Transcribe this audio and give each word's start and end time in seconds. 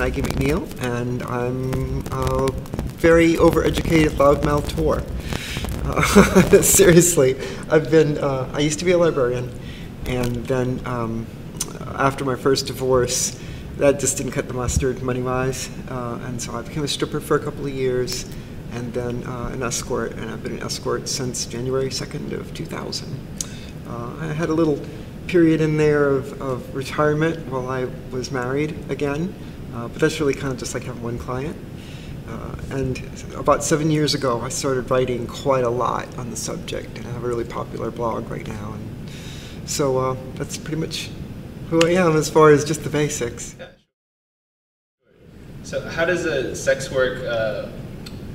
Maggie 0.00 0.22
McNeill, 0.22 0.66
and 0.82 1.22
I'm 1.24 2.02
a 2.10 2.50
very 2.96 3.34
overeducated 3.34 4.12
loudmouth 4.12 4.72
whore. 4.72 5.04
Uh, 5.84 6.62
seriously, 6.62 7.36
I've 7.68 7.90
been, 7.90 8.16
uh, 8.16 8.50
I 8.54 8.60
used 8.60 8.78
to 8.78 8.86
be 8.86 8.92
a 8.92 8.98
librarian, 8.98 9.52
and 10.06 10.36
then 10.46 10.80
um, 10.86 11.26
after 11.96 12.24
my 12.24 12.34
first 12.34 12.66
divorce, 12.66 13.38
that 13.76 14.00
just 14.00 14.16
didn't 14.16 14.32
cut 14.32 14.48
the 14.48 14.54
mustard 14.54 15.02
money 15.02 15.20
wise, 15.20 15.68
uh, 15.90 16.18
and 16.24 16.40
so 16.40 16.56
I 16.56 16.62
became 16.62 16.84
a 16.84 16.88
stripper 16.88 17.20
for 17.20 17.36
a 17.36 17.40
couple 17.40 17.66
of 17.66 17.74
years, 17.74 18.24
and 18.72 18.94
then 18.94 19.22
uh, 19.24 19.50
an 19.52 19.62
escort, 19.62 20.12
and 20.12 20.30
I've 20.30 20.42
been 20.42 20.56
an 20.56 20.62
escort 20.62 21.10
since 21.10 21.44
January 21.44 21.90
2nd 21.90 22.32
of 22.32 22.54
2000. 22.54 23.06
Uh, 23.86 24.16
I 24.18 24.32
had 24.32 24.48
a 24.48 24.54
little 24.54 24.80
period 25.26 25.60
in 25.60 25.76
there 25.76 26.08
of, 26.08 26.40
of 26.40 26.74
retirement 26.74 27.46
while 27.48 27.68
I 27.68 27.84
was 28.10 28.30
married 28.30 28.90
again, 28.90 29.34
uh, 29.74 29.88
but 29.88 30.00
that's 30.00 30.20
really 30.20 30.34
kind 30.34 30.52
of 30.52 30.58
just 30.58 30.74
like 30.74 30.84
having 30.84 31.02
one 31.02 31.18
client. 31.18 31.56
Uh, 32.28 32.56
and 32.70 33.02
about 33.36 33.64
seven 33.64 33.90
years 33.90 34.14
ago, 34.14 34.40
I 34.40 34.48
started 34.48 34.90
writing 34.90 35.26
quite 35.26 35.64
a 35.64 35.70
lot 35.70 36.06
on 36.18 36.30
the 36.30 36.36
subject, 36.36 36.98
and 36.98 37.06
I 37.06 37.10
have 37.10 37.24
a 37.24 37.28
really 37.28 37.44
popular 37.44 37.90
blog 37.90 38.30
right 38.30 38.46
now. 38.46 38.74
And 38.74 39.10
so 39.68 39.98
uh, 39.98 40.16
that's 40.34 40.56
pretty 40.56 40.80
much 40.80 41.10
who 41.70 41.80
I 41.84 41.90
am 41.92 42.16
as 42.16 42.28
far 42.28 42.50
as 42.50 42.64
just 42.64 42.84
the 42.84 42.90
basics. 42.90 43.56
So, 45.62 45.80
how 45.88 46.04
does 46.04 46.24
the 46.24 46.56
sex 46.56 46.90
work 46.90 47.22
uh, 47.24 47.68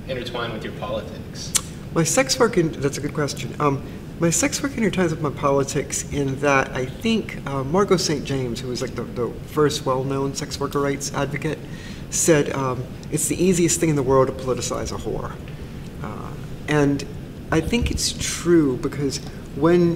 intertwine 0.07 0.53
with 0.53 0.63
your 0.63 0.73
politics? 0.73 1.51
My 1.93 2.03
sex 2.03 2.37
work, 2.39 2.57
in, 2.57 2.71
that's 2.71 2.97
a 2.97 3.01
good 3.01 3.13
question. 3.13 3.53
Um, 3.59 3.83
my 4.19 4.29
sex 4.29 4.63
work 4.63 4.71
intertwines 4.73 5.09
with 5.09 5.21
my 5.21 5.29
politics 5.29 6.11
in 6.13 6.39
that 6.39 6.69
I 6.69 6.85
think 6.85 7.45
uh, 7.47 7.63
Margot 7.65 7.97
St. 7.97 8.23
James, 8.23 8.61
who 8.61 8.69
was 8.69 8.81
like 8.81 8.95
the, 8.95 9.03
the 9.03 9.29
first 9.47 9.85
well 9.85 10.03
known 10.05 10.33
sex 10.33 10.57
worker 10.57 10.79
rights 10.79 11.13
advocate, 11.13 11.59
said 12.11 12.53
um, 12.53 12.85
it's 13.11 13.27
the 13.27 13.41
easiest 13.41 13.79
thing 13.79 13.89
in 13.89 13.95
the 13.97 14.03
world 14.03 14.27
to 14.27 14.33
politicize 14.33 14.93
a 14.93 14.97
whore. 14.97 15.33
Uh, 16.01 16.31
and 16.69 17.05
I 17.51 17.59
think 17.59 17.91
it's 17.91 18.13
true 18.17 18.77
because 18.77 19.17
when, 19.55 19.95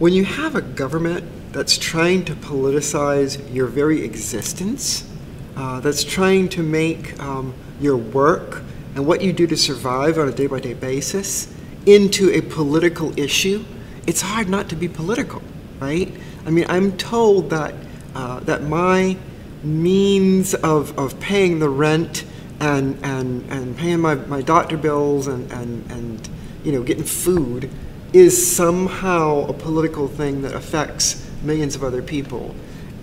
when 0.00 0.12
you 0.12 0.24
have 0.24 0.56
a 0.56 0.62
government 0.62 1.24
that's 1.52 1.78
trying 1.78 2.24
to 2.24 2.34
politicize 2.34 3.54
your 3.54 3.66
very 3.66 4.04
existence, 4.04 5.08
uh, 5.56 5.78
that's 5.78 6.02
trying 6.02 6.48
to 6.48 6.62
make 6.62 7.18
um, 7.20 7.54
your 7.80 7.96
work 7.96 8.62
and 8.96 9.06
what 9.06 9.22
you 9.22 9.32
do 9.32 9.46
to 9.46 9.56
survive 9.56 10.18
on 10.18 10.28
a 10.28 10.32
day 10.32 10.48
by 10.48 10.58
day 10.58 10.74
basis 10.74 11.54
into 11.86 12.30
a 12.30 12.40
political 12.40 13.18
issue, 13.18 13.64
it's 14.06 14.20
hard 14.20 14.48
not 14.48 14.68
to 14.70 14.76
be 14.76 14.88
political, 14.88 15.42
right? 15.80 16.12
I 16.46 16.50
mean, 16.50 16.66
I'm 16.68 16.96
told 16.96 17.50
that, 17.50 17.74
uh, 18.14 18.40
that 18.40 18.62
my 18.62 19.16
means 19.62 20.54
of, 20.54 20.98
of 20.98 21.18
paying 21.20 21.58
the 21.58 21.68
rent 21.68 22.24
and, 22.60 22.98
and, 23.04 23.50
and 23.50 23.76
paying 23.76 24.00
my, 24.00 24.14
my 24.14 24.42
doctor 24.42 24.76
bills 24.76 25.26
and, 25.26 25.50
and, 25.52 25.90
and 25.90 26.28
you 26.64 26.72
know, 26.72 26.82
getting 26.82 27.04
food 27.04 27.70
is 28.12 28.56
somehow 28.56 29.46
a 29.46 29.52
political 29.52 30.08
thing 30.08 30.42
that 30.42 30.54
affects 30.54 31.28
millions 31.42 31.74
of 31.74 31.84
other 31.84 32.02
people. 32.02 32.54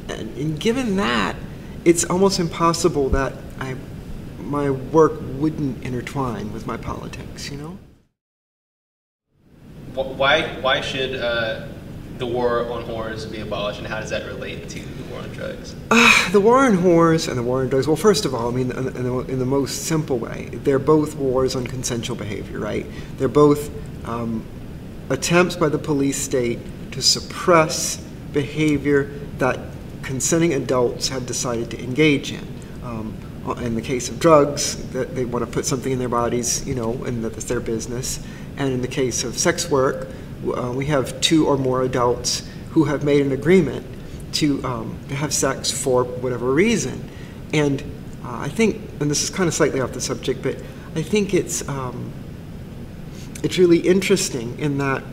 And, 0.10 0.36
and 0.38 0.60
given 0.60 0.96
that, 0.98 1.36
it's 1.84 2.04
almost 2.06 2.40
impossible 2.40 3.10
that 3.10 3.34
I, 3.60 3.76
my 4.40 4.72
work 4.72 5.14
wouldn't 5.38 5.84
intertwine 5.84 6.52
with 6.52 6.66
my 6.66 6.78
politics, 6.78 7.52
you 7.52 7.58
know? 7.58 7.78
Why 9.96 10.44
why 10.62 10.82
should 10.82 11.16
uh, 11.16 11.68
the 12.18 12.26
war 12.26 12.70
on 12.72 12.84
whores 12.84 13.30
be 13.30 13.40
abolished, 13.42 13.80
and 13.80 13.88
how 13.88 14.00
does 14.00 14.10
that 14.10 14.26
relate 14.26 14.70
to 14.70 14.80
the 14.80 15.04
war 15.12 15.22
on 15.22 15.30
drugs? 15.32 15.76
Uh, 15.92 16.32
the 16.32 16.40
war 16.40 16.66
on 16.66 16.78
whores 16.78 17.28
and 17.28 17.38
the 17.38 17.44
war 17.44 17.62
on 17.62 17.70
drugs. 17.70 17.88
Well, 17.88 17.96
first 17.96 18.26
of 18.26 18.34
all, 18.34 18.50
I 18.50 18.52
mean, 18.52 18.72
in 18.72 18.86
the, 18.86 19.20
in 19.20 19.40
the 19.40 19.46
most 19.46 19.86
simple 19.86 20.18
way, 20.18 20.50
they're 20.52 20.80
both 20.80 21.16
wars 21.16 21.56
on 21.56 21.68
consensual 21.68 22.16
behavior, 22.16 22.60
right? 22.60 22.86
They're 23.18 23.28
both 23.28 23.70
um, 24.08 24.46
attempts 25.10 25.56
by 25.56 25.70
the 25.70 25.78
police 25.78 26.18
state 26.18 26.60
to 26.92 27.02
suppress 27.02 27.98
behavior 28.32 29.12
that 29.38 29.60
consenting 30.02 30.54
adults 30.54 31.10
have 31.10 31.26
decided 31.26 31.72
to 31.72 31.84
engage 31.84 32.32
in. 32.32 32.48
Um, 32.84 33.18
in 33.62 33.76
the 33.76 33.82
case 33.82 34.10
of 34.10 34.20
drugs, 34.20 34.76
that 34.90 35.16
they 35.16 35.24
want 35.24 35.46
to 35.46 35.52
put 35.52 35.68
something 35.68 35.92
in 35.92 36.00
their 36.00 36.10
bodies, 36.10 36.68
you 36.68 36.74
know, 36.74 36.94
and 37.04 37.24
that 37.24 37.34
it's 37.34 37.46
their 37.46 37.60
business. 37.60 38.20
And 38.58 38.74
in 38.74 38.82
the 38.82 38.88
case 38.88 39.24
of 39.24 39.38
sex 39.38 39.70
work, 39.70 40.08
uh, 40.56 40.72
we 40.72 40.86
have 40.88 41.20
two 41.22 41.48
or 41.48 41.58
more 41.58 41.84
adults 41.84 42.48
who 42.72 42.86
have 42.86 43.04
made 43.04 43.26
an 43.26 43.32
agreement 43.32 43.86
to, 44.34 44.64
um, 44.64 44.98
have 45.10 45.34
sex 45.34 45.72
for 45.72 46.04
whatever 46.04 46.52
reason. 46.52 47.10
And 47.54 47.82
uh, 48.24 48.40
I 48.40 48.50
think, 48.50 48.82
and 49.00 49.10
this 49.10 49.24
is 49.24 49.30
kind 49.30 49.48
of 49.48 49.54
slightly 49.54 49.80
off 49.82 49.94
the 49.94 50.02
subject, 50.02 50.42
but 50.42 50.58
I 50.96 51.02
think 51.02 51.34
it's, 51.34 51.68
um, 51.70 52.12
it's 53.44 53.58
really 53.58 53.80
interesting 53.80 54.58
in 54.60 54.78
that 54.80 55.04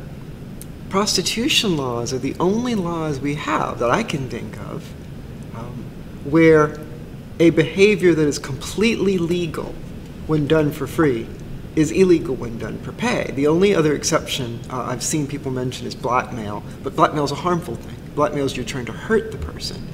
prostitution 0.90 1.76
laws 1.76 2.12
are 2.12 2.18
the 2.18 2.36
only 2.38 2.74
laws 2.74 3.18
we 3.20 3.34
have 3.34 3.78
that 3.78 3.90
I 3.90 4.02
can 4.02 4.28
think 4.28 4.58
of 4.58 4.92
um, 5.54 5.84
where 6.24 6.78
a 7.40 7.50
behavior 7.50 8.14
that 8.14 8.26
is 8.26 8.38
completely 8.38 9.18
legal 9.18 9.74
when 10.26 10.46
done 10.46 10.70
for 10.70 10.86
free 10.86 11.26
is 11.74 11.90
illegal 11.90 12.34
when 12.34 12.58
done 12.58 12.78
for 12.80 12.92
pay. 12.92 13.30
The 13.34 13.46
only 13.46 13.74
other 13.74 13.94
exception 13.94 14.60
uh, 14.70 14.82
I've 14.82 15.02
seen 15.02 15.26
people 15.26 15.50
mention 15.50 15.86
is 15.86 15.94
blackmail, 15.94 16.62
but 16.82 16.94
blackmail 16.94 17.24
is 17.24 17.32
a 17.32 17.36
harmful 17.36 17.76
thing. 17.76 17.96
Blackmail 18.14 18.44
is 18.44 18.56
you're 18.56 18.66
trying 18.66 18.86
to 18.86 18.92
hurt 18.92 19.32
the 19.32 19.38
person. 19.38 19.86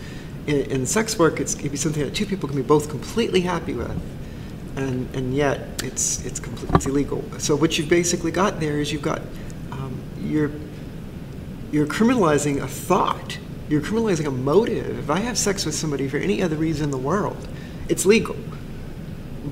In, 0.49 0.71
in 0.71 0.87
sex 0.87 1.19
work, 1.19 1.38
it's, 1.41 1.55
it 1.55 1.61
can 1.61 1.69
be 1.69 1.77
something 1.77 2.03
that 2.03 2.15
two 2.15 2.27
people 2.27 2.49
can 2.49 2.56
be 2.56 2.65
both 2.65 2.88
completely 2.88 3.41
happy 3.41 3.75
with, 3.75 3.97
and, 4.77 5.09
and 5.15 5.34
yet 5.34 5.83
it's, 5.84 6.25
it's, 6.25 6.41
complete, 6.41 6.75
it's 6.75 6.87
illegal. 6.87 7.25
So 7.38 7.55
what 7.55 7.78
you've 7.78 7.88
basically 7.88 8.33
got 8.33 8.59
there 8.59 8.81
is 8.81 8.93
you've 8.93 9.03
got, 9.03 9.22
um, 9.71 10.00
you're, 10.21 10.50
you're 11.71 11.87
criminalizing 11.87 12.61
a 12.61 12.69
thought. 12.69 13.38
You're 13.69 13.83
criminalizing 13.83 14.27
a 14.27 14.31
motive. 14.31 14.99
If 14.99 15.11
I 15.11 15.21
have 15.21 15.38
sex 15.38 15.65
with 15.65 15.75
somebody 15.75 16.09
for 16.09 16.17
any 16.17 16.43
other 16.43 16.56
reason 16.56 16.84
in 16.84 16.91
the 16.91 16.97
world, 16.97 17.47
it's 17.88 18.05
legal. 18.05 18.37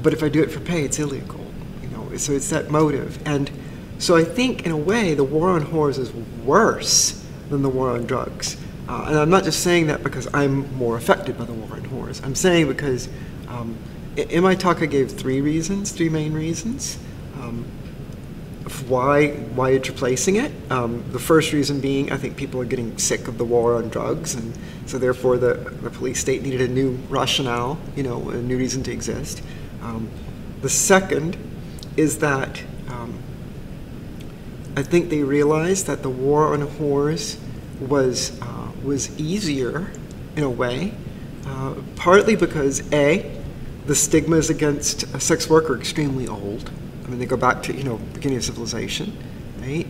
But 0.03 0.13
if 0.13 0.23
I 0.23 0.29
do 0.29 0.43
it 0.43 0.51
for 0.51 0.61
pay, 0.61 0.83
it's 0.83 0.99
illegal 0.99 1.46
so 2.19 2.33
it's 2.33 2.51
that 2.51 2.71
motive. 2.71 3.19
And 3.27 3.51
so 3.99 4.17
I 4.17 4.25
think, 4.25 4.67
in 4.67 4.73
a 4.73 4.77
way, 4.77 5.15
the 5.15 5.25
war 5.25 5.51
on 5.51 5.65
whores 5.65 5.99
is 5.99 6.13
worse 6.45 7.25
than 7.49 7.63
the 7.63 7.69
war 7.69 7.91
on 7.91 8.05
drugs. 8.05 8.57
Uh, 8.89 9.07
and 9.09 9.19
I'm 9.19 9.31
not 9.31 9.45
just 9.45 9.61
saying 9.61 9.89
that 9.89 10.03
because 10.03 10.29
I'm 10.33 10.73
more 10.77 10.97
affected 10.97 11.39
by 11.39 11.45
the 11.45 11.53
war 11.53 11.73
on 11.73 11.83
whores. 11.83 12.25
I'm 12.25 12.35
saying 12.35 12.69
because 12.69 13.09
um, 13.49 13.77
in 14.17 14.43
my 14.43 14.55
talk 14.55 14.83
I 14.83 14.87
gave 14.87 15.11
three 15.11 15.41
reasons, 15.41 15.93
three 15.93 16.09
main 16.09 16.33
reasons. 16.33 16.99
Um, 17.41 17.65
why 18.89 19.29
why 19.55 19.71
it's 19.71 19.89
replacing 19.89 20.37
it. 20.37 20.53
Um, 20.71 21.05
the 21.13 21.19
first 21.19 21.53
reason 21.53 21.81
being, 21.81 22.13
I 22.13 22.17
think 22.17 22.37
people 22.37 22.61
are 22.61 22.65
getting 22.65 22.99
sick 22.99 23.29
of 23.29 23.39
the 23.39 23.45
war 23.45 23.77
on 23.77 23.89
drugs, 23.89 24.35
and 24.35 24.53
so 24.87 24.99
therefore 24.99 25.39
the, 25.39 25.55
the 25.83 25.91
police 25.91 26.21
state 26.21 26.43
needed 26.43 26.61
a 26.61 26.69
new 26.69 26.99
rationale, 27.09 27.79
you 27.95 28.03
know, 28.03 28.29
a 28.31 28.37
new 28.37 28.59
reason 28.59 28.83
to 28.85 28.93
exist. 28.93 29.43
Um, 29.83 30.11
the 30.63 30.69
second 30.69 31.37
is 31.97 32.19
that 32.19 32.63
um, 32.89 33.19
I 34.77 34.83
think 34.83 35.09
they 35.09 35.23
realized 35.23 35.87
that 35.87 36.03
the 36.03 36.11
war 36.11 36.53
on 36.53 36.67
whores 36.67 37.39
was 37.81 38.39
uh, 38.43 38.71
was 38.85 39.19
easier 39.19 39.91
in 40.37 40.43
a 40.43 40.51
way, 40.51 40.93
uh, 41.47 41.75
partly 41.97 42.37
because 42.37 42.83
a 42.93 43.33
the 43.87 43.95
stigmas 43.95 44.51
against 44.51 45.05
a 45.15 45.21
sex 45.21 45.49
work 45.49 45.71
are 45.71 45.79
extremely 45.79 46.27
old. 46.27 46.71
I 47.05 47.09
mean, 47.09 47.19
they 47.19 47.27
go 47.27 47.37
back 47.37 47.63
to 47.65 47.75
you 47.75 47.85
know 47.85 47.99
beginning 48.13 48.39
of 48.39 48.45
civilization, 48.45 49.17
right? 49.61 49.87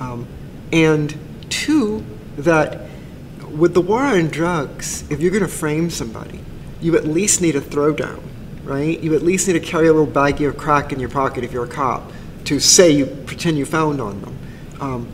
Um, 0.00 0.26
and 0.72 1.16
two, 1.50 2.04
that 2.36 2.88
with 3.50 3.74
the 3.74 3.80
war 3.80 4.02
on 4.02 4.28
drugs, 4.28 5.10
if 5.10 5.20
you're 5.20 5.30
going 5.30 5.42
to 5.42 5.48
frame 5.48 5.90
somebody, 5.90 6.40
you 6.80 6.96
at 6.96 7.06
least 7.06 7.40
need 7.40 7.56
a 7.56 7.60
throwdown 7.60 8.22
right? 8.68 9.00
You 9.00 9.14
at 9.14 9.22
least 9.22 9.48
need 9.48 9.54
to 9.54 9.60
carry 9.60 9.88
a 9.88 9.92
little 9.92 10.06
baggie 10.12 10.46
of 10.46 10.56
crack 10.58 10.92
in 10.92 11.00
your 11.00 11.08
pocket 11.08 11.42
if 11.42 11.52
you're 11.52 11.64
a 11.64 11.68
cop 11.68 12.12
to 12.44 12.60
say 12.60 12.90
you 12.90 13.06
pretend 13.06 13.56
you 13.58 13.64
found 13.64 14.00
on 14.00 14.20
them. 14.20 14.38
Um, 14.80 15.08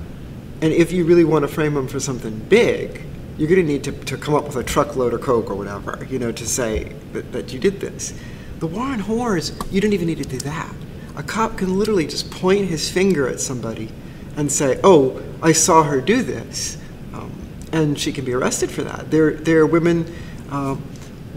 and 0.60 0.72
if 0.72 0.92
you 0.92 1.04
really 1.04 1.24
want 1.24 1.42
to 1.42 1.48
frame 1.48 1.74
them 1.74 1.86
for 1.86 2.00
something 2.00 2.36
big, 2.48 3.02
you're 3.38 3.48
going 3.48 3.60
to 3.60 3.66
need 3.66 3.84
to, 3.84 3.92
to 3.92 4.16
come 4.16 4.34
up 4.34 4.44
with 4.44 4.56
a 4.56 4.64
truckload 4.64 5.14
of 5.14 5.20
coke 5.20 5.50
or 5.50 5.54
whatever, 5.54 6.06
you 6.10 6.18
know, 6.18 6.32
to 6.32 6.46
say 6.46 6.92
that, 7.12 7.32
that 7.32 7.52
you 7.52 7.58
did 7.58 7.80
this. 7.80 8.12
The 8.58 8.66
war 8.66 8.84
on 8.84 9.00
whores, 9.00 9.52
you 9.72 9.80
don't 9.80 9.92
even 9.92 10.06
need 10.06 10.18
to 10.18 10.24
do 10.24 10.38
that. 10.38 10.72
A 11.16 11.22
cop 11.22 11.56
can 11.56 11.78
literally 11.78 12.06
just 12.06 12.30
point 12.30 12.66
his 12.66 12.90
finger 12.90 13.28
at 13.28 13.40
somebody 13.40 13.88
and 14.36 14.50
say, 14.50 14.80
"Oh, 14.82 15.22
I 15.42 15.52
saw 15.52 15.84
her 15.84 16.00
do 16.00 16.22
this," 16.22 16.76
um, 17.12 17.30
and 17.72 17.98
she 17.98 18.12
can 18.12 18.24
be 18.24 18.32
arrested 18.32 18.70
for 18.70 18.82
that. 18.82 19.10
There, 19.12 19.34
there 19.34 19.60
are 19.60 19.66
women. 19.66 20.12
Uh, 20.50 20.76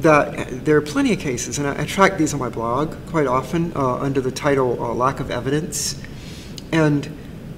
that 0.01 0.65
there 0.65 0.77
are 0.77 0.81
plenty 0.81 1.13
of 1.13 1.19
cases, 1.19 1.57
and 1.57 1.67
I, 1.67 1.81
I 1.81 1.85
track 1.85 2.17
these 2.17 2.33
on 2.33 2.39
my 2.39 2.49
blog 2.49 2.95
quite 3.07 3.27
often 3.27 3.71
uh, 3.75 3.95
under 3.95 4.21
the 4.21 4.31
title 4.31 4.81
uh, 4.81 4.93
Lack 4.93 5.19
of 5.19 5.31
Evidence. 5.31 6.01
And 6.71 7.09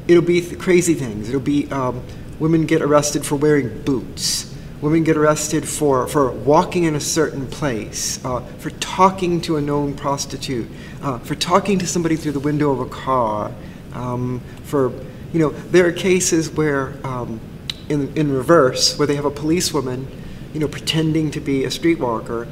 it'll 0.07 0.23
be 0.23 0.41
th- 0.41 0.59
crazy 0.59 0.93
things. 0.93 1.29
It'll 1.29 1.41
be 1.41 1.69
um, 1.71 2.03
women 2.39 2.65
get 2.65 2.81
arrested 2.81 3.25
for 3.25 3.35
wearing 3.35 3.81
boots, 3.83 4.55
women 4.81 5.03
get 5.03 5.17
arrested 5.17 5.67
for, 5.67 6.07
for 6.07 6.31
walking 6.31 6.85
in 6.85 6.95
a 6.95 6.99
certain 6.99 7.45
place, 7.47 8.23
uh, 8.23 8.39
for 8.59 8.69
talking 8.71 9.41
to 9.41 9.57
a 9.57 9.61
known 9.61 9.93
prostitute, 9.93 10.67
uh, 11.01 11.19
for 11.19 11.35
talking 11.35 11.77
to 11.79 11.87
somebody 11.87 12.15
through 12.15 12.31
the 12.31 12.39
window 12.39 12.71
of 12.71 12.79
a 12.79 12.89
car, 12.89 13.51
um, 13.93 14.41
for, 14.63 14.91
you 15.33 15.39
know, 15.39 15.49
there 15.49 15.85
are 15.87 15.91
cases 15.91 16.49
where, 16.49 16.95
um, 17.05 17.41
in, 17.89 18.15
in 18.15 18.31
reverse, 18.31 18.97
where 18.97 19.07
they 19.07 19.15
have 19.15 19.25
a 19.25 19.31
policewoman, 19.31 20.07
you 20.53 20.59
know, 20.59 20.67
pretending 20.67 21.31
to 21.31 21.39
be 21.39 21.63
a 21.63 21.67
streetwalker, 21.67 22.47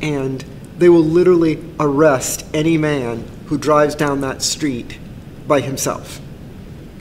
and 0.00 0.44
they 0.78 0.88
will 0.88 1.04
literally 1.04 1.62
arrest 1.78 2.46
any 2.54 2.78
man 2.78 3.24
who 3.46 3.58
drives 3.58 3.94
down 3.94 4.20
that 4.22 4.42
street 4.42 4.98
by 5.46 5.60
himself. 5.60 6.20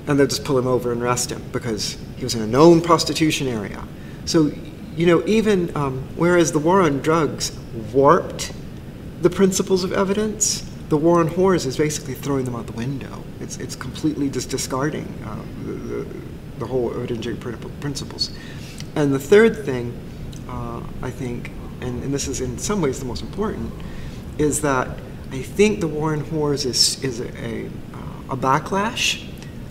And 0.07 0.19
they'll 0.19 0.27
just 0.27 0.43
pull 0.43 0.57
him 0.57 0.67
over 0.67 0.91
and 0.91 1.01
arrest 1.01 1.31
him 1.31 1.43
because 1.51 1.97
he 2.17 2.23
was 2.23 2.35
in 2.35 2.41
a 2.41 2.47
known 2.47 2.81
prostitution 2.81 3.47
area. 3.47 3.87
So, 4.25 4.51
you 4.95 5.05
know, 5.05 5.25
even 5.25 5.75
um, 5.77 6.03
whereas 6.15 6.51
the 6.51 6.59
war 6.59 6.81
on 6.81 6.99
drugs 6.99 7.57
warped 7.93 8.51
the 9.21 9.29
principles 9.29 9.83
of 9.83 9.93
evidence, 9.93 10.69
the 10.89 10.97
war 10.97 11.19
on 11.19 11.29
whores 11.29 11.65
is 11.65 11.77
basically 11.77 12.15
throwing 12.15 12.45
them 12.45 12.55
out 12.55 12.65
the 12.65 12.73
window. 12.73 13.23
It's, 13.39 13.57
it's 13.57 13.75
completely 13.75 14.29
just 14.29 14.49
discarding 14.49 15.07
uh, 15.25 15.37
the, 15.63 15.71
the, 15.73 16.07
the, 16.59 16.65
whole 16.65 16.89
evidentiary 16.91 17.39
principles. 17.79 18.31
And 18.95 19.13
the 19.13 19.19
third 19.19 19.65
thing, 19.65 19.97
uh, 20.49 20.81
I 21.01 21.11
think, 21.11 21.51
and, 21.81 22.03
and 22.03 22.13
this 22.13 22.27
is 22.27 22.41
in 22.41 22.57
some 22.57 22.81
ways 22.81 22.99
the 22.99 23.05
most 23.05 23.21
important, 23.21 23.71
is 24.37 24.61
that 24.61 24.87
I 25.31 25.41
think 25.41 25.79
the 25.79 25.87
war 25.87 26.13
on 26.13 26.23
whores 26.23 26.65
is, 26.65 27.03
is 27.03 27.19
a, 27.19 27.29
a, 27.45 27.65
a 28.31 28.37
backlash 28.37 29.27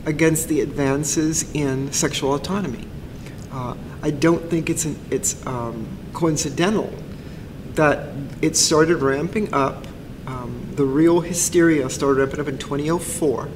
against 0.06 0.48
the 0.48 0.60
advances 0.60 1.52
in 1.52 1.92
sexual 1.92 2.34
autonomy. 2.34 2.86
Uh, 3.50 3.74
I 4.02 4.10
don't 4.10 4.48
think 4.48 4.70
it's, 4.70 4.84
an, 4.84 4.96
it's 5.10 5.44
um, 5.46 5.88
coincidental 6.12 6.92
that 7.74 8.10
it 8.40 8.56
started 8.56 8.98
ramping 8.98 9.52
up. 9.52 9.86
Um, 10.26 10.68
the 10.74 10.84
real 10.84 11.20
hysteria 11.20 11.90
started 11.90 12.20
ramping 12.20 12.40
up 12.40 12.48
in 12.48 12.58
2004, 12.58 13.48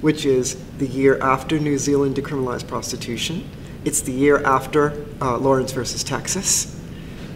which 0.00 0.24
is 0.24 0.56
the 0.78 0.86
year 0.86 1.18
after 1.20 1.58
New 1.58 1.76
Zealand 1.76 2.16
decriminalized 2.16 2.66
prostitution. 2.66 3.48
It's 3.84 4.00
the 4.00 4.12
year 4.12 4.42
after 4.42 5.05
uh, 5.20 5.38
Lawrence 5.38 5.72
versus 5.72 6.04
Texas. 6.04 6.80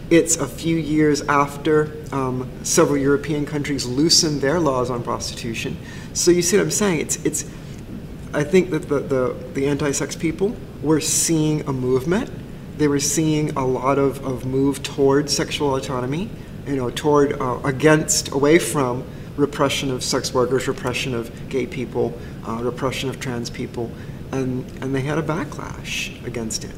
It's 0.09 0.35
a 0.35 0.47
few 0.47 0.75
years 0.75 1.21
after 1.21 1.95
um, 2.11 2.49
several 2.63 2.97
European 2.97 3.45
countries 3.45 3.85
loosened 3.85 4.41
their 4.41 4.59
laws 4.59 4.89
on 4.89 5.03
prostitution. 5.03 5.77
So 6.13 6.31
you 6.31 6.41
see 6.41 6.57
what 6.57 6.63
I'm 6.63 6.71
saying? 6.71 6.99
It's, 6.99 7.23
it's, 7.23 7.45
I 8.33 8.43
think 8.43 8.71
that 8.71 8.89
the, 8.89 8.99
the, 8.99 9.35
the 9.53 9.67
anti-sex 9.67 10.15
people 10.15 10.55
were 10.81 10.99
seeing 10.99 11.61
a 11.67 11.71
movement. 11.71 12.29
They 12.77 12.89
were 12.89 12.99
seeing 12.99 13.51
a 13.51 13.65
lot 13.65 13.97
of, 13.97 14.25
of 14.25 14.45
move 14.45 14.83
towards 14.83 15.33
sexual 15.33 15.75
autonomy, 15.75 16.29
you 16.67 16.75
know, 16.75 16.89
toward, 16.89 17.39
uh, 17.39 17.59
against, 17.63 18.31
away 18.33 18.59
from 18.59 19.05
repression 19.37 19.91
of 19.91 20.03
sex 20.03 20.33
workers, 20.33 20.67
repression 20.67 21.13
of 21.13 21.31
gay 21.49 21.65
people, 21.65 22.19
uh, 22.45 22.61
repression 22.61 23.09
of 23.09 23.19
trans 23.19 23.49
people, 23.49 23.89
and, 24.33 24.69
and 24.81 24.93
they 24.93 25.01
had 25.01 25.17
a 25.17 25.23
backlash 25.23 26.23
against 26.25 26.65
it. 26.65 26.75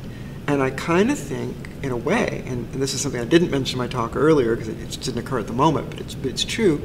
And 0.47 0.61
I 0.61 0.71
kind 0.71 1.09
of 1.09 1.17
think, 1.17 1.55
in 1.83 1.91
a 1.91 1.97
way, 1.97 2.43
and, 2.45 2.67
and, 2.73 2.81
this 2.81 2.93
is 2.93 3.01
something 3.01 3.19
I 3.19 3.25
didn't 3.25 3.49
mention 3.49 3.75
in 3.75 3.79
my 3.79 3.87
talk 3.87 4.15
earlier 4.15 4.55
because 4.55 4.69
it, 4.69 4.81
it, 4.81 5.01
didn't 5.01 5.19
occur 5.19 5.39
at 5.39 5.47
the 5.47 5.53
moment, 5.53 5.89
but 5.89 6.01
it's, 6.01 6.15
it's 6.23 6.43
true. 6.43 6.81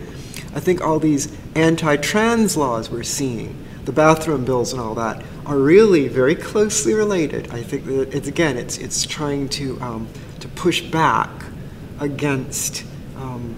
I 0.54 0.60
think 0.60 0.80
all 0.80 0.98
these 0.98 1.36
anti 1.54 1.96
trans 1.96 2.56
laws 2.56 2.88
we're 2.88 3.02
seeing, 3.02 3.56
the 3.84 3.92
bathroom 3.92 4.44
bills 4.44 4.72
and 4.72 4.80
all 4.80 4.94
that, 4.94 5.24
are 5.44 5.58
really 5.58 6.08
very 6.08 6.34
closely 6.34 6.94
related. 6.94 7.50
I 7.50 7.62
think 7.62 7.86
that 7.86 8.14
it's, 8.14 8.28
again, 8.28 8.56
it's, 8.56 8.78
it's 8.78 9.04
trying 9.04 9.48
to, 9.50 9.80
um, 9.80 10.08
to 10.40 10.48
push 10.48 10.80
back 10.80 11.30
against 12.00 12.84
um, 13.16 13.56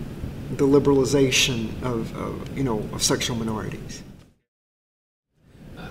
the 0.57 0.67
liberalization 0.67 1.71
of, 1.83 2.17
of, 2.17 2.57
you 2.57 2.65
know, 2.65 2.79
of 2.93 3.03
sexual 3.03 3.37
minorities. 3.37 4.03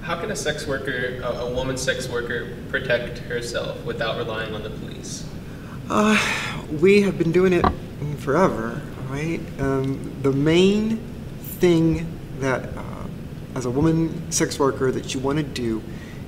How 0.09 0.19
can 0.19 0.31
a 0.31 0.35
sex 0.35 0.65
worker, 0.65 1.21
a, 1.21 1.27
a 1.27 1.53
woman 1.53 1.77
sex 1.77 2.09
worker, 2.09 2.57
protect 2.69 3.19
herself 3.19 3.85
without 3.85 4.17
relying 4.17 4.55
on 4.55 4.63
the 4.63 4.71
police? 4.71 5.23
Uh, 5.87 6.19
we 6.81 7.03
have 7.03 7.19
been 7.19 7.31
doing 7.31 7.53
it 7.53 7.63
forever, 8.17 8.81
right? 9.07 9.39
Um, 9.59 10.11
the 10.23 10.31
main 10.31 10.97
thing 11.59 12.07
that, 12.39 12.75
uh, 12.75 13.05
as 13.53 13.67
a 13.67 13.69
woman 13.69 14.31
sex 14.31 14.57
worker, 14.57 14.91
that 14.91 15.13
you 15.13 15.19
want 15.19 15.37
to 15.37 15.43
do 15.43 15.83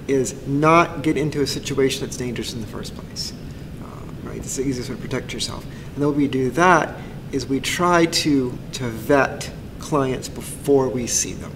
is 0.08 0.46
not 0.46 1.02
get 1.02 1.18
into 1.18 1.42
a 1.42 1.48
situation 1.48 2.06
that's 2.06 2.18
dangerous 2.18 2.54
in 2.54 2.62
the 2.62 2.68
first 2.68 2.96
place. 2.96 3.34
Uh, 3.82 4.30
right? 4.30 4.38
It's 4.38 4.58
the 4.58 4.62
easiest 4.62 4.92
way 4.92 4.96
to 4.96 5.02
protect 5.02 5.34
yourself. 5.34 5.66
And 5.96 6.04
the 6.04 6.12
way 6.12 6.18
we 6.18 6.28
do 6.28 6.52
that 6.52 7.02
is 7.32 7.48
we 7.48 7.60
try 7.60 8.06
to 8.06 8.56
to 8.74 8.84
vet 8.90 9.50
clients 9.80 10.30
before 10.30 10.88
we 10.88 11.08
see 11.08 11.34
them, 11.34 11.56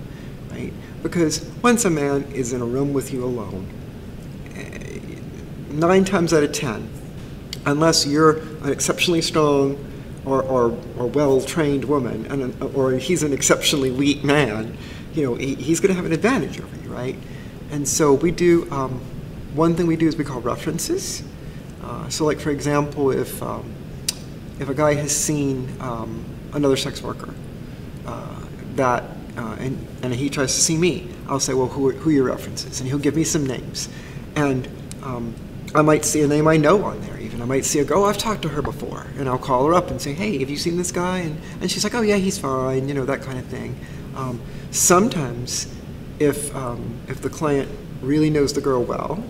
right? 0.50 0.74
Because 1.06 1.46
once 1.62 1.86
a 1.86 1.90
man 1.92 2.24
is 2.34 2.52
in 2.52 2.63
a 2.63 2.66
room 2.66 2.92
with 2.92 3.13
you 3.13 3.24
alone, 3.24 3.68
eh, 4.56 5.00
nine 5.69 6.04
times 6.04 6.34
out 6.34 6.42
of 6.42 6.52
ten, 6.52 6.90
unless 7.68 8.07
you're 8.07 8.40
an 8.40 8.72
exceptionally 8.72 9.22
strong 9.22 9.78
or, 10.25 10.42
or, 10.42 10.75
or 10.98 11.06
well-trained 11.06 11.86
woman, 11.86 12.25
and 12.25 12.42
an, 12.42 12.72
or 12.74 12.94
he's 12.94 13.22
an 13.22 13.34
exceptionally 13.34 13.92
weak 13.92 14.24
man, 14.24 14.76
you 15.14 15.24
know, 15.24 15.35
he, 15.35 15.54
he's 15.54 15.80
going 15.80 15.90
to 15.90 15.95
have 15.95 16.07
an 16.07 16.12
advantage 16.12 16.59
over 16.59 16.76
you, 16.78 16.92
right? 16.92 17.16
And 17.69 17.88
so 17.88 18.16
we 18.16 18.31
do, 18.31 18.68
um, 18.71 19.00
one 19.54 19.76
thing 19.76 19.85
we 19.85 19.97
do 19.97 20.07
is 20.07 20.18
we 20.18 20.24
call 20.24 20.42
references. 20.42 21.21
Uh, 21.83 22.09
so 22.09 22.26
like, 22.26 22.40
for 22.40 22.50
example, 22.50 23.12
if, 23.12 23.44
um, 23.44 23.71
if 24.59 24.69
a 24.69 24.74
guy 24.74 24.95
has 24.95 25.16
seen 25.16 25.71
um, 25.81 26.26
another 26.54 26.76
sex 26.76 27.04
worker 27.04 27.31
uh, 28.07 28.40
that 28.74 29.04
uh, 29.37 29.56
and, 29.59 29.87
and 30.01 30.13
he 30.13 30.30
tries 30.30 30.54
to 30.56 30.61
see 30.61 30.77
me, 30.77 31.09
I'll 31.27 31.39
say, 31.39 31.54
well, 31.54 31.68
who 31.68 31.89
are, 31.89 31.94
who 31.94 32.09
are 32.09 32.13
your 32.13 32.25
references? 32.25 32.80
And 32.80 32.89
he'll 32.89 32.99
give 32.99 33.15
me 33.15 33.23
some 33.23 33.45
names. 33.45 33.89
And 34.35 34.68
um, 35.04 35.35
I 35.73 35.81
might 35.81 36.06
see 36.06 36.21
a 36.21 36.27
name 36.27 36.47
I 36.47 36.57
know 36.57 36.83
on 36.83 37.01
there 37.01 37.19
even. 37.19 37.42
I 37.42 37.45
might 37.45 37.65
see 37.65 37.80
a 37.80 37.94
oh, 37.94 38.06
I've 38.06 38.18
talked 38.18 38.42
to 38.44 38.49
her 38.49 38.61
before. 38.61 39.06
And 39.18 39.27
I'll 39.27 39.37
call 39.37 39.65
her 39.65 39.73
up 39.73 39.89
and 39.92 40.01
say, 40.01 40.13
hey, 40.13 40.37
have 40.39 40.49
you 40.49 40.57
seen 40.57 40.77
this 40.77 40.92
guy? 40.92 41.19
And, 41.19 41.39
and 41.61 41.69
she's 41.69 41.83
like, 41.83 41.95
oh, 41.95 42.01
yeah, 42.01 42.18
he's 42.18 42.37
fine, 42.37 42.87
you 42.87 42.94
know, 42.94 43.06
that 43.06 43.21
kind 43.21 43.37
of 43.37 43.45
thing. 43.45 43.77
Um, 44.15 44.42
sometimes, 44.71 45.73
if, 46.19 46.56
um, 46.56 46.99
if 47.07 47.21
the 47.21 47.30
client 47.30 47.69
really 48.01 48.30
knows 48.30 48.54
the 48.54 48.61
girl 48.61 48.83
well, 48.83 49.23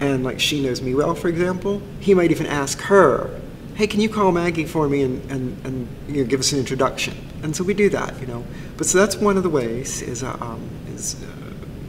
and 0.00 0.24
like 0.24 0.40
she 0.40 0.62
knows 0.62 0.82
me 0.82 0.94
well, 0.94 1.14
for 1.14 1.28
example, 1.28 1.80
he 2.00 2.14
might 2.14 2.30
even 2.30 2.46
ask 2.46 2.80
her, 2.82 3.40
hey, 3.74 3.86
can 3.86 4.00
you 4.00 4.08
call 4.08 4.32
Maggie 4.32 4.64
for 4.64 4.88
me 4.88 5.02
and, 5.02 5.30
and, 5.30 5.66
and 5.66 5.88
you 6.08 6.22
know, 6.22 6.28
give 6.28 6.40
us 6.40 6.52
an 6.52 6.58
introduction? 6.58 7.14
And 7.46 7.54
so 7.54 7.62
we 7.62 7.74
do 7.74 7.88
that, 7.90 8.20
you 8.20 8.26
know. 8.26 8.44
But 8.76 8.88
so 8.88 8.98
that's 8.98 9.14
one 9.14 9.36
of 9.36 9.44
the 9.44 9.48
ways 9.48 10.02
is, 10.02 10.24
uh, 10.24 10.36
um, 10.40 10.68
is 10.92 11.14
uh, 11.22 11.26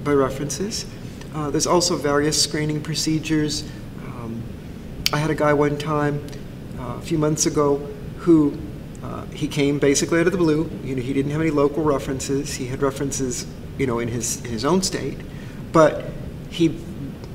by 0.04 0.12
references. 0.12 0.86
Uh, 1.34 1.50
there's 1.50 1.66
also 1.66 1.96
various 1.96 2.40
screening 2.40 2.80
procedures. 2.80 3.64
Um, 4.06 4.44
I 5.12 5.18
had 5.18 5.32
a 5.32 5.36
guy 5.36 5.54
one 5.54 5.76
time 5.76 6.24
uh, 6.78 6.98
a 7.00 7.02
few 7.02 7.18
months 7.18 7.48
ago 7.48 7.78
who 8.20 8.56
uh, 9.02 9.26
he 9.34 9.48
came 9.48 9.80
basically 9.80 10.20
out 10.20 10.28
of 10.28 10.32
the 10.32 10.38
blue. 10.38 10.70
You 10.84 10.96
know, 10.96 11.02
he 11.02 11.12
didn't 11.12 11.32
have 11.32 11.42
any 11.42 11.50
local 11.50 11.84
references. 11.84 12.54
He 12.54 12.68
had 12.68 12.84
references, 12.84 13.48
you 13.80 13.88
know, 13.88 13.98
in 13.98 14.10
his 14.10 14.46
in 14.46 14.52
his 14.52 14.64
own 14.64 14.84
state, 14.84 15.18
but 15.72 16.06
he 16.52 16.68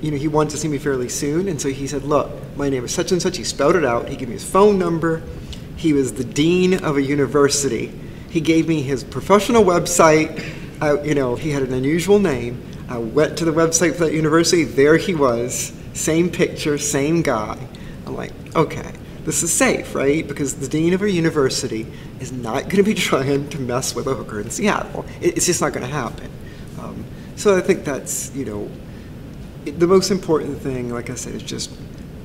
you 0.01 0.13
know, 0.13 0.17
he 0.17 0.29
wanted 0.29 0.51
to 0.51 0.59
see 0.59 0.69
me 0.69 0.79
fairly 0.79 1.09
soon, 1.09 1.49
and 1.49 1.61
so 1.61 1.71
he 1.71 1.89
said, 1.89 2.05
look, 2.05 2.31
my 2.57 2.69
name 2.69 2.85
is 2.85 2.95
such 2.95 3.11
and 3.11 3.21
such. 3.21 3.37
He 3.37 3.43
spelled 3.43 3.75
it 3.75 3.85
out. 3.85 4.09
He 4.09 4.15
gave 4.15 4.29
me 4.29 4.35
his 4.35 4.49
phone 4.49 4.79
number. 4.79 5.25
He 5.75 5.93
was 5.93 6.13
the 6.13 6.25
dean 6.25 6.85
of 6.85 6.97
a 6.97 7.03
university. 7.03 7.93
He 8.33 8.41
gave 8.41 8.67
me 8.67 8.81
his 8.81 9.05
professional 9.05 9.63
website. 9.63 10.43
I, 10.81 11.03
you 11.03 11.15
know, 11.15 11.37
he 11.37 11.51
had 11.51 11.63
an 11.63 11.75
unusual 11.75 12.19
name. 12.19 12.65
I 12.89 12.97
went 12.97 13.37
to 13.39 13.45
the 13.45 13.53
website 13.53 13.93
for 13.93 14.07
that 14.07 14.15
university. 14.15 14.65
There 14.65 14.97
he 14.97 15.15
was. 15.15 15.75
Same 15.93 16.31
picture, 16.31 16.79
same 16.79 17.21
guy. 17.21 17.59
I'm 18.07 18.17
like, 18.17 18.33
okay, 18.57 18.91
this 19.27 19.43
is 19.43 19.53
safe, 19.53 19.95
right? 19.95 20.27
Because 20.27 20.55
the 20.55 20.67
dean 20.67 20.95
of 20.95 21.03
a 21.03 21.11
university 21.11 21.87
is 22.21 22.33
not 22.33 22.63
going 22.65 22.77
to 22.77 22.83
be 22.83 22.95
trying 23.11 23.51
to 23.51 23.61
mess 23.61 23.95
with 23.95 24.07
a 24.07 24.15
hooker 24.15 24.41
in 24.41 24.49
Seattle. 24.49 25.05
It's 25.21 25.45
just 25.45 25.61
not 25.61 25.75
going 25.75 25.87
to 25.87 25.93
happen. 25.93 26.31
Um, 26.81 27.05
so 27.37 27.55
I 27.55 27.61
think 27.61 27.85
that's, 27.85 28.35
you 28.35 28.47
know, 28.47 28.71
the 29.67 29.87
most 29.87 30.11
important 30.11 30.57
thing, 30.59 30.89
like 30.91 31.11
I 31.11 31.17
said, 31.17 31.35
is 31.35 31.43
just 31.43 31.71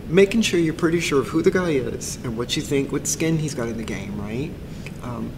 making 0.07 0.43
sure 0.43 0.57
you're 0.57 0.73
pretty 0.73 1.01
sure 1.01 1.19
of 1.19 1.27
who 1.27 1.41
the 1.41 1.51
guy 1.51 1.71
is 1.71 2.15
and 2.23 2.37
what 2.37 2.55
you 2.55 2.61
think, 2.61 2.93
what 2.93 3.07
skin 3.07 3.37
he's 3.37 3.53
got 3.53 3.67
in 3.67 3.75
the 3.75 3.83
game, 3.83 4.17
right? 4.17 4.51
Um, 5.03 5.33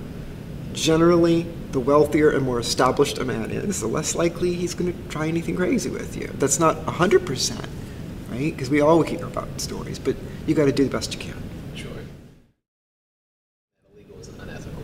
generally, 0.81 1.43
the 1.71 1.79
wealthier 1.79 2.31
and 2.31 2.43
more 2.43 2.59
established 2.59 3.17
a 3.17 3.25
man 3.25 3.51
is, 3.51 3.81
the 3.81 3.87
less 3.87 4.15
likely 4.15 4.53
he's 4.53 4.73
going 4.73 4.93
to 4.93 5.09
try 5.09 5.27
anything 5.27 5.55
crazy 5.55 5.89
with 5.89 6.15
you. 6.15 6.27
That's 6.35 6.59
not 6.59 6.77
100%, 6.85 7.65
right? 8.29 8.51
Because 8.51 8.69
we 8.69 8.81
all 8.81 9.01
hear 9.01 9.25
about 9.25 9.59
stories, 9.59 9.99
but 9.99 10.15
you 10.47 10.55
got 10.55 10.65
to 10.65 10.71
do 10.71 10.83
the 10.83 10.89
best 10.89 11.13
you 11.13 11.19
can. 11.19 11.41
Sure. 11.75 11.91
Illegal 13.93 14.19
is 14.19 14.29
unethical. 14.29 14.83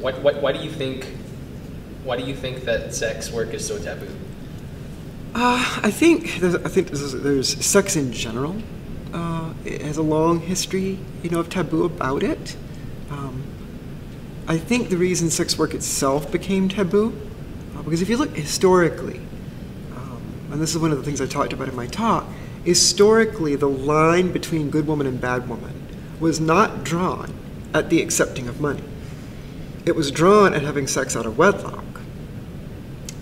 Why, 0.00 0.12
why, 0.12 0.32
why 0.34 0.52
do 0.52 0.60
you 0.60 0.70
think? 0.70 1.06
Why 2.04 2.16
do 2.16 2.24
you 2.24 2.34
think 2.34 2.64
that 2.64 2.94
sex 2.94 3.30
work 3.30 3.52
is 3.52 3.66
so 3.66 3.78
taboo? 3.78 4.08
Uh, 5.34 5.80
I 5.82 5.90
think 5.90 6.40
there's, 6.40 6.54
I 6.56 6.68
think 6.68 6.88
there's, 6.88 7.12
there's 7.12 7.64
sex 7.64 7.94
in 7.94 8.12
general 8.12 8.56
uh, 9.12 9.52
it 9.64 9.82
has 9.82 9.96
a 9.96 10.02
long 10.02 10.40
history, 10.40 10.98
you 11.22 11.30
know, 11.30 11.40
of 11.40 11.50
taboo 11.50 11.84
about 11.84 12.22
it. 12.22 12.56
I 14.50 14.58
think 14.58 14.88
the 14.88 14.96
reason 14.96 15.30
sex 15.30 15.56
work 15.56 15.74
itself 15.74 16.32
became 16.32 16.68
taboo, 16.68 17.16
uh, 17.76 17.82
because 17.82 18.02
if 18.02 18.08
you 18.08 18.16
look 18.16 18.36
historically, 18.36 19.20
um, 19.94 20.20
and 20.50 20.60
this 20.60 20.74
is 20.74 20.78
one 20.78 20.90
of 20.90 20.98
the 20.98 21.04
things 21.04 21.20
I 21.20 21.26
talked 21.26 21.52
about 21.52 21.68
in 21.68 21.76
my 21.76 21.86
talk, 21.86 22.26
historically 22.64 23.54
the 23.54 23.68
line 23.68 24.32
between 24.32 24.68
good 24.68 24.88
woman 24.88 25.06
and 25.06 25.20
bad 25.20 25.48
woman 25.48 25.86
was 26.18 26.40
not 26.40 26.82
drawn 26.82 27.32
at 27.72 27.90
the 27.90 28.02
accepting 28.02 28.48
of 28.48 28.60
money. 28.60 28.82
It 29.86 29.94
was 29.94 30.10
drawn 30.10 30.52
at 30.52 30.62
having 30.62 30.88
sex 30.88 31.14
out 31.14 31.26
of 31.26 31.38
wedlock. 31.38 31.84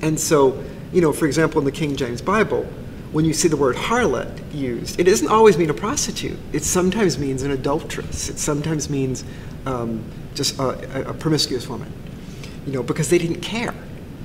And 0.01 0.19
so, 0.19 0.65
you 0.95 1.03
know, 1.03 1.13
for 1.13 1.27
example, 1.27 1.59
in 1.59 1.67
the 1.67 1.73
King 1.73 1.95
James 1.95 2.23
Bible, 2.23 2.65
when 3.13 3.27
you 3.27 3.35
see 3.35 3.49
the 3.49 3.57
word 3.59 3.77
harlot 3.77 4.55
used, 4.55 4.99
it 4.99 5.05
doesn't 5.05 5.29
always 5.29 5.59
mean 5.59 5.69
a 5.69 5.75
prostitute. 5.75 6.39
It 6.55 6.65
sometimes 6.65 7.19
means 7.19 7.43
an 7.43 7.51
adulteress. 7.51 8.31
It 8.31 8.39
sometimes 8.39 8.89
means 8.89 9.25
um, 9.67 10.03
just 10.39 10.59
a, 10.59 11.11
a, 11.11 11.15
promiscuous 11.15 11.69
woman, 11.69 11.93
you 12.65 12.73
know, 12.73 12.83
because 12.83 13.11
they 13.11 13.19
didn't 13.19 13.41
care. 13.41 13.75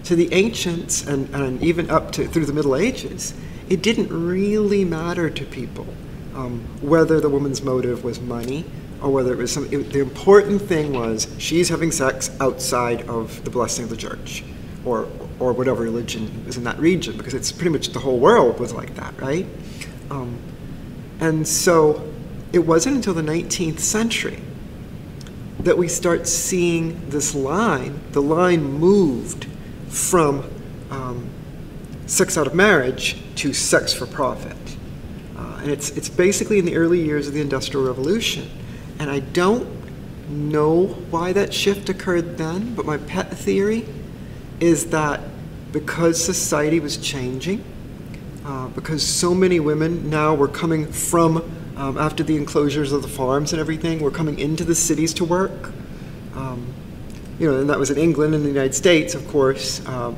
To 0.06 0.16
the 0.16 0.32
ancients 0.34 1.08
and, 1.08 1.34
and 1.34 1.62
even 1.64 1.90
up 1.90 2.12
to 2.14 2.28
through 2.28 2.46
the 2.46 2.54
Middle 2.54 2.76
Ages, 2.76 3.34
it 3.70 3.82
didn't 3.82 4.10
really 4.10 4.86
matter 4.86 5.30
to 5.30 5.46
people 5.46 5.88
um, 6.36 6.60
whether 6.82 7.20
the 7.20 7.30
woman's 7.30 7.62
motive 7.62 8.04
was 8.04 8.20
money 8.20 8.66
or 9.02 9.10
whether 9.12 9.34
it 9.34 9.38
was 9.38 9.52
some. 9.52 9.66
It, 9.72 9.92
the 9.92 10.02
important 10.02 10.62
thing 10.62 10.94
was 10.94 11.28
she's 11.38 11.70
having 11.70 11.92
sex 11.92 12.30
outside 12.40 13.08
of 13.10 13.44
the 13.44 13.50
blessing 13.50 13.86
of 13.86 13.90
the 13.90 13.98
church, 13.98 14.44
or 14.86 15.08
or 15.40 15.54
whatever 15.54 15.84
religion 15.84 16.46
is 16.48 16.58
in 16.58 16.64
that 16.66 16.80
region, 16.80 17.18
because 17.18 17.34
it's 17.34 17.52
pretty 17.52 17.72
much 17.72 17.90
the 17.90 18.00
whole 18.00 18.20
world 18.20 18.60
was 18.60 18.74
like 18.74 18.96
that, 18.96 19.20
right? 19.20 19.48
Um, 20.12 20.38
and 21.20 21.48
so 21.48 22.12
it 22.52 22.60
wasn't 22.60 22.98
until 22.98 23.14
the 23.14 23.22
19th 23.22 23.80
century 23.80 24.40
that 25.64 25.78
we 25.78 25.88
start 25.88 26.28
seeing 26.28 27.10
this 27.10 27.34
line, 27.34 28.00
the 28.12 28.22
line 28.22 28.64
moved 28.64 29.48
from 29.88 30.50
um, 30.92 31.30
sex 32.06 32.38
out 32.38 32.48
of 32.48 32.54
marriage 32.54 33.22
to 33.36 33.54
sex 33.54 33.94
for 33.94 34.06
profit. 34.06 34.58
Uh, 35.38 35.60
and 35.62 35.72
it's, 35.72 35.90
it's 35.92 36.10
basically 36.10 36.60
in 36.60 36.66
the 36.66 36.76
early 36.76 37.02
years 37.02 37.28
of 37.28 37.34
the 37.34 37.42
Industrial 37.42 37.86
Revolution. 37.86 38.50
And 39.00 39.10
I 39.10 39.20
don't 39.20 39.68
know 40.30 40.88
why 41.10 41.34
that 41.34 41.54
shift 41.54 41.90
occurred 41.90 42.38
then, 42.38 42.76
but 42.76 42.86
my 42.86 42.98
pet 42.98 43.36
theory 43.36 43.86
is 44.60 44.88
that 44.88 45.22
because 45.72 46.24
society 46.24 46.80
was 46.80 46.98
changing, 46.98 47.64
uh, 48.46 48.68
because 48.70 49.06
so 49.06 49.34
many 49.34 49.60
women 49.60 50.10
now 50.10 50.36
were 50.36 50.48
coming 50.48 50.92
from, 50.92 51.52
um, 51.76 51.98
after 51.98 52.24
the 52.24 52.38
enclosures 52.38 52.92
of 52.92 53.02
the 53.02 53.08
farms 53.08 53.52
and 53.54 53.60
everything, 53.60 53.98
we 53.98 54.04
were 54.04 54.12
coming 54.12 54.40
into 54.40 54.64
the 54.64 54.76
cities 54.76 55.14
to 55.16 55.26
work. 55.26 55.72
Um, 56.36 56.74
you 57.40 57.52
know, 57.52 57.60
and 57.60 57.70
that 57.70 57.80
was 57.80 57.90
in 57.90 57.98
England 57.98 58.36
and 58.36 58.44
the 58.44 58.50
United 58.50 58.76
States, 58.76 59.16
of 59.16 59.28
course. 59.28 59.86
Um, 59.88 60.16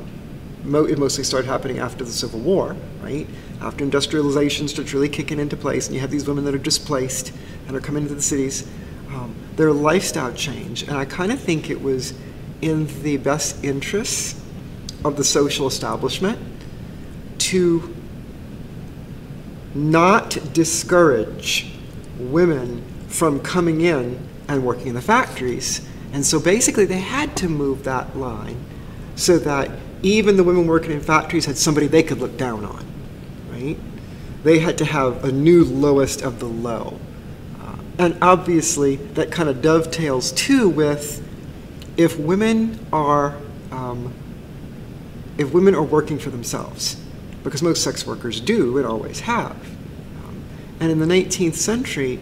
mo- 0.64 0.84
it 0.84 0.98
mostly 0.98 1.24
started 1.24 1.48
happening 1.48 1.78
after 1.78 2.04
the 2.04 2.10
Civil 2.10 2.40
War, 2.40 2.76
right? 3.02 3.26
After 3.60 3.84
industrialization 3.84 4.68
starts 4.68 4.92
really 4.92 5.08
kicking 5.08 5.40
into 5.40 5.56
place, 5.56 5.86
and 5.86 5.94
you 5.94 6.00
have 6.00 6.10
these 6.10 6.28
women 6.28 6.44
that 6.44 6.54
are 6.54 6.58
displaced 6.58 7.32
and 7.66 7.76
are 7.76 7.80
coming 7.80 8.02
into 8.02 8.14
the 8.14 8.22
cities. 8.22 8.68
Um, 9.08 9.34
their 9.56 9.72
lifestyle 9.72 10.32
change, 10.34 10.82
and 10.82 10.92
I 10.92 11.04
kind 11.06 11.32
of 11.32 11.40
think 11.40 11.70
it 11.70 11.80
was 11.80 12.12
in 12.60 12.86
the 13.02 13.16
best 13.16 13.64
interests 13.64 14.40
of 15.04 15.16
the 15.16 15.24
social 15.24 15.66
establishment 15.66 16.38
to 17.38 17.94
not 19.76 20.38
discourage 20.52 21.72
women 22.18 22.82
from 23.08 23.40
coming 23.40 23.82
in 23.82 24.18
and 24.48 24.64
working 24.64 24.88
in 24.88 24.94
the 24.94 25.02
factories. 25.02 25.86
And 26.12 26.24
so 26.24 26.40
basically, 26.40 26.84
they 26.84 27.00
had 27.00 27.36
to 27.38 27.48
move 27.48 27.84
that 27.84 28.16
line 28.16 28.64
so 29.16 29.38
that 29.38 29.70
even 30.02 30.36
the 30.36 30.44
women 30.44 30.66
working 30.66 30.92
in 30.92 31.00
factories 31.00 31.46
had 31.46 31.56
somebody 31.56 31.86
they 31.86 32.02
could 32.02 32.18
look 32.18 32.36
down 32.36 32.64
on, 32.64 32.84
right? 33.50 33.76
They 34.44 34.58
had 34.58 34.78
to 34.78 34.84
have 34.84 35.24
a 35.24 35.32
new 35.32 35.64
lowest 35.64 36.22
of 36.22 36.38
the 36.38 36.46
low. 36.46 36.98
Uh, 37.60 37.76
and 37.98 38.18
obviously, 38.22 38.96
that 38.96 39.30
kind 39.30 39.48
of 39.48 39.62
dovetails 39.62 40.32
too 40.32 40.68
with 40.68 41.22
if 41.96 42.18
women 42.18 42.78
are 42.92 43.36
um, 43.70 44.12
if 45.38 45.52
women 45.52 45.74
are 45.74 45.82
working 45.82 46.18
for 46.18 46.30
themselves, 46.30 46.96
because 47.46 47.62
most 47.62 47.84
sex 47.84 48.04
workers 48.04 48.40
do 48.40 48.76
and 48.76 48.84
always 48.84 49.20
have. 49.20 49.52
Um, 50.24 50.42
and 50.80 50.90
in 50.90 50.98
the 50.98 51.06
19th 51.06 51.54
century, 51.54 52.18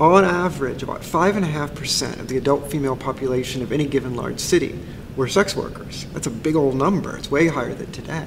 on 0.00 0.24
average, 0.24 0.82
about 0.82 1.02
5.5% 1.02 2.18
of 2.18 2.28
the 2.28 2.38
adult 2.38 2.70
female 2.70 2.96
population 2.96 3.60
of 3.60 3.72
any 3.72 3.86
given 3.86 4.16
large 4.16 4.40
city 4.40 4.78
were 5.16 5.28
sex 5.28 5.54
workers. 5.54 6.06
That's 6.14 6.28
a 6.28 6.30
big 6.30 6.56
old 6.56 6.76
number. 6.76 7.14
It's 7.14 7.30
way 7.30 7.46
higher 7.46 7.74
than 7.74 7.92
today. 7.92 8.26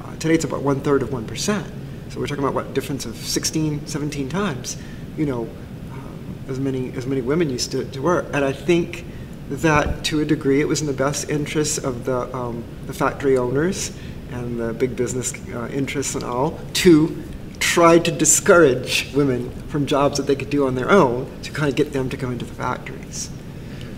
Uh, 0.00 0.14
today 0.20 0.34
it's 0.34 0.44
about 0.44 0.62
one 0.62 0.82
third 0.82 1.02
of 1.02 1.08
1%. 1.08 1.64
So 2.10 2.20
we're 2.20 2.28
talking 2.28 2.44
about 2.44 2.54
what 2.54 2.74
difference 2.74 3.04
of 3.04 3.16
16, 3.16 3.84
17 3.84 4.28
times, 4.28 4.76
you 5.16 5.26
know, 5.26 5.48
um, 5.90 6.36
as 6.46 6.60
many 6.60 6.92
as 6.92 7.06
many 7.06 7.22
women 7.22 7.50
used 7.50 7.72
to, 7.72 7.84
to 7.86 8.00
work. 8.00 8.26
And 8.32 8.44
I 8.44 8.52
think 8.52 9.04
that 9.50 10.04
to 10.04 10.20
a 10.20 10.24
degree 10.24 10.60
it 10.60 10.68
was 10.68 10.80
in 10.80 10.86
the 10.86 10.92
best 10.92 11.28
interests 11.28 11.76
of 11.76 12.04
the, 12.04 12.32
um, 12.36 12.62
the 12.86 12.92
factory 12.92 13.36
owners 13.36 13.90
and 14.32 14.58
the 14.58 14.72
big 14.72 14.96
business 14.96 15.32
uh, 15.54 15.68
interests 15.68 16.14
and 16.14 16.24
all 16.24 16.58
to 16.74 17.22
try 17.60 17.98
to 17.98 18.10
discourage 18.10 19.12
women 19.14 19.50
from 19.68 19.86
jobs 19.86 20.16
that 20.16 20.26
they 20.26 20.34
could 20.34 20.50
do 20.50 20.66
on 20.66 20.74
their 20.74 20.90
own 20.90 21.30
to 21.42 21.52
kind 21.52 21.68
of 21.68 21.76
get 21.76 21.92
them 21.92 22.08
to 22.08 22.16
come 22.16 22.32
into 22.32 22.44
the 22.44 22.54
factories. 22.54 23.30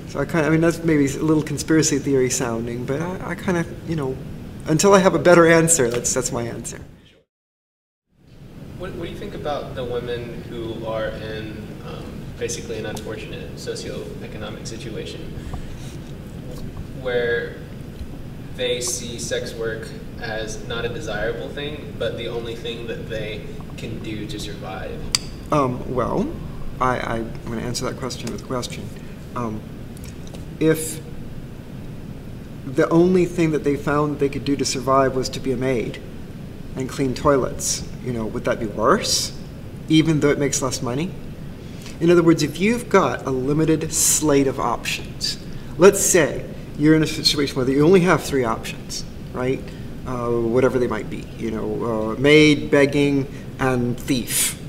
So 0.09 0.21
I 0.21 0.25
kind 0.25 0.45
of, 0.45 0.47
I 0.47 0.51
mean, 0.51 0.61
that's 0.61 0.83
maybe 0.85 1.07
a 1.07 1.23
little 1.23 1.43
conspiracy 1.43 1.99
theory 1.99 2.31
sounding, 2.31 2.85
but 2.85 3.01
I, 3.01 3.31
I 3.31 3.35
kind 3.35 3.59
of, 3.59 3.91
you 3.91 3.97
know, 3.97 4.17
until 4.67 4.95
I 4.95 4.99
have 4.99 5.15
a 5.15 5.19
better 5.19 5.47
answer, 5.47 5.89
that's, 5.91 6.13
that's 6.13 6.31
my 6.31 6.43
answer. 6.43 6.81
What, 8.79 8.93
what 8.93 9.07
do 9.07 9.11
you 9.11 9.19
think 9.19 9.35
about 9.35 9.75
the 9.75 9.85
women 9.85 10.43
who 10.45 10.87
are 10.87 11.09
in 11.09 11.65
basically 12.39 12.79
an 12.79 12.87
unfortunate 12.87 13.55
socioeconomic 13.55 14.67
situation 14.67 15.21
where 17.01 17.57
they 18.57 18.81
see 18.81 19.19
sex 19.19 19.55
work 19.55 19.89
as 20.21 20.67
not 20.67 20.85
a 20.85 20.89
desirable 20.89 21.49
thing, 21.49 21.95
but 21.99 22.17
the 22.17 22.29
only 22.29 22.55
thing 22.55 22.87
that 22.87 23.09
they 23.09 23.45
can 23.77 24.03
do 24.03 24.27
to 24.27 24.39
survive? 24.39 25.01
Um, 25.53 25.95
well, 25.95 26.33
I, 26.81 26.99
I, 26.99 27.17
am 27.19 27.45
going 27.45 27.59
to 27.59 27.65
answer 27.65 27.85
that 27.85 27.97
question 27.97 28.33
with 28.33 28.43
a 28.43 28.47
question. 28.47 28.89
Um, 29.37 29.61
if 30.61 31.01
the 32.65 32.89
only 32.89 33.27
thing 33.27 33.51
that 33.53 33.65
they 33.65 33.77
found 33.77 34.19
they 34.19 34.29
could 34.29 34.45
do 34.45 34.57
to 34.57 34.65
survive 34.65 35.15
was 35.15 35.29
to 35.31 35.41
be 35.41 35.53
a 35.53 35.57
maid 35.57 36.01
and 36.77 36.89
clean 36.89 37.15
toilets, 37.15 37.87
you 38.05 38.13
know, 38.13 38.27
would 38.27 38.45
that 38.45 38.59
be 38.59 38.67
worse, 38.67 39.37
even 39.89 40.21
though 40.21 40.31
it 40.31 40.39
makes 40.39 40.63
less 40.63 40.83
money? 40.83 41.11
In 42.01 42.11
other 42.11 42.23
words, 42.23 42.43
if 42.43 42.59
you've 42.59 42.89
got 42.89 43.27
a 43.27 43.31
limited 43.31 43.93
slate 43.93 44.47
of 44.47 44.59
options, 44.59 45.39
let's 45.79 46.01
say 46.01 46.45
you're 46.79 46.95
in 46.95 47.03
a 47.03 47.07
situation 47.07 47.57
where 47.57 47.69
you 47.71 47.85
only 47.85 48.01
have 48.01 48.23
three 48.23 48.45
options, 48.45 49.05
right? 49.33 49.61
Uh, 50.07 50.29
whatever 50.29 50.79
they 50.79 50.87
might 50.87 51.09
be, 51.09 51.25
you 51.39 51.51
know, 51.51 52.13
uh, 52.13 52.21
maid, 52.21 52.71
begging, 52.71 53.27
and 53.59 53.99
thief, 53.99 54.61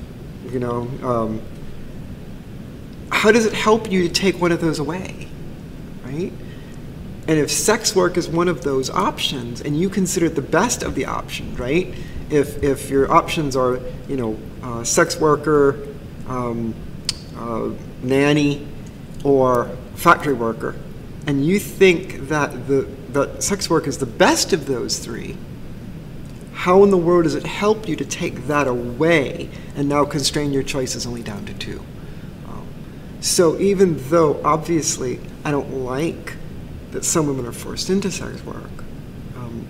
you 0.50 0.58
know. 0.58 0.88
Um, 1.02 1.42
how 3.12 3.32
does 3.32 3.44
it 3.44 3.52
help 3.52 3.92
you 3.92 4.02
to 4.02 4.08
take 4.08 4.40
one 4.40 4.50
of 4.50 4.62
those 4.62 4.78
away, 4.78 5.28
right? 6.06 6.32
And 7.28 7.38
if 7.38 7.50
sex 7.50 7.94
work 7.94 8.16
is 8.16 8.28
one 8.28 8.48
of 8.48 8.62
those 8.62 8.88
options, 8.88 9.60
and 9.60 9.78
you 9.78 9.90
consider 9.90 10.24
it 10.26 10.36
the 10.36 10.42
best 10.42 10.82
of 10.82 10.94
the 10.94 11.04
options, 11.04 11.58
right? 11.58 11.94
If 12.30 12.62
if 12.62 12.88
your 12.88 13.12
options 13.12 13.56
are, 13.56 13.80
you 14.08 14.16
know, 14.16 14.38
uh, 14.62 14.84
sex 14.84 15.20
worker, 15.20 15.86
um, 16.28 16.74
uh, 17.36 17.70
nanny, 18.02 18.66
or 19.22 19.70
factory 19.96 20.32
worker, 20.32 20.76
and 21.26 21.44
you 21.44 21.58
think 21.58 22.28
that 22.28 22.68
the 22.68 22.88
that 23.24 23.42
sex 23.42 23.70
work 23.70 23.86
is 23.86 23.98
the 23.98 24.06
best 24.06 24.52
of 24.52 24.66
those 24.66 24.98
three, 24.98 25.36
how 26.52 26.82
in 26.82 26.90
the 26.90 26.98
world 26.98 27.24
does 27.24 27.34
it 27.34 27.44
help 27.44 27.88
you 27.88 27.96
to 27.96 28.04
take 28.04 28.46
that 28.46 28.66
away 28.66 29.48
and 29.74 29.88
now 29.88 30.04
constrain 30.04 30.52
your 30.52 30.62
choices 30.62 31.06
only 31.06 31.22
down 31.22 31.44
to 31.46 31.54
two? 31.54 31.82
Um, 32.46 32.66
so 33.20 33.58
even 33.58 33.96
though 34.10 34.42
obviously 34.44 35.20
I 35.44 35.50
don't 35.50 35.84
like 35.84 36.34
that 36.90 37.04
some 37.04 37.26
women 37.26 37.46
are 37.46 37.52
forced 37.52 37.88
into 37.90 38.10
sex 38.10 38.44
work, 38.44 38.84
um, 39.36 39.66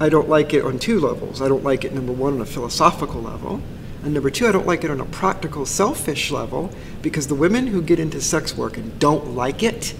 I 0.00 0.08
don't 0.08 0.28
like 0.28 0.52
it 0.52 0.64
on 0.64 0.78
two 0.78 1.00
levels. 1.00 1.40
I 1.40 1.48
don't 1.48 1.64
like 1.64 1.84
it 1.84 1.94
number 1.94 2.12
one 2.12 2.34
on 2.34 2.40
a 2.40 2.46
philosophical 2.46 3.22
level, 3.22 3.62
and 4.02 4.12
number 4.12 4.30
two, 4.30 4.46
I 4.46 4.52
don't 4.52 4.66
like 4.66 4.84
it 4.84 4.90
on 4.90 5.00
a 5.00 5.06
practical, 5.06 5.64
selfish 5.64 6.30
level 6.30 6.70
because 7.02 7.26
the 7.26 7.34
women 7.34 7.66
who 7.66 7.80
get 7.80 7.98
into 7.98 8.20
sex 8.20 8.56
work 8.56 8.76
and 8.76 8.98
don't 8.98 9.34
like 9.34 9.62
it, 9.62 9.94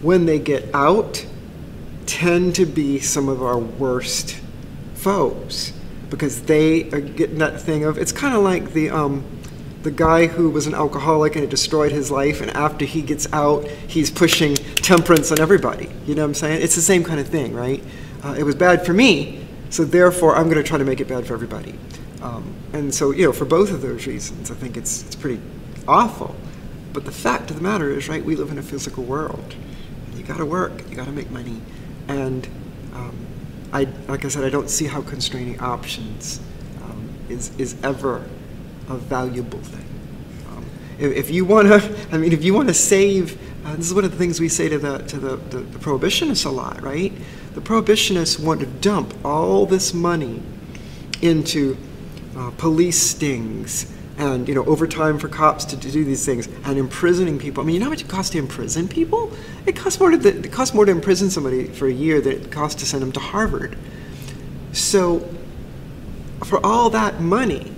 when 0.00 0.26
they 0.26 0.38
get 0.38 0.72
out, 0.72 1.26
tend 2.08 2.54
to 2.56 2.66
be 2.66 2.98
some 2.98 3.28
of 3.28 3.42
our 3.42 3.58
worst 3.58 4.40
foes 4.94 5.72
because 6.10 6.42
they 6.42 6.90
are 6.90 7.00
getting 7.00 7.38
that 7.38 7.60
thing 7.60 7.84
of 7.84 7.98
it's 7.98 8.12
kind 8.12 8.34
of 8.34 8.42
like 8.42 8.72
the 8.72 8.90
um, 8.90 9.24
the 9.82 9.88
the 9.88 9.96
guy 9.96 10.26
who 10.26 10.50
was 10.50 10.66
an 10.66 10.74
alcoholic 10.74 11.34
and 11.34 11.44
it 11.44 11.48
destroyed 11.50 11.92
his 11.92 12.10
life, 12.10 12.42
and 12.42 12.50
after 12.50 12.84
he 12.84 13.00
gets 13.00 13.32
out, 13.32 13.66
he's 13.86 14.10
pushing 14.10 14.54
temperance 14.54 15.32
on 15.32 15.40
everybody. 15.40 15.88
You 16.04 16.14
know 16.14 16.22
what 16.22 16.28
I'm 16.28 16.34
saying? 16.34 16.62
It's 16.62 16.74
the 16.74 16.82
same 16.82 17.02
kind 17.02 17.18
of 17.18 17.28
thing, 17.28 17.54
right? 17.54 17.82
Uh, 18.22 18.34
it 18.38 18.42
was 18.42 18.54
bad 18.54 18.84
for 18.84 18.92
me, 18.92 19.46
so 19.70 19.84
therefore 19.84 20.36
I'm 20.36 20.44
going 20.44 20.56
to 20.56 20.62
try 20.62 20.76
to 20.76 20.84
make 20.84 21.00
it 21.00 21.08
bad 21.08 21.26
for 21.26 21.32
everybody. 21.32 21.74
Um, 22.20 22.54
and 22.74 22.92
so, 22.92 23.12
you 23.12 23.24
know, 23.24 23.32
for 23.32 23.46
both 23.46 23.70
of 23.70 23.80
those 23.80 24.06
reasons, 24.06 24.50
I 24.50 24.54
think 24.54 24.76
it's, 24.76 25.04
it's 25.06 25.16
pretty 25.16 25.40
awful. 25.86 26.36
But 26.92 27.06
the 27.06 27.12
fact 27.12 27.50
of 27.50 27.56
the 27.56 27.62
matter 27.62 27.88
is, 27.88 28.08
right, 28.10 28.22
we 28.22 28.36
live 28.36 28.50
in 28.50 28.58
a 28.58 28.62
physical 28.62 29.04
world. 29.04 29.54
You 30.14 30.22
got 30.22 30.38
to 30.38 30.46
work, 30.46 30.90
you 30.90 30.96
got 30.96 31.06
to 31.06 31.12
make 31.12 31.30
money. 31.30 31.62
And 32.08 32.46
um, 32.94 33.16
I, 33.72 33.86
like 34.08 34.24
I 34.24 34.28
said, 34.28 34.44
I 34.44 34.50
don't 34.50 34.70
see 34.70 34.86
how 34.86 35.02
constraining 35.02 35.60
options 35.60 36.40
um, 36.82 37.08
is, 37.28 37.54
is 37.58 37.76
ever 37.82 38.24
a 38.88 38.96
valuable 38.96 39.60
thing. 39.60 39.84
Um, 40.48 40.64
if, 40.98 41.12
if, 41.12 41.30
you 41.30 41.44
want 41.44 41.68
to, 41.68 41.96
I 42.12 42.18
mean, 42.18 42.32
if 42.32 42.42
you 42.42 42.54
want 42.54 42.68
to 42.68 42.74
save, 42.74 43.38
uh, 43.66 43.76
this 43.76 43.86
is 43.86 43.94
one 43.94 44.04
of 44.04 44.10
the 44.10 44.16
things 44.16 44.40
we 44.40 44.48
say 44.48 44.68
to 44.68 44.78
the 44.78 44.98
to 44.98 45.18
the, 45.18 45.36
the, 45.36 45.58
the 45.58 45.78
prohibitionists 45.78 46.46
a 46.46 46.50
lot, 46.50 46.82
right? 46.82 47.12
The 47.54 47.60
prohibitionists 47.60 48.42
want 48.42 48.60
to 48.60 48.66
dump 48.66 49.14
all 49.24 49.66
this 49.66 49.92
money 49.92 50.42
into 51.20 51.76
uh, 52.36 52.50
police 52.52 53.00
stings 53.00 53.92
and 54.18 54.48
you 54.48 54.54
know 54.54 54.64
overtime 54.64 55.18
for 55.18 55.28
cops 55.28 55.64
to, 55.64 55.76
do 55.76 56.04
these 56.04 56.26
things 56.26 56.48
and 56.64 56.76
imprisoning 56.76 57.38
people. 57.38 57.62
I 57.62 57.66
mean, 57.66 57.74
you 57.74 57.80
know 57.80 57.86
how 57.86 57.90
much 57.90 58.02
it 58.02 58.08
costs 58.08 58.32
to 58.32 58.38
imprison 58.38 58.88
people? 58.88 59.32
It 59.64 59.76
costs 59.76 59.98
more 59.98 60.10
to 60.10 60.28
it 60.28 60.52
costs 60.52 60.74
more 60.74 60.84
to 60.84 60.92
imprison 60.92 61.30
somebody 61.30 61.68
for 61.68 61.86
a 61.86 61.92
year 61.92 62.20
than 62.20 62.32
it 62.32 62.50
costs 62.50 62.80
to 62.80 62.86
send 62.86 63.02
them 63.02 63.12
to 63.12 63.20
Harvard. 63.20 63.78
So, 64.72 65.26
for 66.44 66.64
all 66.66 66.90
that 66.90 67.20
money, 67.20 67.72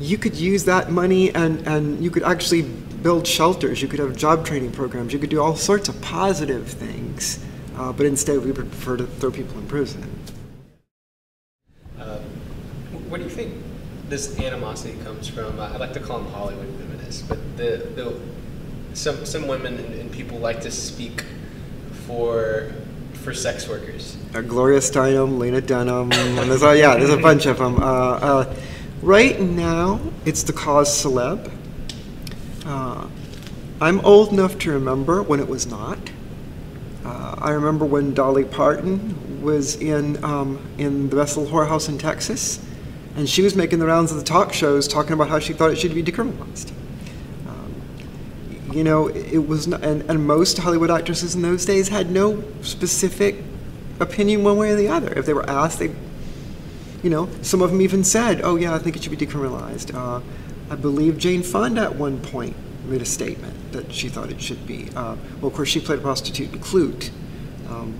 you 0.00 0.18
could 0.18 0.34
use 0.36 0.64
that 0.64 0.90
money 0.90 1.34
and, 1.34 1.66
and 1.66 2.02
you 2.02 2.10
could 2.10 2.24
actually 2.24 2.62
build 2.62 3.26
shelters, 3.26 3.80
you 3.80 3.88
could 3.88 4.00
have 4.00 4.16
job 4.16 4.44
training 4.44 4.72
programs, 4.72 5.12
you 5.12 5.18
could 5.18 5.30
do 5.30 5.40
all 5.40 5.56
sorts 5.56 5.88
of 5.88 6.00
positive 6.02 6.68
things, 6.68 7.44
uh, 7.76 7.92
but 7.92 8.04
instead 8.04 8.44
we 8.44 8.52
prefer 8.52 8.96
to 8.96 9.06
throw 9.06 9.30
people 9.30 9.56
in 9.58 9.66
prison. 9.66 10.02
Um, 11.98 12.20
what 13.08 13.18
do 13.18 13.24
you 13.24 13.30
think 13.30 13.54
this 14.08 14.38
animosity 14.40 14.98
comes 15.04 15.28
from? 15.28 15.58
I 15.60 15.76
like 15.76 15.92
to 15.94 16.00
call 16.00 16.20
them 16.20 16.32
Hollywood 16.32 16.68
feminists, 16.78 17.22
but 17.22 17.38
the, 17.56 17.88
the 17.94 18.20
some, 18.94 19.24
some 19.26 19.46
women 19.46 19.78
and, 19.78 19.94
and 19.94 20.12
people 20.12 20.38
like 20.38 20.60
to 20.62 20.70
speak 20.70 21.24
for 22.06 22.72
for 23.12 23.34
sex 23.34 23.68
workers. 23.68 24.16
Uh, 24.34 24.40
Gloria 24.40 24.78
Steinem, 24.78 25.38
Lena 25.38 25.60
Dunham, 25.60 26.12
and 26.12 26.50
there's, 26.50 26.62
uh, 26.62 26.70
yeah, 26.70 26.96
there's 26.96 27.10
a 27.10 27.16
bunch 27.16 27.46
of 27.46 27.58
them. 27.58 27.76
Uh, 27.76 27.82
uh 27.82 28.54
Right 29.02 29.38
now, 29.38 30.00
it's 30.24 30.42
the 30.42 30.54
cause 30.54 30.88
celeb. 30.88 31.52
Uh, 32.64 33.06
I'm 33.80 34.00
old 34.00 34.32
enough 34.32 34.58
to 34.60 34.72
remember 34.72 35.22
when 35.22 35.38
it 35.38 35.46
was 35.46 35.66
not. 35.66 35.98
Uh, 37.04 37.36
I 37.38 37.50
remember 37.50 37.84
when 37.84 38.14
Dolly 38.14 38.44
Parton 38.44 39.42
was 39.42 39.76
in 39.76 40.24
um, 40.24 40.58
in 40.78 41.10
the 41.10 41.16
Little 41.16 41.46
Whorehouse 41.46 41.88
in 41.90 41.98
Texas, 41.98 42.58
and 43.16 43.28
she 43.28 43.42
was 43.42 43.56
making 43.56 43.78
the 43.78 43.86
rounds 43.86 44.12
of 44.12 44.18
the 44.18 44.24
talk 44.24 44.52
shows 44.52 44.86
talking 44.86 45.12
about 45.12 45.28
how 45.28 45.38
she 45.38 45.52
thought 45.52 45.70
it 45.70 45.78
should 45.78 45.94
be 45.94 46.02
decriminalized. 46.02 46.70
Um, 47.48 47.74
you 48.72 48.84
know, 48.84 49.08
it 49.08 49.48
was, 49.48 49.66
not, 49.66 49.82
and, 49.82 50.02
and 50.10 50.26
most 50.26 50.58
Hollywood 50.58 50.90
actresses 50.90 51.34
in 51.34 51.42
those 51.42 51.64
days 51.64 51.88
had 51.88 52.10
no 52.10 52.44
specific 52.62 53.36
opinion 54.00 54.44
one 54.44 54.58
way 54.58 54.70
or 54.70 54.76
the 54.76 54.88
other. 54.88 55.12
If 55.14 55.26
they 55.26 55.32
were 55.32 55.48
asked, 55.48 55.78
they 55.78 55.90
you 57.02 57.10
know, 57.10 57.28
some 57.42 57.62
of 57.62 57.70
them 57.70 57.80
even 57.80 58.02
said, 58.02 58.40
oh, 58.42 58.56
yeah, 58.56 58.74
I 58.74 58.78
think 58.78 58.96
it 58.96 59.02
should 59.02 59.16
be 59.16 59.26
decriminalized. 59.26 59.94
Uh, 59.94 60.20
I 60.70 60.74
believe 60.74 61.18
Jane 61.18 61.42
Fonda 61.42 61.82
at 61.82 61.94
one 61.94 62.20
point 62.20 62.56
made 62.84 63.00
a 63.00 63.06
statement 63.06 63.72
that 63.72 63.92
she 63.92 64.08
thought 64.08 64.30
it 64.30 64.40
should 64.40 64.66
be. 64.66 64.88
Uh, 64.90 65.16
well, 65.40 65.48
of 65.48 65.54
course, 65.54 65.68
she 65.68 65.80
played 65.80 66.00
a 66.00 66.02
prostitute 66.02 66.52
in 66.52 66.58
Klute. 66.58 67.10
Um, 67.68 67.94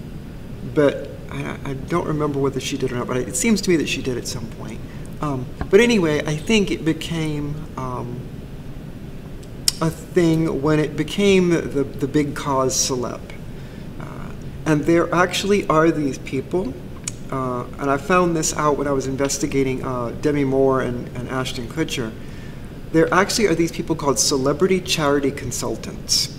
but 0.75 1.09
I, 1.31 1.57
I, 1.65 1.75
don't 1.75 2.07
remember 2.07 2.39
whether 2.39 2.61
she 2.61 2.77
did 2.77 2.93
or 2.93 2.97
not, 2.97 3.07
but 3.07 3.17
it 3.17 3.37
seems 3.37 3.61
to 3.63 3.71
me 3.71 3.77
that 3.77 3.89
she 3.89 4.03
did 4.03 4.17
at 4.17 4.27
some 4.27 4.47
point. 4.53 4.81
Um, 5.21 5.47
but 5.71 5.81
anyway, 5.81 6.23
I 6.27 6.37
think 6.37 6.71
it 6.71 6.85
became 6.85 7.55
um, 7.77 8.21
a 9.81 9.91
thing 9.91 10.63
when 10.63 10.79
it 10.79 10.97
became 10.97 11.51
the, 11.51 11.85
the 11.85 12.09
big 12.09 12.35
cause 12.35 12.75
celeb. 12.75 13.21
Uh, 14.01 14.33
and 14.67 14.85
there 14.85 15.13
actually 15.15 15.67
are 15.69 15.91
these 15.91 16.19
people 16.19 16.75
uh, 17.31 17.65
and 17.79 17.91
I 17.91 17.97
found 17.97 18.37
this 18.37 18.57
out 18.57 18.77
when 18.79 18.87
I 18.87 18.93
was 18.93 19.07
investigating 19.07 19.85
uh, 19.85 20.11
Demi 20.21 20.45
Moore 20.45 20.83
and, 20.83 21.09
and 21.17 21.29
Ashton 21.29 21.67
Kutcher. 21.69 22.13
There 22.93 23.13
actually 23.13 23.47
are 23.47 23.55
these 23.55 23.73
people 23.73 23.97
called 23.97 24.19
celebrity 24.19 24.81
charity 24.81 25.33
consultants. 25.33 26.39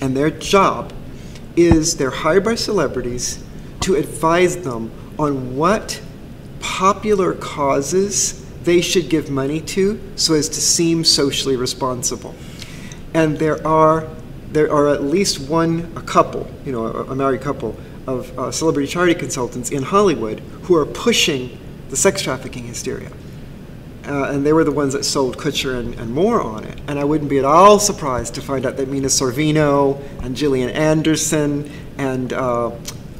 And 0.00 0.16
their 0.16 0.30
job 0.30 0.92
is 1.56 1.96
they're 1.96 2.10
hired 2.10 2.44
by 2.44 2.54
celebrities 2.54 3.42
to 3.80 3.94
advise 3.94 4.58
them 4.58 4.92
on 5.18 5.56
what 5.56 6.00
popular 6.60 7.34
causes 7.34 8.44
they 8.64 8.80
should 8.80 9.08
give 9.08 9.30
money 9.30 9.60
to 9.62 9.98
so 10.16 10.34
as 10.34 10.48
to 10.48 10.60
seem 10.60 11.04
socially 11.04 11.56
responsible. 11.56 12.34
And 13.14 13.38
there 13.38 13.66
are 13.66 14.08
there 14.52 14.72
are 14.72 14.88
at 14.88 15.02
least 15.02 15.40
one 15.40 15.92
a 15.94 16.00
couple, 16.00 16.50
you 16.64 16.72
know, 16.72 16.86
a, 16.86 17.04
a 17.04 17.14
married 17.14 17.42
couple 17.42 17.76
of 18.06 18.38
uh, 18.38 18.50
celebrity 18.50 18.88
charity 18.88 19.14
consultants 19.14 19.70
in 19.70 19.82
Hollywood 19.82 20.40
who 20.62 20.74
are 20.74 20.86
pushing 20.86 21.58
the 21.90 21.96
sex 21.96 22.22
trafficking 22.22 22.64
hysteria. 22.64 23.10
Uh, 24.06 24.30
and 24.30 24.46
they 24.46 24.54
were 24.54 24.64
the 24.64 24.72
ones 24.72 24.94
that 24.94 25.04
sold 25.04 25.36
Kutcher 25.36 25.78
and, 25.78 25.94
and 25.94 26.10
Moore 26.10 26.40
on 26.40 26.64
it. 26.64 26.80
And 26.88 26.98
I 26.98 27.04
wouldn't 27.04 27.28
be 27.28 27.38
at 27.38 27.44
all 27.44 27.78
surprised 27.78 28.34
to 28.36 28.40
find 28.40 28.64
out 28.64 28.78
that 28.78 28.88
Mira 28.88 29.08
Sorvino 29.08 30.00
and 30.22 30.34
Gillian 30.34 30.70
Anderson 30.70 31.70
and 31.98 32.32
uh, 32.32 32.70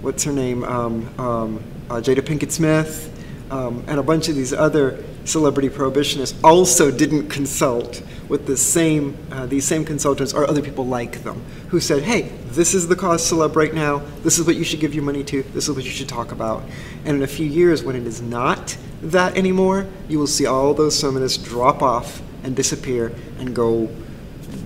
what's 0.00 0.24
her 0.24 0.32
name, 0.32 0.64
um, 0.64 1.20
um, 1.20 1.62
uh, 1.90 1.96
Jada 1.96 2.20
Pinkett 2.20 2.50
Smith, 2.50 3.07
um, 3.50 3.84
and 3.86 3.98
a 3.98 4.02
bunch 4.02 4.28
of 4.28 4.34
these 4.34 4.52
other 4.52 5.02
celebrity 5.24 5.68
prohibitionists 5.68 6.34
also 6.42 6.90
didn't 6.90 7.28
consult 7.28 8.02
with 8.28 8.46
the 8.46 8.56
same, 8.56 9.16
uh, 9.30 9.46
these 9.46 9.64
same 9.64 9.84
consultants 9.84 10.32
or 10.32 10.48
other 10.48 10.62
people 10.62 10.86
like 10.86 11.22
them 11.22 11.42
who 11.68 11.80
said, 11.80 12.02
hey, 12.02 12.30
this 12.48 12.74
is 12.74 12.88
the 12.88 12.96
cause 12.96 13.22
celeb 13.22 13.56
right 13.56 13.74
now, 13.74 13.98
this 14.22 14.38
is 14.38 14.46
what 14.46 14.56
you 14.56 14.64
should 14.64 14.80
give 14.80 14.94
your 14.94 15.04
money 15.04 15.24
to, 15.24 15.42
this 15.54 15.68
is 15.68 15.74
what 15.74 15.84
you 15.84 15.90
should 15.90 16.08
talk 16.08 16.32
about. 16.32 16.62
And 17.04 17.16
in 17.16 17.22
a 17.22 17.26
few 17.26 17.46
years, 17.46 17.82
when 17.82 17.96
it 17.96 18.06
is 18.06 18.20
not 18.20 18.76
that 19.02 19.36
anymore, 19.36 19.86
you 20.08 20.18
will 20.18 20.26
see 20.26 20.46
all 20.46 20.74
those 20.74 21.00
feminists 21.00 21.42
drop 21.42 21.82
off 21.82 22.22
and 22.42 22.54
disappear 22.54 23.12
and 23.38 23.54
go 23.54 23.88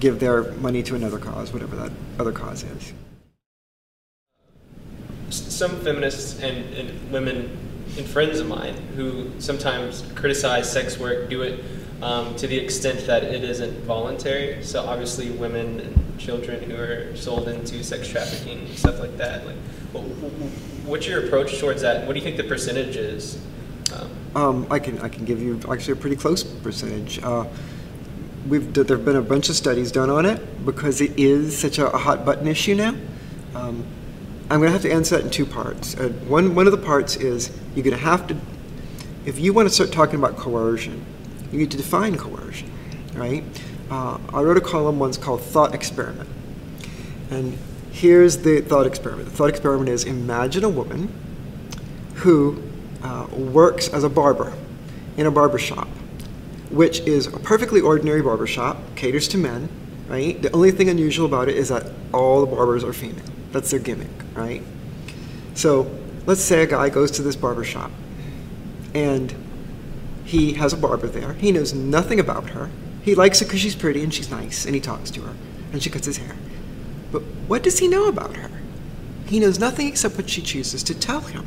give 0.00 0.18
their 0.18 0.52
money 0.54 0.82
to 0.82 0.94
another 0.94 1.18
cause, 1.18 1.52
whatever 1.52 1.76
that 1.76 1.92
other 2.18 2.32
cause 2.32 2.64
is. 2.64 2.92
Some 5.30 5.80
feminists 5.80 6.40
and, 6.40 6.74
and 6.74 7.12
women 7.12 7.56
and 7.96 8.06
friends 8.06 8.40
of 8.40 8.48
mine 8.48 8.74
who 8.96 9.30
sometimes 9.38 10.02
criticize 10.14 10.70
sex 10.70 10.98
work 10.98 11.28
do 11.28 11.42
it 11.42 11.62
um, 12.02 12.34
to 12.36 12.46
the 12.46 12.58
extent 12.58 13.06
that 13.06 13.22
it 13.22 13.44
isn't 13.44 13.78
voluntary. 13.84 14.62
So 14.64 14.84
obviously, 14.84 15.30
women 15.30 15.80
and 15.80 16.18
children 16.18 16.62
who 16.68 16.76
are 16.76 17.14
sold 17.16 17.48
into 17.48 17.82
sex 17.84 18.08
trafficking, 18.08 18.60
and 18.60 18.76
stuff 18.76 18.98
like 18.98 19.16
that. 19.18 19.46
Like, 19.46 19.56
what's 20.84 21.06
your 21.06 21.24
approach 21.24 21.58
towards 21.58 21.82
that? 21.82 22.06
What 22.06 22.14
do 22.14 22.18
you 22.18 22.24
think 22.24 22.36
the 22.36 22.44
percentage 22.44 22.96
is? 22.96 23.40
Um, 23.92 24.10
um, 24.34 24.66
I 24.70 24.78
can 24.78 24.98
I 25.00 25.08
can 25.08 25.24
give 25.24 25.40
you 25.40 25.60
actually 25.70 25.92
a 25.92 25.96
pretty 25.96 26.16
close 26.16 26.42
percentage. 26.42 27.22
Uh, 27.22 27.44
we've 28.48 28.72
there 28.72 28.84
have 28.84 29.04
been 29.04 29.16
a 29.16 29.22
bunch 29.22 29.48
of 29.48 29.56
studies 29.56 29.92
done 29.92 30.10
on 30.10 30.26
it 30.26 30.64
because 30.64 31.00
it 31.00 31.18
is 31.18 31.56
such 31.56 31.78
a, 31.78 31.90
a 31.92 31.98
hot 31.98 32.24
button 32.24 32.48
issue 32.48 32.74
now. 32.74 32.94
I'm 34.52 34.58
going 34.60 34.68
to 34.68 34.72
have 34.74 34.82
to 34.82 34.92
answer 34.92 35.16
that 35.16 35.24
in 35.24 35.30
two 35.30 35.46
parts. 35.46 35.96
Uh, 35.96 36.10
one 36.28 36.54
one 36.54 36.66
of 36.66 36.72
the 36.72 36.86
parts 36.86 37.16
is 37.16 37.50
you're 37.74 37.82
going 37.82 37.96
to 37.96 38.04
have 38.04 38.26
to, 38.26 38.36
if 39.24 39.38
you 39.38 39.54
want 39.54 39.66
to 39.66 39.74
start 39.74 39.92
talking 39.92 40.16
about 40.16 40.36
coercion, 40.36 41.06
you 41.50 41.58
need 41.58 41.70
to 41.70 41.78
define 41.78 42.18
coercion, 42.18 42.70
right? 43.14 43.44
Uh, 43.90 44.18
I 44.30 44.42
wrote 44.42 44.58
a 44.58 44.60
column 44.60 44.98
once 44.98 45.16
called 45.16 45.40
Thought 45.40 45.74
Experiment. 45.74 46.28
And 47.30 47.56
here's 47.92 48.36
the 48.42 48.60
thought 48.60 48.86
experiment. 48.86 49.30
The 49.30 49.34
thought 49.34 49.48
experiment 49.48 49.88
is 49.88 50.04
imagine 50.04 50.64
a 50.64 50.68
woman 50.68 51.08
who 52.16 52.62
uh, 53.02 53.28
works 53.32 53.88
as 53.88 54.04
a 54.04 54.10
barber 54.10 54.52
in 55.16 55.24
a 55.24 55.30
barber 55.30 55.58
shop, 55.58 55.88
which 56.68 57.00
is 57.00 57.26
a 57.26 57.38
perfectly 57.38 57.80
ordinary 57.80 58.20
barber 58.20 58.46
shop, 58.46 58.76
caters 58.96 59.28
to 59.28 59.38
men, 59.38 59.70
right? 60.08 60.42
The 60.42 60.52
only 60.52 60.72
thing 60.72 60.90
unusual 60.90 61.24
about 61.24 61.48
it 61.48 61.56
is 61.56 61.70
that 61.70 61.86
all 62.12 62.44
the 62.44 62.54
barbers 62.54 62.84
are 62.84 62.92
female. 62.92 63.31
That's 63.52 63.70
their 63.70 63.80
gimmick, 63.80 64.10
right? 64.34 64.62
So 65.54 65.90
let's 66.26 66.40
say 66.40 66.62
a 66.62 66.66
guy 66.66 66.88
goes 66.88 67.10
to 67.12 67.22
this 67.22 67.36
barber 67.36 67.64
shop 67.64 67.90
and 68.94 69.34
he 70.24 70.54
has 70.54 70.72
a 70.72 70.76
barber 70.76 71.08
there. 71.08 71.34
He 71.34 71.52
knows 71.52 71.74
nothing 71.74 72.20
about 72.20 72.50
her. 72.50 72.70
He 73.02 73.14
likes 73.14 73.40
her 73.40 73.46
because 73.46 73.60
she's 73.60 73.74
pretty 73.74 74.02
and 74.02 74.14
she's 74.14 74.30
nice, 74.30 74.64
and 74.64 74.74
he 74.74 74.80
talks 74.80 75.10
to 75.12 75.20
her, 75.22 75.34
and 75.72 75.82
she 75.82 75.90
cuts 75.90 76.06
his 76.06 76.18
hair. 76.18 76.36
But 77.10 77.22
what 77.48 77.62
does 77.62 77.78
he 77.80 77.88
know 77.88 78.06
about 78.06 78.36
her? 78.36 78.50
He 79.26 79.40
knows 79.40 79.58
nothing 79.58 79.88
except 79.88 80.16
what 80.16 80.30
she 80.30 80.40
chooses 80.40 80.82
to 80.84 80.94
tell 80.94 81.20
him. 81.20 81.46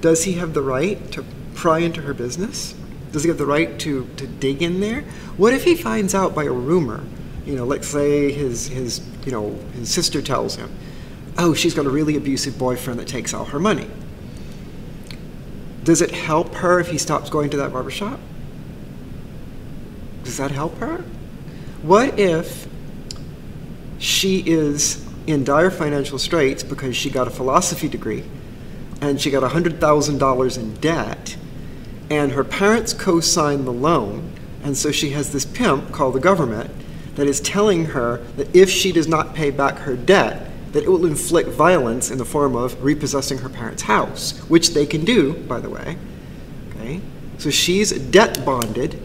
Does 0.00 0.24
he 0.24 0.34
have 0.34 0.54
the 0.54 0.62
right 0.62 1.10
to 1.12 1.24
pry 1.54 1.78
into 1.78 2.02
her 2.02 2.14
business? 2.14 2.74
Does 3.12 3.24
he 3.24 3.28
have 3.28 3.38
the 3.38 3.46
right 3.46 3.78
to, 3.80 4.06
to 4.16 4.26
dig 4.26 4.62
in 4.62 4.80
there? 4.80 5.02
What 5.36 5.54
if 5.54 5.64
he 5.64 5.74
finds 5.74 6.14
out 6.14 6.34
by 6.34 6.44
a 6.44 6.52
rumor? 6.52 7.02
You 7.46 7.56
know, 7.56 7.64
let's 7.64 7.88
say 7.88 8.30
his, 8.30 8.68
his, 8.68 9.00
you 9.24 9.32
know, 9.32 9.58
his 9.74 9.92
sister 9.92 10.20
tells 10.20 10.56
him, 10.56 10.70
oh, 11.38 11.54
she's 11.54 11.74
got 11.74 11.86
a 11.86 11.90
really 11.90 12.16
abusive 12.16 12.58
boyfriend 12.58 12.98
that 13.00 13.08
takes 13.08 13.32
all 13.32 13.46
her 13.46 13.58
money. 13.58 13.88
Does 15.84 16.02
it 16.02 16.10
help 16.10 16.54
her 16.56 16.80
if 16.80 16.88
he 16.88 16.98
stops 16.98 17.30
going 17.30 17.50
to 17.50 17.56
that 17.58 17.72
barbershop? 17.72 18.20
Does 20.24 20.36
that 20.36 20.50
help 20.50 20.76
her? 20.78 21.04
What 21.82 22.18
if 22.18 22.68
she 23.98 24.42
is 24.46 25.04
in 25.26 25.44
dire 25.44 25.70
financial 25.70 26.18
straits 26.18 26.62
because 26.62 26.96
she 26.96 27.08
got 27.08 27.26
a 27.26 27.30
philosophy 27.30 27.88
degree 27.88 28.24
and 29.00 29.20
she 29.20 29.30
got 29.30 29.42
$100,000 29.42 30.58
in 30.58 30.74
debt 30.74 31.36
and 32.10 32.32
her 32.32 32.44
parents 32.44 32.92
co 32.92 33.20
signed 33.20 33.66
the 33.66 33.72
loan, 33.72 34.32
and 34.62 34.76
so 34.76 34.90
she 34.90 35.10
has 35.10 35.32
this 35.32 35.44
pimp 35.44 35.92
called 35.92 36.14
the 36.14 36.20
government 36.20 36.70
that 37.16 37.26
is 37.26 37.40
telling 37.40 37.86
her 37.86 38.18
that 38.36 38.54
if 38.54 38.70
she 38.70 38.92
does 38.92 39.06
not 39.06 39.34
pay 39.34 39.50
back 39.50 39.78
her 39.78 39.96
debt, 39.96 40.47
that 40.72 40.84
it 40.84 40.88
will 40.88 41.06
inflict 41.06 41.48
violence 41.50 42.10
in 42.10 42.18
the 42.18 42.24
form 42.24 42.54
of 42.54 42.82
repossessing 42.82 43.38
her 43.38 43.48
parents' 43.48 43.82
house, 43.82 44.38
which 44.48 44.70
they 44.70 44.86
can 44.86 45.04
do, 45.04 45.34
by 45.34 45.60
the 45.60 45.70
way. 45.70 45.96
Okay? 46.70 47.00
So 47.38 47.50
she's 47.50 47.90
debt 47.90 48.44
bonded. 48.44 49.00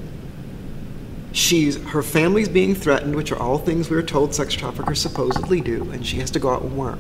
She's 1.32 1.82
her 1.86 2.04
family's 2.04 2.50
being 2.50 2.76
threatened, 2.76 3.16
which 3.16 3.32
are 3.32 3.40
all 3.40 3.58
things 3.58 3.90
we 3.90 3.98
are 3.98 4.04
told 4.04 4.36
sex 4.36 4.54
traffickers 4.54 5.02
supposedly 5.02 5.62
do, 5.62 5.90
and 5.92 6.06
she 6.06 6.18
has 6.18 6.30
to 6.32 6.40
go 6.40 6.50
out 6.50 6.62
and 6.62 6.78
work. 6.78 7.00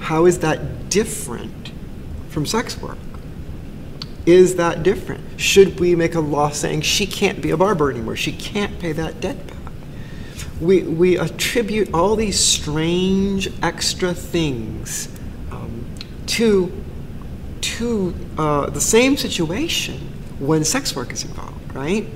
How 0.00 0.26
is 0.26 0.38
that 0.40 0.88
different 0.88 1.72
from 2.28 2.46
sex 2.46 2.80
work? 2.80 2.98
Is 4.26 4.56
that 4.56 4.82
different? 4.82 5.40
Should 5.40 5.80
we 5.80 5.94
make 5.94 6.14
a 6.14 6.20
law 6.20 6.50
saying 6.50 6.82
she 6.82 7.06
can't 7.06 7.40
be 7.40 7.50
a 7.50 7.56
barber 7.56 7.90
anymore? 7.90 8.16
She 8.16 8.32
can't 8.32 8.78
pay 8.78 8.92
that 8.92 9.20
debt. 9.20 9.36
We, 10.60 10.82
we 10.82 11.18
attribute 11.18 11.92
all 11.94 12.16
these 12.16 12.38
strange 12.38 13.50
extra 13.62 14.14
things 14.14 15.08
um, 15.50 15.86
to, 16.26 16.72
to 17.60 18.14
uh, 18.38 18.70
the 18.70 18.80
same 18.80 19.16
situation 19.16 19.98
when 20.38 20.64
sex 20.64 20.94
work 20.94 21.12
is 21.12 21.24
involved, 21.24 21.74
right? 21.74 22.06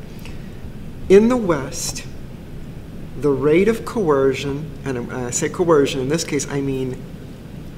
In 1.08 1.28
the 1.28 1.36
West, 1.36 2.06
the 3.20 3.30
rate 3.30 3.68
of 3.68 3.84
coercion, 3.84 4.70
and 4.84 5.12
I 5.12 5.30
say 5.30 5.48
coercion, 5.48 6.00
in 6.00 6.08
this 6.08 6.24
case 6.24 6.48
I 6.48 6.60
mean 6.60 7.02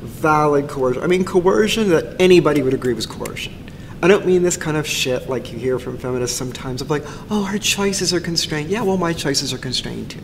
valid 0.01 0.69
coercion. 0.69 1.03
I 1.03 1.07
mean 1.07 1.25
coercion 1.25 1.89
that 1.91 2.21
anybody 2.21 2.63
would 2.63 2.75
agree 2.75 2.95
was 2.95 3.07
coercion. 3.07 3.67
I 4.03 4.09
don't 4.09 4.27
mean 4.27 4.43
this 4.43 4.57
kind 4.57 4.77
of 4.77 4.87
shit 4.87 5.29
like 5.29 5.53
you 5.53 5.59
hear 5.59 5.79
from 5.79 5.99
feminists 5.99 6.37
sometimes 6.37 6.83
of 6.83 6.91
like, 6.91 7.03
oh, 7.31 7.45
her 7.45 7.59
choices 7.59 8.13
are 8.13 8.21
constrained. 8.21 8.71
Yeah, 8.71 8.83
well, 8.83 8.99
my 8.99 9.13
choices 9.13 9.53
are 9.53 9.59
constrained 9.59 10.11
too. 10.11 10.21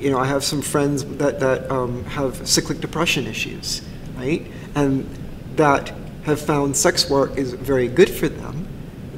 You 0.00 0.10
know, 0.10 0.18
I 0.18 0.26
have 0.26 0.44
some 0.44 0.62
friends 0.62 1.04
that 1.16 1.40
that 1.40 1.70
um, 1.70 2.04
have 2.04 2.46
cyclic 2.48 2.80
depression 2.80 3.26
issues, 3.26 3.82
right, 4.16 4.46
and 4.74 5.08
that 5.56 5.92
have 6.24 6.40
found 6.40 6.76
sex 6.76 7.08
work 7.10 7.36
is 7.36 7.52
very 7.52 7.88
good 7.88 8.10
for 8.10 8.28
them 8.28 8.66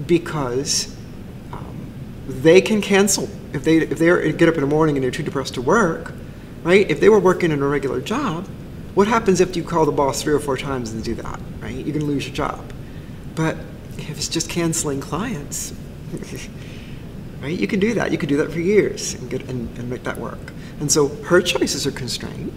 because 0.07 0.95
um, 1.53 1.93
they 2.27 2.61
can 2.61 2.81
cancel 2.81 3.29
if 3.53 3.65
they 3.65 3.79
if 3.79 3.99
they 3.99 4.33
get 4.33 4.49
up 4.49 4.55
in 4.55 4.61
the 4.61 4.67
morning 4.67 4.97
and 4.97 5.05
they're 5.05 5.11
too 5.11 5.23
depressed 5.23 5.55
to 5.55 5.63
work, 5.63 6.13
right? 6.63 6.91
If 6.91 7.01
they 7.01 7.09
were 7.09 7.21
working 7.21 7.53
in 7.53 7.63
a 7.63 7.67
regular 7.67 8.01
job, 8.01 8.47
what 8.95 9.09
happens 9.09 9.41
if 9.41 9.57
you 9.57 9.65
call 9.65 9.87
the 9.87 9.93
boss 9.93 10.23
three 10.23 10.35
or 10.35 10.41
four 10.41 10.57
times 10.57 10.93
and 10.93 11.03
do 11.03 11.15
that, 11.15 11.41
right? 11.61 11.75
You're 11.75 11.85
going 11.85 12.01
to 12.01 12.07
lose 12.07 12.27
your 12.27 12.35
job. 12.35 12.73
But 13.35 13.57
if 13.97 14.11
it's 14.11 14.29
just 14.29 14.51
canceling 14.51 15.01
clients, 15.01 15.73
right? 17.43 17.59
You 17.59 17.67
can 17.67 17.81
do 17.81 17.95
that. 17.95 18.13
You 18.13 18.19
can 18.19 18.29
do 18.29 18.37
that 18.39 18.53
for 18.53 18.61
years 18.61 19.15
and, 19.15 19.31
get, 19.31 19.49
and, 19.49 19.79
and 19.79 19.89
make 19.89 20.03
that 20.05 20.19
work. 20.19 20.52
And 20.81 20.91
so 20.91 21.09
her 21.25 21.41
choices 21.41 21.87
are 21.87 21.93
constrained, 21.93 22.53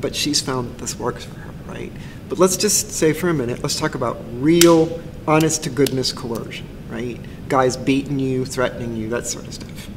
but 0.00 0.14
she's 0.14 0.40
found 0.40 0.70
that 0.70 0.78
this 0.78 0.98
works 0.98 1.24
for 1.24 1.38
her, 1.40 1.52
right? 1.66 1.92
But 2.28 2.38
let's 2.38 2.56
just 2.56 2.92
say 2.92 3.12
for 3.12 3.28
a 3.28 3.34
minute, 3.34 3.62
let's 3.62 3.78
talk 3.78 3.94
about 3.94 4.18
real, 4.34 5.00
honest 5.26 5.64
to 5.64 5.70
goodness 5.70 6.12
coercion, 6.12 6.66
right? 6.88 7.18
Guys 7.48 7.76
beating 7.76 8.18
you, 8.18 8.44
threatening 8.44 8.96
you, 8.96 9.08
that 9.10 9.26
sort 9.26 9.46
of 9.46 9.54
stuff. 9.54 9.88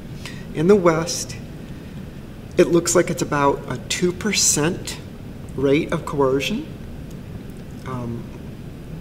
In 0.56 0.68
the 0.68 0.76
West, 0.76 1.36
it 2.58 2.68
looks 2.68 2.96
like 2.96 3.10
it's 3.10 3.22
about 3.22 3.58
a 3.68 3.78
2% 3.90 4.98
rate 5.56 5.92
of 5.92 6.06
coercion. 6.06 6.66
Um, 7.86 8.24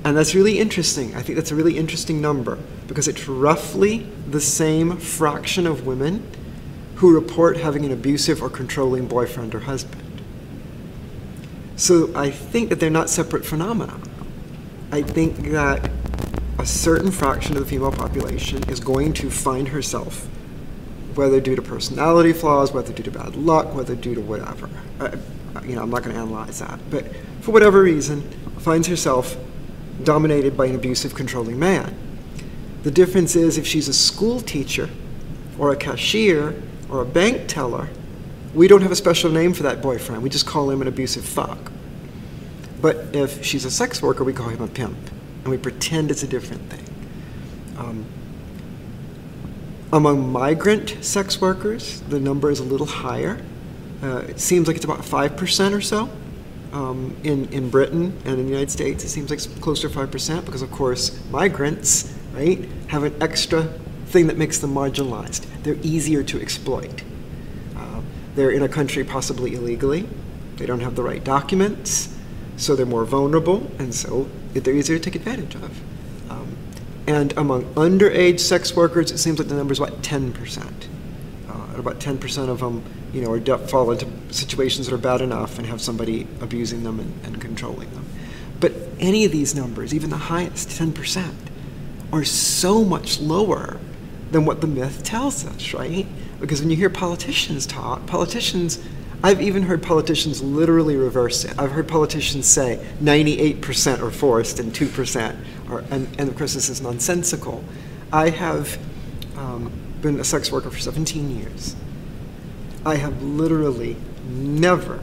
and 0.05 0.17
that's 0.17 0.35
really 0.35 0.59
interesting. 0.59 1.15
I 1.15 1.23
think 1.23 1.37
that's 1.37 1.53
a 1.53 1.55
really 1.55 1.79
interesting 1.79 2.21
number 2.21 2.59
because 2.89 3.09
it's 3.09 3.29
roughly 3.29 4.07
the 4.29 4.41
same 4.41 4.97
fraction 4.97 5.67
of 5.67 5.87
women 5.87 6.27
who 7.03 7.13
report 7.13 7.57
having 7.57 7.85
an 7.85 7.91
abusive 7.91 8.41
or 8.41 8.49
controlling 8.49 9.09
boyfriend 9.09 9.53
or 9.57 9.59
husband. 9.59 10.01
So 11.75 12.13
I 12.15 12.31
think 12.31 12.69
that 12.69 12.79
they're 12.79 12.91
not 12.91 13.11
separate 13.11 13.45
phenomena. 13.45 13.99
I 14.93 15.03
think 15.03 15.39
that 15.51 15.91
a 16.61 16.65
certain 16.65 17.11
fraction 17.11 17.57
of 17.57 17.65
the 17.65 17.69
female 17.69 17.91
population 17.91 18.63
is 18.71 18.79
going 18.79 19.15
to 19.15 19.31
find 19.31 19.67
herself, 19.67 20.29
whether 21.17 21.41
due 21.41 21.57
to 21.57 21.63
personality 21.63 22.33
flaws, 22.33 22.71
whether 22.71 22.93
due 22.93 23.03
to 23.03 23.11
bad 23.11 23.35
luck, 23.35 23.75
whether 23.75 23.97
due 23.97 24.15
to 24.15 24.21
whatever. 24.21 24.71
Uh, 25.01 25.17
you 25.65 25.75
know, 25.75 25.83
I'm 25.83 25.91
not 25.91 26.05
going 26.05 26.15
to 26.15 26.23
analyze 26.23 26.61
that, 26.61 26.79
but 26.89 27.05
for 27.41 27.51
whatever 27.51 27.83
reason, 27.83 28.23
finds 28.61 28.87
herself 28.87 29.37
dominated 30.05 30.57
by 30.57 30.67
an 30.67 30.77
abusive, 30.77 31.17
controlling 31.17 31.59
man. 31.59 31.97
The 32.85 32.93
difference 32.93 33.35
is 33.35 33.59
if 33.59 33.67
she's 33.67 33.89
a 33.89 33.93
school 33.93 34.41
teacher 34.41 34.89
or 35.59 35.73
a 35.73 35.77
cashier 35.77 36.55
or 36.93 37.01
a 37.01 37.07
bank 37.07 37.49
teller, 37.49 37.89
we 38.55 38.69
don't 38.69 38.83
have 38.83 38.93
a 38.93 38.97
special 38.97 39.31
name 39.31 39.55
for 39.55 39.63
that 39.63 39.81
boyfriend. 39.81 40.23
We 40.23 40.29
just 40.29 40.47
call 40.47 40.71
him 40.71 40.83
an 40.83 40.89
abusive 40.89 41.25
fuck. 41.25 41.73
But 42.83 43.17
if 43.17 43.43
she's 43.43 43.65
a 43.65 43.71
sex 43.71 44.03
worker, 44.03 44.25
we 44.25 44.35
call 44.35 44.51
him 44.51 44.61
a 44.61 44.69
pimp, 44.69 44.99
and 45.43 45.49
we 45.49 45.57
pretend 45.57 46.11
it's 46.11 46.23
a 46.23 46.27
different 46.27 46.63
thing. 46.69 46.85
Um, 47.79 48.05
among 49.91 50.31
migrant 50.31 51.03
sex 51.03 51.41
workers, 51.41 52.03
the 52.03 52.21
number 52.21 52.51
is 52.51 52.61
a 52.61 52.65
little 52.65 52.87
higher. 52.87 53.43
Uh, 54.03 54.19
it 54.29 54.39
seems 54.39 54.67
like 54.67 54.77
it's 54.77 54.85
about 54.85 55.01
5% 55.01 55.73
or 55.73 55.81
so. 55.81 56.11
Um, 56.73 57.17
in, 57.23 57.51
in 57.53 57.71
Britain 57.71 58.19
and 58.25 58.39
in 58.39 58.45
the 58.45 58.51
United 58.51 58.71
States, 58.71 59.05
it 59.05 59.09
seems 59.09 59.31
like 59.31 59.39
it's 59.39 59.47
closer 59.61 59.89
to 59.89 59.95
5% 59.95 60.45
because, 60.45 60.63
of 60.63 60.71
course, 60.71 61.19
migrants, 61.31 62.15
right, 62.35 62.67
have 62.89 63.05
an 63.05 63.15
extra 63.23 63.69
thing 64.13 64.27
that 64.29 64.37
makes 64.37 64.59
them 64.59 64.75
marginalized. 64.75 65.47
They're 65.63 65.79
easier 65.83 66.23
to 66.23 66.41
exploit. 66.41 67.03
Uh, 67.77 68.03
they're 68.35 68.51
in 68.51 68.63
a 68.63 68.69
country 68.69 69.03
possibly 69.03 69.55
illegally. 69.55 70.09
They 70.57 70.67
don't 70.67 70.81
have 70.81 70.95
the 70.95 71.03
right 71.03 71.25
documents, 71.25 72.15
so 72.57 72.77
they're 72.77 72.87
more 72.87 73.05
vulnerable, 73.05 73.71
and 73.79 73.95
so 73.95 74.29
they're 74.53 74.75
easier 74.75 74.99
to 74.99 75.03
take 75.03 75.17
advantage 75.17 75.55
of. 75.55 75.81
Um, 76.31 76.57
and 77.07 77.37
among 77.37 77.65
underage 77.75 78.41
sex 78.41 78.77
workers, 78.77 79.11
it 79.11 79.19
seems 79.19 79.39
like 79.39 79.49
the 79.49 79.55
number 79.55 79.73
is 79.73 79.81
what, 79.81 80.03
10%. 80.03 80.87
Uh, 81.49 81.79
about 81.79 81.99
10% 81.99 82.49
of 82.49 82.61
them 82.61 82.85
you 83.13 83.21
know, 83.21 83.31
or 83.31 83.59
fall 83.69 83.91
into 83.91 84.07
situations 84.33 84.87
that 84.87 84.95
are 84.95 84.99
bad 84.99 85.21
enough 85.21 85.59
and 85.59 85.67
have 85.67 85.81
somebody 85.81 86.27
abusing 86.41 86.83
them 86.83 86.99
and, 86.99 87.27
and 87.27 87.41
controlling 87.41 87.91
them. 87.91 88.07
But 88.59 88.73
any 88.99 89.25
of 89.25 89.33
these 89.33 89.55
numbers, 89.55 89.93
even 89.93 90.11
the 90.11 90.17
highest, 90.17 90.69
10%, 90.69 91.33
are 92.13 92.25
so 92.25 92.85
much 92.85 93.21
lower 93.21 93.79
than 94.33 94.45
what 94.45 94.61
the 94.61 94.67
myth 94.67 95.03
tells 95.05 95.47
us, 95.47 95.75
right? 95.75 96.07
Because 96.41 96.61
when 96.61 96.71
you 96.71 96.77
hear 96.77 96.91
politicians 96.91 97.67
talk, 97.67 98.07
politicians, 98.07 98.83
I've 99.23 99.41
even 99.41 99.63
heard 99.63 99.83
politicians 99.83 100.43
literally 100.43 100.97
reverse 100.97 101.45
it. 101.45 101.57
I've 101.59 101.71
heard 101.71 101.87
politicians 101.87 102.49
say 102.49 102.85
98% 103.01 104.03
are 104.03 104.11
forced 104.11 104.59
and 104.59 104.73
2% 104.73 105.37
are, 105.69 105.85
and, 105.91 106.09
and 106.19 106.29
of 106.29 106.37
course 106.37 106.55
this 106.55 106.69
is 106.69 106.81
nonsensical. 106.81 107.63
I 108.13 108.31
have 108.31 108.79
um, 109.37 109.71
been 110.01 110.19
a 110.19 110.25
sex 110.25 110.51
worker 110.51 110.71
for 110.71 110.79
17 110.79 111.39
years. 111.39 111.77
I 112.85 112.97
have 112.97 113.23
literally 113.23 113.97
never 114.27 114.99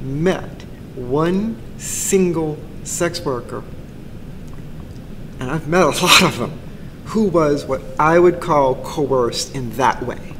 met 0.00 0.62
one 0.94 1.60
single 1.78 2.58
sex 2.84 3.20
worker, 3.20 3.62
and 5.40 5.50
I've 5.50 5.68
met 5.68 5.82
a 5.82 5.90
lot 5.90 6.22
of 6.22 6.38
them, 6.38 6.58
who 7.08 7.24
was 7.24 7.64
what 7.64 7.80
I 7.98 8.18
would 8.18 8.38
call 8.38 8.74
coerced 8.76 9.54
in 9.54 9.70
that 9.72 10.02
way, 10.02 10.34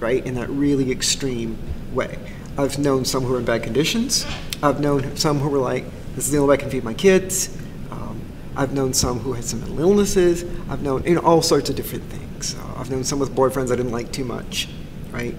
right? 0.00 0.24
In 0.26 0.34
that 0.34 0.50
really 0.50 0.90
extreme 0.90 1.56
way. 1.94 2.18
I've 2.58 2.78
known 2.78 3.06
some 3.06 3.24
who 3.24 3.32
were 3.32 3.38
in 3.38 3.46
bad 3.46 3.62
conditions. 3.62 4.26
I've 4.62 4.80
known 4.80 5.16
some 5.16 5.38
who 5.38 5.48
were 5.48 5.58
like, 5.58 5.84
this 6.14 6.26
is 6.26 6.30
the 6.30 6.38
only 6.38 6.50
way 6.50 6.54
I 6.54 6.56
can 6.58 6.70
feed 6.70 6.84
my 6.84 6.92
kids. 6.92 7.56
Um, 7.90 8.20
I've 8.54 8.74
known 8.74 8.92
some 8.92 9.18
who 9.18 9.32
had 9.32 9.44
some 9.44 9.60
mental 9.60 9.80
illnesses. 9.80 10.44
I've 10.68 10.82
known 10.82 11.04
you 11.04 11.14
know, 11.14 11.22
all 11.22 11.40
sorts 11.40 11.70
of 11.70 11.76
different 11.76 12.04
things. 12.04 12.54
Uh, 12.54 12.74
I've 12.76 12.90
known 12.90 13.04
some 13.04 13.18
with 13.18 13.34
boyfriends 13.34 13.72
I 13.72 13.76
didn't 13.76 13.92
like 13.92 14.12
too 14.12 14.26
much, 14.26 14.68
right? 15.10 15.34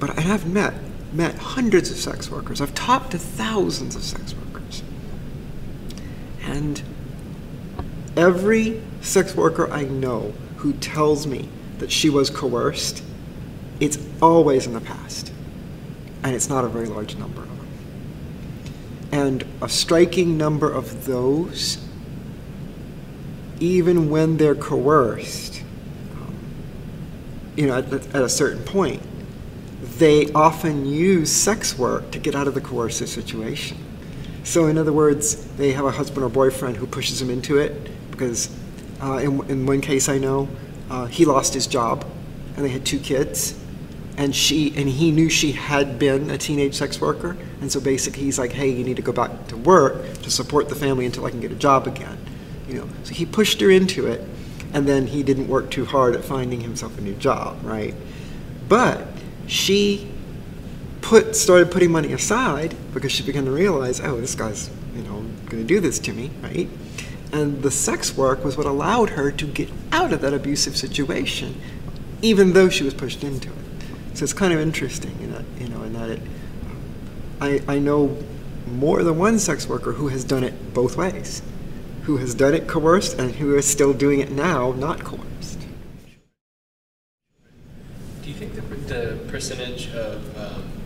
But 0.00 0.18
and 0.18 0.32
I've 0.32 0.46
met 0.52 0.74
met 1.12 1.36
hundreds 1.36 1.90
of 1.90 1.98
sex 1.98 2.28
workers. 2.30 2.60
I've 2.60 2.74
talked 2.74 3.12
to 3.12 3.18
thousands 3.18 3.94
of 3.94 4.02
sex 4.02 4.34
workers. 4.34 4.82
And 6.42 6.82
every 8.16 8.82
sex 9.00 9.34
worker 9.34 9.70
I 9.70 9.84
know 9.84 10.32
who 10.56 10.72
tells 10.74 11.26
me 11.26 11.48
that 11.78 11.90
she 11.90 12.10
was 12.10 12.30
coerced, 12.30 13.02
it's 13.80 13.98
always 14.20 14.66
in 14.66 14.74
the 14.74 14.80
past. 14.80 15.32
And 16.22 16.34
it's 16.34 16.48
not 16.48 16.64
a 16.64 16.68
very 16.68 16.86
large 16.86 17.16
number 17.16 17.40
of 17.40 17.48
them. 17.48 17.68
And 19.12 19.44
a 19.62 19.68
striking 19.68 20.36
number 20.36 20.70
of 20.70 21.06
those, 21.06 21.78
even 23.58 24.10
when 24.10 24.36
they're 24.36 24.54
coerced, 24.54 25.62
um, 26.14 26.34
you 27.56 27.66
know, 27.66 27.78
at, 27.78 27.92
at 27.92 28.22
a 28.22 28.28
certain 28.28 28.62
point, 28.64 29.02
they 29.98 30.30
often 30.32 30.84
use 30.84 31.32
sex 31.32 31.78
work 31.78 32.10
to 32.10 32.18
get 32.18 32.34
out 32.34 32.46
of 32.46 32.54
the 32.54 32.60
coercive 32.60 33.08
situation. 33.08 33.78
So, 34.50 34.66
in 34.66 34.78
other 34.78 34.92
words, 34.92 35.36
they 35.58 35.70
have 35.74 35.84
a 35.84 35.92
husband 35.92 36.24
or 36.24 36.28
boyfriend 36.28 36.76
who 36.76 36.84
pushes 36.84 37.20
them 37.20 37.30
into 37.30 37.58
it 37.58 37.88
because, 38.10 38.50
uh, 39.00 39.18
in, 39.18 39.48
in 39.48 39.64
one 39.64 39.80
case 39.80 40.08
I 40.08 40.18
know, 40.18 40.48
uh, 40.90 41.06
he 41.06 41.24
lost 41.24 41.54
his 41.54 41.68
job 41.68 42.04
and 42.56 42.64
they 42.64 42.68
had 42.68 42.84
two 42.84 42.98
kids. 42.98 43.56
And 44.16 44.34
she 44.34 44.74
and 44.76 44.88
he 44.88 45.12
knew 45.12 45.30
she 45.30 45.52
had 45.52 46.00
been 46.00 46.30
a 46.30 46.36
teenage 46.36 46.74
sex 46.74 47.00
worker, 47.00 47.36
and 47.60 47.70
so 47.70 47.78
basically 47.78 48.24
he's 48.24 48.40
like, 48.40 48.50
"Hey, 48.50 48.68
you 48.68 48.82
need 48.82 48.96
to 48.96 49.02
go 49.02 49.12
back 49.12 49.46
to 49.46 49.56
work 49.56 50.14
to 50.22 50.30
support 50.32 50.68
the 50.68 50.74
family 50.74 51.06
until 51.06 51.26
I 51.26 51.30
can 51.30 51.40
get 51.40 51.52
a 51.52 51.54
job 51.54 51.86
again." 51.86 52.18
You 52.68 52.74
know, 52.74 52.88
so 53.04 53.14
he 53.14 53.24
pushed 53.24 53.60
her 53.60 53.70
into 53.70 54.08
it, 54.08 54.20
and 54.74 54.86
then 54.86 55.06
he 55.06 55.22
didn't 55.22 55.46
work 55.46 55.70
too 55.70 55.84
hard 55.84 56.16
at 56.16 56.24
finding 56.24 56.60
himself 56.60 56.98
a 56.98 57.00
new 57.00 57.14
job, 57.14 57.56
right? 57.62 57.94
But 58.68 59.06
she 59.46 60.09
put 61.02 61.36
started 61.36 61.70
putting 61.70 61.90
money 61.90 62.12
aside 62.12 62.74
because 62.92 63.12
she 63.12 63.22
began 63.22 63.44
to 63.44 63.50
realize, 63.50 64.00
oh, 64.00 64.20
this 64.20 64.34
guy's 64.34 64.70
you 64.94 65.02
know 65.02 65.24
going 65.46 65.62
to 65.62 65.64
do 65.64 65.80
this 65.80 65.98
to 66.00 66.12
me, 66.12 66.30
right? 66.42 66.68
And 67.32 67.62
the 67.62 67.70
sex 67.70 68.16
work 68.16 68.44
was 68.44 68.56
what 68.56 68.66
allowed 68.66 69.10
her 69.10 69.30
to 69.30 69.46
get 69.46 69.70
out 69.92 70.12
of 70.12 70.20
that 70.22 70.34
abusive 70.34 70.76
situation, 70.76 71.60
even 72.22 72.52
though 72.52 72.68
she 72.68 72.82
was 72.82 72.94
pushed 72.94 73.22
into 73.22 73.48
it. 73.48 73.54
So 74.14 74.24
it's 74.24 74.32
kind 74.32 74.52
of 74.52 74.60
interesting 74.60 75.16
in 75.20 75.32
that, 75.32 75.44
you 75.60 75.68
know, 75.68 75.82
in 75.82 75.92
that 75.92 76.10
it, 76.10 76.20
I, 77.40 77.62
I 77.68 77.78
know 77.78 78.16
more 78.66 79.02
than 79.02 79.18
one 79.18 79.38
sex 79.38 79.68
worker 79.68 79.92
who 79.92 80.08
has 80.08 80.24
done 80.24 80.44
it 80.44 80.74
both 80.74 80.96
ways, 80.96 81.42
who 82.02 82.16
has 82.18 82.34
done 82.34 82.54
it 82.54 82.66
coerced 82.66 83.18
and 83.18 83.36
who 83.36 83.56
is 83.56 83.66
still 83.66 83.92
doing 83.92 84.20
it 84.20 84.30
now 84.30 84.72
not 84.72 85.04
coerced. 85.04 85.60
Do 88.22 88.28
you 88.28 88.34
think 88.34 88.54
the, 88.54 88.60
the 88.92 89.18
percentage 89.28 89.88
of, 89.94 90.36
um, 90.36 90.79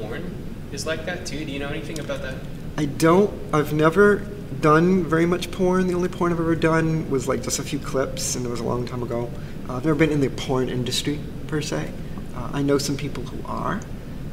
porn 0.00 0.34
is 0.72 0.86
like 0.86 1.04
that 1.06 1.26
too? 1.26 1.44
Do 1.44 1.52
you 1.52 1.58
know 1.58 1.68
anything 1.68 1.98
about 1.98 2.22
that? 2.22 2.34
I 2.76 2.86
don't, 2.86 3.32
I've 3.52 3.72
never 3.72 4.26
done 4.60 5.04
very 5.04 5.26
much 5.26 5.50
porn. 5.50 5.86
The 5.86 5.94
only 5.94 6.08
porn 6.08 6.32
I've 6.32 6.40
ever 6.40 6.54
done 6.54 7.10
was 7.10 7.28
like 7.28 7.42
just 7.42 7.58
a 7.58 7.62
few 7.62 7.78
clips, 7.78 8.36
and 8.36 8.46
it 8.46 8.48
was 8.48 8.60
a 8.60 8.64
long 8.64 8.86
time 8.86 9.02
ago. 9.02 9.30
Uh, 9.68 9.76
I've 9.76 9.84
never 9.84 9.98
been 9.98 10.10
in 10.10 10.20
the 10.20 10.30
porn 10.30 10.68
industry 10.68 11.18
per 11.46 11.60
se. 11.60 11.92
Uh, 12.34 12.50
I 12.52 12.62
know 12.62 12.78
some 12.78 12.96
people 12.96 13.24
who 13.24 13.46
are. 13.46 13.80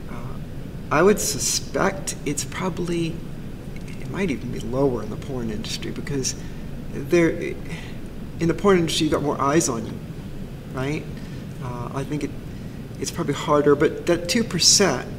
Uh, 0.09 0.13
I 0.91 1.01
would 1.01 1.19
suspect 1.19 2.15
it's 2.25 2.43
probably, 2.43 3.15
it 3.87 4.09
might 4.11 4.31
even 4.31 4.51
be 4.51 4.59
lower 4.59 5.03
in 5.03 5.09
the 5.09 5.17
porn 5.17 5.49
industry 5.49 5.91
because 5.91 6.35
there, 6.93 7.29
in 7.29 8.47
the 8.47 8.53
porn 8.53 8.79
industry, 8.79 9.05
you've 9.05 9.13
got 9.13 9.23
more 9.23 9.39
eyes 9.41 9.69
on 9.69 9.85
you, 9.85 9.93
right? 10.73 11.03
Uh, 11.63 11.89
I 11.93 12.03
think 12.03 12.23
it, 12.23 12.31
it's 12.99 13.11
probably 13.11 13.33
harder, 13.33 13.75
but 13.75 14.05
that 14.05 14.23
2% 14.23 15.16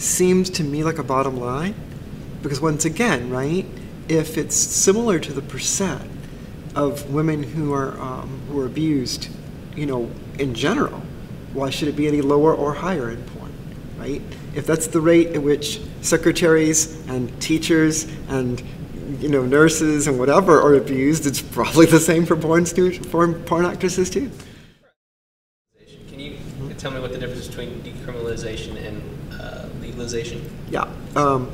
seems 0.00 0.48
to 0.48 0.64
me 0.64 0.82
like 0.82 0.98
a 0.98 1.02
bottom 1.02 1.38
line 1.38 1.74
because 2.42 2.60
once 2.60 2.84
again, 2.84 3.30
right, 3.30 3.66
if 4.08 4.38
it's 4.38 4.56
similar 4.56 5.18
to 5.18 5.32
the 5.32 5.42
percent 5.42 6.10
of 6.74 7.10
women 7.10 7.42
who 7.42 7.72
are, 7.74 8.00
um, 8.00 8.40
who 8.48 8.58
are 8.60 8.66
abused, 8.66 9.28
you 9.76 9.86
know, 9.86 10.10
in 10.38 10.54
general, 10.54 11.02
why 11.52 11.68
should 11.68 11.88
it 11.88 11.96
be 11.96 12.08
any 12.08 12.22
lower 12.22 12.54
or 12.54 12.72
higher 12.72 13.10
in 13.10 13.22
porn, 13.24 13.52
right? 13.98 14.22
If 14.54 14.66
that's 14.66 14.86
the 14.86 15.00
rate 15.00 15.28
at 15.28 15.42
which 15.42 15.80
secretaries 16.00 17.06
and 17.08 17.40
teachers 17.40 18.04
and 18.28 18.62
you 19.20 19.28
know 19.28 19.44
nurses 19.44 20.06
and 20.06 20.18
whatever 20.18 20.60
are 20.60 20.74
abused, 20.74 21.26
it's 21.26 21.42
probably 21.42 21.86
the 21.86 22.00
same 22.00 22.24
for 22.24 22.36
porn 22.36 22.64
stu- 22.64 22.92
for 22.92 23.32
porn 23.32 23.66
actresses 23.66 24.08
too. 24.08 24.30
Can 26.08 26.20
you 26.20 26.38
tell 26.78 26.92
me 26.92 27.00
what 27.00 27.12
the 27.12 27.18
difference 27.18 27.48
between 27.48 27.82
decriminalization 27.82 28.76
and 28.86 29.02
legalization? 29.90 30.50
Yeah. 30.70 30.88
Um, 31.16 31.50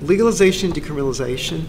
legalization, 0.00 0.72
decriminalization. 0.72 1.64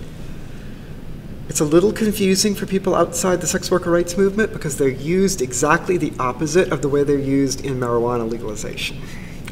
It's 1.49 1.59
a 1.59 1.65
little 1.65 1.91
confusing 1.91 2.55
for 2.55 2.65
people 2.65 2.95
outside 2.95 3.41
the 3.41 3.47
sex 3.47 3.69
worker 3.69 3.91
rights 3.91 4.17
movement 4.17 4.53
because 4.53 4.77
they're 4.77 4.87
used 4.87 5.41
exactly 5.41 5.97
the 5.97 6.13
opposite 6.19 6.71
of 6.71 6.81
the 6.81 6.87
way 6.87 7.03
they're 7.03 7.17
used 7.17 7.65
in 7.65 7.79
marijuana 7.79 8.29
legalization. 8.29 9.01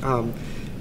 Um, 0.02 0.34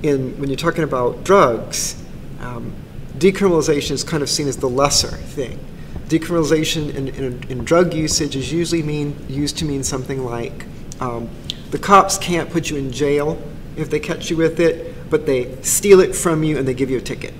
in, 0.02 0.38
when 0.38 0.48
you're 0.48 0.56
talking 0.56 0.84
about 0.84 1.24
drugs, 1.24 2.00
um, 2.40 2.72
decriminalization 3.16 3.92
is 3.92 4.04
kind 4.04 4.22
of 4.22 4.30
seen 4.30 4.46
as 4.46 4.58
the 4.58 4.68
lesser 4.68 5.08
thing. 5.08 5.58
Decriminalization 6.06 6.94
in, 6.94 7.08
in, 7.08 7.42
in 7.50 7.64
drug 7.64 7.94
usage 7.94 8.36
is 8.36 8.52
usually 8.52 8.82
mean, 8.82 9.16
used 9.28 9.58
to 9.58 9.64
mean 9.64 9.82
something 9.82 10.24
like 10.24 10.66
um, 11.00 11.28
the 11.72 11.78
cops 11.78 12.16
can't 12.16 12.48
put 12.50 12.70
you 12.70 12.76
in 12.76 12.92
jail 12.92 13.42
if 13.78 13.90
they 13.90 14.00
catch 14.00 14.30
you 14.30 14.36
with 14.36 14.60
it, 14.60 14.94
but 15.10 15.26
they 15.26 15.60
steal 15.62 16.00
it 16.00 16.14
from 16.14 16.42
you 16.42 16.58
and 16.58 16.66
they 16.66 16.74
give 16.74 16.90
you 16.90 16.98
a 16.98 17.00
ticket. 17.00 17.34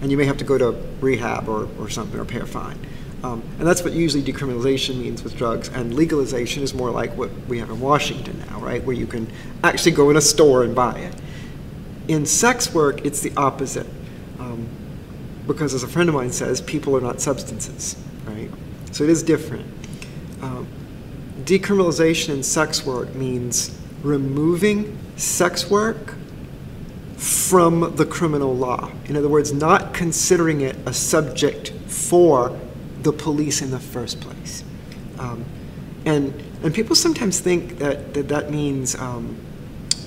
And 0.00 0.10
you 0.10 0.16
may 0.16 0.24
have 0.24 0.38
to 0.38 0.44
go 0.44 0.56
to 0.56 0.72
rehab 1.00 1.48
or, 1.48 1.68
or 1.78 1.88
something 1.88 2.18
or 2.18 2.24
pay 2.24 2.40
a 2.40 2.46
fine. 2.46 2.78
Um, 3.22 3.42
and 3.58 3.66
that's 3.66 3.82
what 3.82 3.92
usually 3.92 4.22
decriminalization 4.22 4.96
means 4.96 5.22
with 5.22 5.36
drugs. 5.36 5.68
And 5.68 5.94
legalization 5.94 6.62
is 6.62 6.72
more 6.72 6.90
like 6.90 7.14
what 7.16 7.30
we 7.48 7.58
have 7.58 7.68
in 7.70 7.80
Washington 7.80 8.42
now, 8.48 8.60
right? 8.60 8.82
Where 8.82 8.96
you 8.96 9.06
can 9.06 9.30
actually 9.62 9.92
go 9.92 10.08
in 10.10 10.16
a 10.16 10.22
store 10.22 10.62
and 10.62 10.74
buy 10.74 10.98
it. 10.98 11.14
In 12.08 12.24
sex 12.24 12.72
work, 12.72 13.04
it's 13.04 13.20
the 13.20 13.32
opposite. 13.36 13.86
Um, 14.38 14.68
because 15.46 15.74
as 15.74 15.82
a 15.82 15.88
friend 15.88 16.08
of 16.08 16.14
mine 16.14 16.32
says, 16.32 16.60
people 16.60 16.96
are 16.96 17.00
not 17.00 17.20
substances, 17.20 17.96
right? 18.24 18.50
So 18.92 19.04
it 19.04 19.10
is 19.10 19.22
different. 19.22 19.66
Um, 20.40 20.66
decriminalization 21.42 22.30
in 22.30 22.42
sex 22.42 22.86
work 22.86 23.14
means 23.14 23.78
removing 24.02 24.98
sex 25.16 25.68
work 25.68 26.14
from 27.20 27.94
the 27.96 28.06
criminal 28.06 28.56
law. 28.56 28.90
In 29.04 29.14
other 29.14 29.28
words, 29.28 29.52
not 29.52 29.92
considering 29.92 30.62
it 30.62 30.74
a 30.86 30.94
subject 30.94 31.70
for 31.86 32.58
the 33.02 33.12
police 33.12 33.60
in 33.60 33.70
the 33.70 33.78
first 33.78 34.22
place. 34.22 34.64
Um, 35.18 35.44
and, 36.06 36.32
and 36.62 36.74
people 36.74 36.96
sometimes 36.96 37.38
think 37.38 37.76
that 37.78 38.14
that, 38.14 38.28
that 38.28 38.50
means 38.50 38.94
um, 38.94 39.36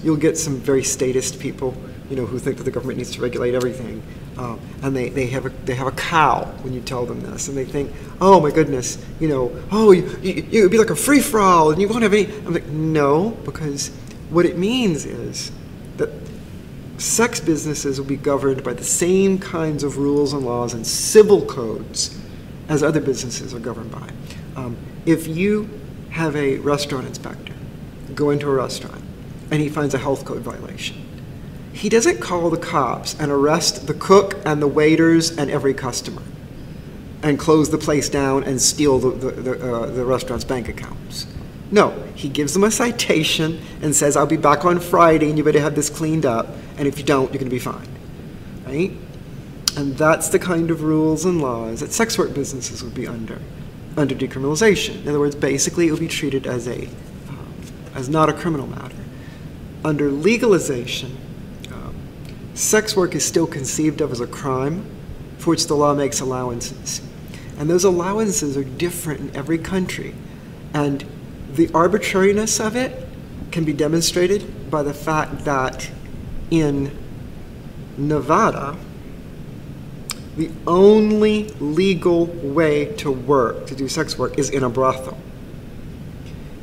you'll 0.03 0.17
get 0.17 0.39
some 0.39 0.57
very 0.57 0.83
statist 0.83 1.39
people, 1.39 1.75
you 2.09 2.15
know, 2.15 2.25
who 2.25 2.39
think 2.39 2.57
that 2.57 2.63
the 2.63 2.71
government 2.71 2.97
needs 2.97 3.11
to 3.11 3.21
regulate 3.21 3.53
everything. 3.53 4.01
Um, 4.39 4.59
and 4.81 4.95
they, 4.95 5.09
they, 5.09 5.27
have 5.27 5.45
a, 5.45 5.49
they 5.49 5.75
have 5.75 5.85
a 5.85 5.91
cow 5.91 6.45
when 6.63 6.73
you 6.73 6.81
tell 6.81 7.05
them 7.05 7.21
this. 7.21 7.47
And 7.47 7.55
they 7.55 7.65
think, 7.65 7.91
oh 8.21 8.39
my 8.39 8.49
goodness, 8.49 8.97
you 9.19 9.27
know, 9.27 9.55
oh, 9.71 9.91
you, 9.91 10.17
you, 10.23 10.47
you 10.49 10.61
would 10.63 10.71
be 10.71 10.79
like 10.79 10.89
a 10.89 10.95
free 10.95 11.19
for 11.19 11.39
all 11.39 11.69
and 11.69 11.79
you 11.79 11.87
won't 11.87 12.01
have 12.01 12.13
any. 12.13 12.25
I'm 12.25 12.55
like, 12.55 12.65
no, 12.65 13.37
because 13.45 13.89
what 14.31 14.47
it 14.47 14.57
means 14.57 15.05
is 15.05 15.51
sex 16.97 17.39
businesses 17.39 17.99
will 17.99 18.07
be 18.07 18.17
governed 18.17 18.63
by 18.63 18.73
the 18.73 18.83
same 18.83 19.39
kinds 19.39 19.83
of 19.83 19.97
rules 19.97 20.33
and 20.33 20.45
laws 20.45 20.73
and 20.73 20.85
civil 20.85 21.45
codes 21.45 22.19
as 22.69 22.83
other 22.83 23.01
businesses 23.01 23.53
are 23.53 23.59
governed 23.59 23.91
by. 23.91 24.09
Um, 24.55 24.77
if 25.05 25.27
you 25.27 25.69
have 26.11 26.35
a 26.35 26.57
restaurant 26.57 27.07
inspector 27.07 27.53
go 28.13 28.29
into 28.29 28.47
a 28.47 28.53
restaurant 28.53 29.03
and 29.51 29.61
he 29.61 29.69
finds 29.69 29.93
a 29.93 29.97
health 29.97 30.23
code 30.25 30.41
violation, 30.41 31.03
he 31.73 31.89
doesn't 31.89 32.21
call 32.21 32.49
the 32.49 32.57
cops 32.57 33.19
and 33.19 33.31
arrest 33.31 33.87
the 33.87 33.93
cook 33.95 34.35
and 34.45 34.61
the 34.61 34.67
waiters 34.67 35.35
and 35.37 35.49
every 35.49 35.73
customer 35.73 36.21
and 37.23 37.39
close 37.39 37.69
the 37.69 37.77
place 37.77 38.09
down 38.09 38.43
and 38.43 38.61
steal 38.61 38.99
the, 38.99 39.09
the, 39.11 39.31
the, 39.31 39.73
uh, 39.73 39.85
the 39.87 40.05
restaurant's 40.05 40.45
bank 40.45 40.67
accounts. 40.67 41.25
No, 41.71 41.89
he 42.13 42.29
gives 42.29 42.53
them 42.53 42.63
a 42.63 42.69
citation 42.69 43.59
and 43.81 43.95
says, 43.95 44.15
I'll 44.15 44.27
be 44.27 44.37
back 44.37 44.65
on 44.65 44.79
Friday 44.79 45.29
and 45.29 45.37
you 45.37 45.43
better 45.43 45.61
have 45.61 45.73
this 45.73 45.89
cleaned 45.89 46.25
up, 46.25 46.47
and 46.77 46.87
if 46.87 46.97
you 46.97 47.03
don't, 47.03 47.31
you're 47.31 47.39
going 47.39 47.45
to 47.45 47.49
be 47.49 47.59
fine. 47.59 47.87
Right? 48.65 48.91
And 49.75 49.97
that's 49.97 50.29
the 50.29 50.39
kind 50.39 50.69
of 50.69 50.83
rules 50.83 51.25
and 51.25 51.41
laws 51.41 51.79
that 51.79 51.91
sex 51.91 52.17
work 52.17 52.33
businesses 52.33 52.83
would 52.83 52.93
be 52.93 53.07
under, 53.07 53.39
under 53.97 54.13
decriminalization. 54.13 55.01
In 55.01 55.09
other 55.09 55.19
words, 55.19 55.35
basically, 55.35 55.87
it 55.87 55.91
would 55.91 55.99
be 55.99 56.07
treated 56.07 56.45
as 56.45 56.67
a, 56.67 56.87
um, 57.29 57.53
as 57.95 58.09
not 58.09 58.29
a 58.29 58.33
criminal 58.33 58.67
matter. 58.67 58.95
Under 59.83 60.11
legalization, 60.11 61.17
um, 61.71 61.95
sex 62.53 62.95
work 62.95 63.15
is 63.15 63.25
still 63.25 63.47
conceived 63.47 64.01
of 64.01 64.11
as 64.11 64.19
a 64.19 64.27
crime 64.27 64.85
for 65.39 65.49
which 65.49 65.67
the 65.67 65.75
law 65.75 65.93
makes 65.93 66.19
allowances. 66.19 67.01
And 67.57 67.69
those 67.69 67.83
allowances 67.83 68.55
are 68.57 68.63
different 68.63 69.19
in 69.19 69.35
every 69.35 69.57
country. 69.57 70.13
And 70.73 71.03
the 71.51 71.69
arbitrariness 71.73 72.59
of 72.59 72.75
it 72.75 73.07
can 73.51 73.63
be 73.63 73.73
demonstrated 73.73 74.71
by 74.71 74.83
the 74.83 74.93
fact 74.93 75.45
that 75.45 75.89
in 76.53 76.95
Nevada, 77.97 78.77
the 80.37 80.51
only 80.67 81.49
legal 81.59 82.27
way 82.27 82.93
to 82.97 83.11
work, 83.11 83.65
to 83.65 83.75
do 83.75 83.87
sex 83.87 84.19
work, 84.19 84.37
is 84.37 84.51
in 84.51 84.63
a 84.63 84.69
brothel. 84.69 85.17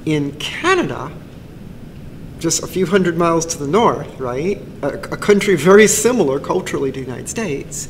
In 0.07 0.31
Canada, 0.39 1.11
just 2.39 2.63
a 2.63 2.69
few 2.69 2.87
hundred 2.87 3.19
miles 3.19 3.45
to 3.47 3.59
the 3.59 3.67
north, 3.67 4.19
right? 4.21 4.63
A, 4.83 4.91
a, 4.91 5.17
country 5.17 5.57
very 5.57 5.89
similar 5.89 6.39
culturally 6.39 6.93
to 6.93 7.01
the 7.01 7.05
United 7.05 7.29
States. 7.29 7.89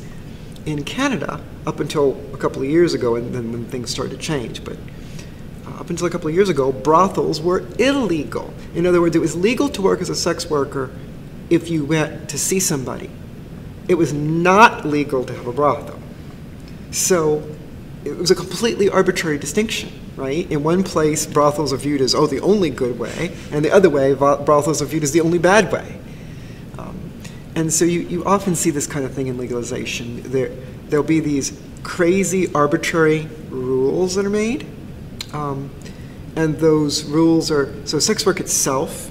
In 0.65 0.83
Canada, 0.83 1.39
up 1.67 1.79
until 1.79 2.19
a 2.33 2.37
couple 2.37 2.63
of 2.63 2.67
years 2.67 2.95
ago, 2.95 3.15
and 3.15 3.33
then 3.33 3.51
when 3.51 3.65
things 3.65 3.91
started 3.91 4.15
to 4.15 4.17
change, 4.17 4.63
but 4.63 4.77
uh, 5.67 5.79
up 5.79 5.91
until 5.91 6.07
a 6.07 6.09
couple 6.09 6.29
of 6.29 6.33
years 6.33 6.49
ago, 6.49 6.71
brothels 6.71 7.41
were 7.41 7.63
illegal. 7.77 8.51
In 8.73 8.87
other 8.87 9.01
words, 9.01 9.15
it 9.15 9.19
was 9.19 9.35
legal 9.35 9.69
to 9.69 9.83
work 9.83 10.01
as 10.01 10.09
a 10.09 10.15
sex 10.15 10.49
worker 10.49 10.89
if 11.51 11.69
you 11.69 11.85
went 11.85 12.29
to 12.29 12.39
see 12.39 12.59
somebody. 12.59 13.11
It 13.87 13.95
was 13.95 14.13
not 14.13 14.85
legal 14.85 15.23
to 15.25 15.33
have 15.33 15.45
a 15.45 15.53
brothel. 15.53 15.99
So 16.91 17.43
it 18.03 18.17
was 18.17 18.31
a 18.31 18.35
completely 18.35 18.89
arbitrary 18.89 19.37
distinction 19.37 20.01
right? 20.15 20.49
In 20.51 20.63
one 20.63 20.83
place, 20.83 21.25
brothels 21.25 21.73
are 21.73 21.77
viewed 21.77 22.01
as, 22.01 22.13
oh, 22.13 22.27
the 22.27 22.41
only 22.41 22.69
good 22.69 22.99
way, 22.99 23.35
and 23.51 23.63
the 23.63 23.71
other 23.71 23.89
way, 23.89 24.13
brothels 24.13 24.81
are 24.81 24.85
viewed 24.85 25.03
as 25.03 25.11
the 25.11 25.21
only 25.21 25.39
bad 25.39 25.71
way. 25.71 25.99
Um, 26.77 27.11
and 27.55 27.73
so 27.73 27.85
you, 27.85 28.01
you 28.01 28.25
often 28.25 28.55
see 28.55 28.69
this 28.69 28.87
kind 28.87 29.05
of 29.05 29.13
thing 29.13 29.27
in 29.27 29.37
legalization. 29.37 30.21
There, 30.23 30.49
there'll 30.87 31.05
be 31.05 31.19
these 31.19 31.59
crazy, 31.83 32.53
arbitrary 32.53 33.27
rules 33.49 34.15
that 34.15 34.25
are 34.25 34.29
made. 34.29 34.67
Um, 35.33 35.71
and 36.35 36.57
those 36.57 37.03
rules 37.05 37.49
are 37.51 37.73
so 37.85 37.99
sex 37.99 38.25
work 38.25 38.39
itself 38.39 39.09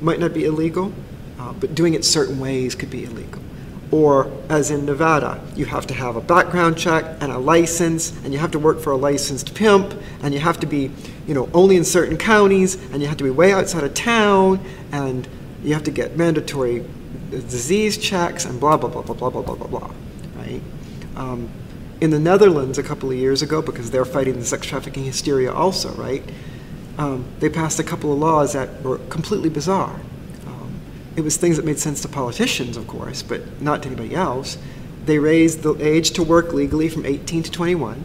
might 0.00 0.18
not 0.18 0.34
be 0.34 0.44
illegal, 0.44 0.92
uh, 1.38 1.52
but 1.52 1.74
doing 1.74 1.94
it 1.94 2.04
certain 2.04 2.38
ways 2.38 2.74
could 2.74 2.90
be 2.90 3.04
illegal. 3.04 3.42
Or, 3.90 4.30
as 4.50 4.70
in 4.70 4.84
Nevada, 4.84 5.42
you 5.56 5.64
have 5.64 5.86
to 5.86 5.94
have 5.94 6.16
a 6.16 6.20
background 6.20 6.76
check 6.76 7.04
and 7.22 7.32
a 7.32 7.38
license, 7.38 8.12
and 8.22 8.34
you 8.34 8.38
have 8.38 8.50
to 8.50 8.58
work 8.58 8.80
for 8.80 8.90
a 8.90 8.96
licensed 8.96 9.54
pimp, 9.54 9.94
and 10.22 10.34
you 10.34 10.40
have 10.40 10.60
to 10.60 10.66
be, 10.66 10.90
you 11.26 11.32
know, 11.32 11.48
only 11.54 11.76
in 11.76 11.84
certain 11.84 12.18
counties, 12.18 12.74
and 12.92 13.00
you 13.00 13.08
have 13.08 13.16
to 13.16 13.24
be 13.24 13.30
way 13.30 13.52
outside 13.52 13.84
of 13.84 13.94
town, 13.94 14.62
and 14.92 15.26
you 15.62 15.72
have 15.72 15.84
to 15.84 15.90
get 15.90 16.18
mandatory 16.18 16.84
disease 17.30 17.96
checks, 17.96 18.44
and 18.44 18.60
blah, 18.60 18.76
blah, 18.76 18.90
blah, 18.90 19.02
blah, 19.02 19.14
blah, 19.14 19.30
blah, 19.30 19.42
blah, 19.42 19.54
blah, 19.54 19.66
blah, 19.66 19.90
right? 20.36 20.60
Um, 21.16 21.48
in 22.02 22.10
the 22.10 22.18
Netherlands 22.18 22.76
a 22.76 22.82
couple 22.82 23.10
of 23.10 23.16
years 23.16 23.40
ago, 23.40 23.62
because 23.62 23.90
they're 23.90 24.04
fighting 24.04 24.38
the 24.38 24.44
sex 24.44 24.66
trafficking 24.66 25.04
hysteria 25.04 25.50
also, 25.50 25.92
right? 25.94 26.22
Um, 26.98 27.24
they 27.38 27.48
passed 27.48 27.78
a 27.78 27.84
couple 27.84 28.12
of 28.12 28.18
laws 28.18 28.52
that 28.52 28.82
were 28.82 28.98
completely 29.08 29.48
bizarre 29.48 29.98
it 31.18 31.24
was 31.24 31.36
things 31.36 31.56
that 31.56 31.64
made 31.64 31.80
sense 31.80 32.00
to 32.02 32.08
politicians, 32.08 32.76
of 32.76 32.86
course, 32.86 33.22
but 33.22 33.60
not 33.60 33.82
to 33.82 33.88
anybody 33.88 34.14
else. 34.14 34.56
They 35.04 35.18
raised 35.18 35.62
the 35.62 35.74
age 35.84 36.12
to 36.12 36.22
work 36.22 36.52
legally 36.52 36.88
from 36.88 37.04
18 37.04 37.42
to 37.42 37.50
21. 37.50 38.04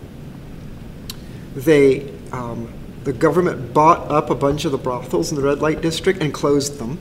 They, 1.56 2.12
um, 2.32 2.73
the 3.04 3.13
government 3.13 3.71
bought 3.71 4.10
up 4.10 4.32
a 4.32 4.36
bunch 4.36 4.65
of 4.65 4.71
the 4.71 4.80
brothels 4.80 5.32
in 5.32 5.36
the 5.36 5.43
red 5.43 5.60
light 5.60 5.80
district 5.82 6.23
and 6.23 6.34
closed 6.34 6.80
them, 6.80 6.97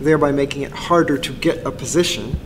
thereby 0.00 0.32
making 0.32 0.62
it 0.62 0.72
harder 0.72 1.16
to 1.16 1.32
get 1.32 1.64
a 1.64 1.70
position. 1.70 2.40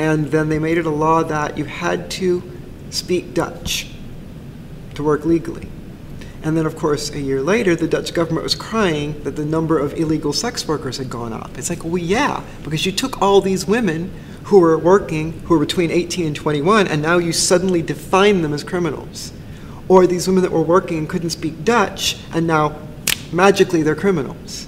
And 0.00 0.26
then 0.32 0.48
they 0.48 0.58
made 0.58 0.76
it 0.76 0.86
a 0.86 0.90
law 0.90 1.22
that 1.22 1.56
you 1.56 1.66
had 1.66 2.10
to 2.12 2.42
speak 2.90 3.32
Dutch 3.32 3.90
to 4.94 5.04
work 5.04 5.24
legally. 5.24 5.68
And 6.44 6.58
then, 6.58 6.66
of 6.66 6.76
course, 6.76 7.10
a 7.10 7.20
year 7.20 7.40
later, 7.40 7.74
the 7.74 7.88
Dutch 7.88 8.12
government 8.12 8.44
was 8.44 8.54
crying 8.54 9.18
that 9.24 9.34
the 9.34 9.46
number 9.46 9.78
of 9.78 9.94
illegal 9.94 10.34
sex 10.34 10.68
workers 10.68 10.98
had 10.98 11.08
gone 11.08 11.32
up. 11.32 11.56
It's 11.56 11.70
like, 11.70 11.82
well, 11.84 11.96
yeah, 11.96 12.44
because 12.62 12.84
you 12.84 12.92
took 12.92 13.22
all 13.22 13.40
these 13.40 13.66
women 13.66 14.12
who 14.44 14.60
were 14.60 14.76
working, 14.76 15.32
who 15.44 15.54
were 15.54 15.64
between 15.64 15.90
18 15.90 16.26
and 16.26 16.36
21, 16.36 16.86
and 16.86 17.00
now 17.00 17.16
you 17.16 17.32
suddenly 17.32 17.80
define 17.80 18.42
them 18.42 18.52
as 18.52 18.62
criminals. 18.62 19.32
Or 19.88 20.06
these 20.06 20.28
women 20.28 20.42
that 20.42 20.52
were 20.52 20.62
working 20.62 20.98
and 20.98 21.08
couldn't 21.08 21.30
speak 21.30 21.64
Dutch, 21.64 22.18
and 22.34 22.46
now 22.46 22.76
magically 23.32 23.82
they're 23.82 23.94
criminals. 23.94 24.66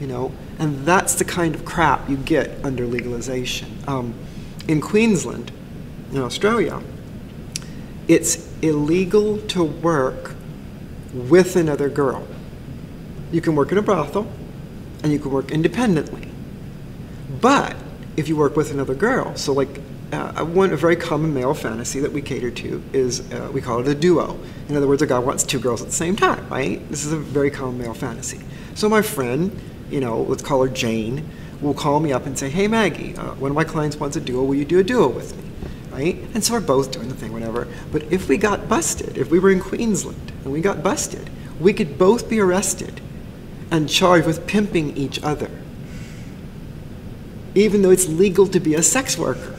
You 0.00 0.08
know, 0.08 0.32
and 0.58 0.84
that's 0.84 1.14
the 1.14 1.24
kind 1.24 1.54
of 1.54 1.64
crap 1.64 2.10
you 2.10 2.16
get 2.16 2.50
under 2.64 2.84
legalization. 2.84 3.78
Um, 3.86 4.12
in 4.66 4.80
Queensland, 4.80 5.52
in 6.10 6.18
Australia, 6.18 6.82
it's 8.08 8.52
illegal 8.60 9.38
to 9.38 9.62
work 9.62 10.34
with 11.12 11.56
another 11.56 11.88
girl. 11.88 12.26
You 13.30 13.40
can 13.40 13.54
work 13.54 13.72
in 13.72 13.78
a 13.78 13.82
brothel 13.82 14.30
and 15.02 15.12
you 15.12 15.18
can 15.18 15.30
work 15.30 15.50
independently. 15.50 16.28
But 17.40 17.76
if 18.16 18.28
you 18.28 18.36
work 18.36 18.56
with 18.56 18.70
another 18.70 18.94
girl, 18.94 19.34
so 19.36 19.52
like 19.52 19.80
uh, 20.12 20.44
one 20.44 20.72
a 20.72 20.76
very 20.76 20.96
common 20.96 21.32
male 21.32 21.54
fantasy 21.54 21.98
that 22.00 22.12
we 22.12 22.20
cater 22.20 22.50
to 22.50 22.82
is 22.92 23.32
uh, 23.32 23.50
we 23.52 23.60
call 23.60 23.80
it 23.80 23.88
a 23.88 23.94
duo. 23.94 24.38
In 24.68 24.76
other 24.76 24.86
words, 24.86 25.00
a 25.02 25.06
guy 25.06 25.18
wants 25.18 25.42
two 25.42 25.58
girls 25.58 25.80
at 25.80 25.88
the 25.88 25.94
same 25.94 26.16
time, 26.16 26.46
right? 26.48 26.86
This 26.90 27.04
is 27.04 27.12
a 27.12 27.18
very 27.18 27.50
common 27.50 27.78
male 27.78 27.94
fantasy. 27.94 28.40
So 28.74 28.88
my 28.88 29.02
friend, 29.02 29.58
you 29.90 30.00
know, 30.00 30.22
let's 30.22 30.42
call 30.42 30.62
her 30.62 30.68
Jane, 30.68 31.28
will 31.60 31.74
call 31.74 32.00
me 32.00 32.12
up 32.12 32.26
and 32.26 32.38
say, 32.38 32.50
"Hey 32.50 32.68
Maggie, 32.68 33.16
uh, 33.16 33.34
one 33.34 33.50
of 33.50 33.54
my 33.54 33.64
clients 33.64 33.96
wants 33.96 34.16
a 34.16 34.20
duo. 34.20 34.42
Will 34.42 34.54
you 34.54 34.64
do 34.64 34.78
a 34.78 34.84
duo 34.84 35.08
with 35.08 35.36
me?" 35.36 35.42
Right? 35.90 36.18
And 36.34 36.44
so 36.44 36.54
we're 36.54 36.60
both 36.60 36.90
doing 36.90 37.08
the 37.08 37.14
thing, 37.14 37.32
whatever. 37.32 37.66
But 37.90 38.04
if 38.12 38.28
we 38.28 38.36
got 38.36 38.68
busted, 38.68 39.16
if 39.16 39.30
we 39.30 39.38
were 39.38 39.50
in 39.50 39.60
Queensland 39.60 40.31
and 40.44 40.52
we 40.52 40.60
got 40.60 40.82
busted, 40.82 41.30
we 41.60 41.72
could 41.72 41.98
both 41.98 42.28
be 42.28 42.40
arrested 42.40 43.00
and 43.70 43.88
charged 43.88 44.26
with 44.26 44.46
pimping 44.46 44.96
each 44.96 45.22
other, 45.22 45.50
even 47.54 47.82
though 47.82 47.90
it's 47.90 48.08
legal 48.08 48.46
to 48.46 48.60
be 48.60 48.74
a 48.74 48.82
sex 48.82 49.16
worker. 49.16 49.56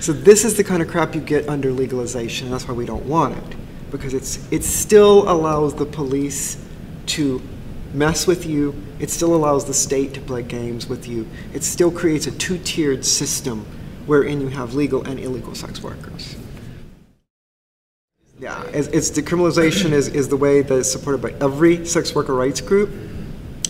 So 0.00 0.12
this 0.12 0.44
is 0.44 0.56
the 0.56 0.64
kind 0.64 0.82
of 0.82 0.88
crap 0.88 1.14
you 1.14 1.20
get 1.20 1.48
under 1.48 1.72
legalization. 1.72 2.50
That's 2.50 2.68
why 2.68 2.74
we 2.74 2.84
don't 2.84 3.06
want 3.06 3.38
it, 3.38 3.56
because 3.90 4.12
it's 4.12 4.46
it 4.52 4.62
still 4.64 5.30
allows 5.30 5.74
the 5.74 5.86
police 5.86 6.62
to 7.06 7.40
mess 7.94 8.26
with 8.26 8.44
you. 8.44 8.74
It 8.98 9.08
still 9.08 9.34
allows 9.34 9.64
the 9.64 9.74
state 9.74 10.12
to 10.14 10.20
play 10.20 10.42
games 10.42 10.88
with 10.88 11.08
you. 11.08 11.26
It 11.54 11.64
still 11.64 11.90
creates 11.90 12.26
a 12.26 12.32
two-tiered 12.32 13.04
system 13.04 13.64
wherein 14.06 14.40
you 14.40 14.48
have 14.48 14.74
legal 14.74 15.02
and 15.04 15.18
illegal 15.18 15.54
sex 15.54 15.82
workers. 15.82 16.36
Yeah, 18.44 18.62
it's, 18.74 18.88
it's 18.88 19.10
decriminalization 19.10 19.92
is, 19.92 20.08
is 20.08 20.28
the 20.28 20.36
way 20.36 20.60
that 20.60 20.74
is 20.74 20.92
supported 20.92 21.22
by 21.22 21.30
every 21.42 21.86
sex 21.86 22.14
worker 22.14 22.34
rights 22.34 22.60
group. 22.60 22.90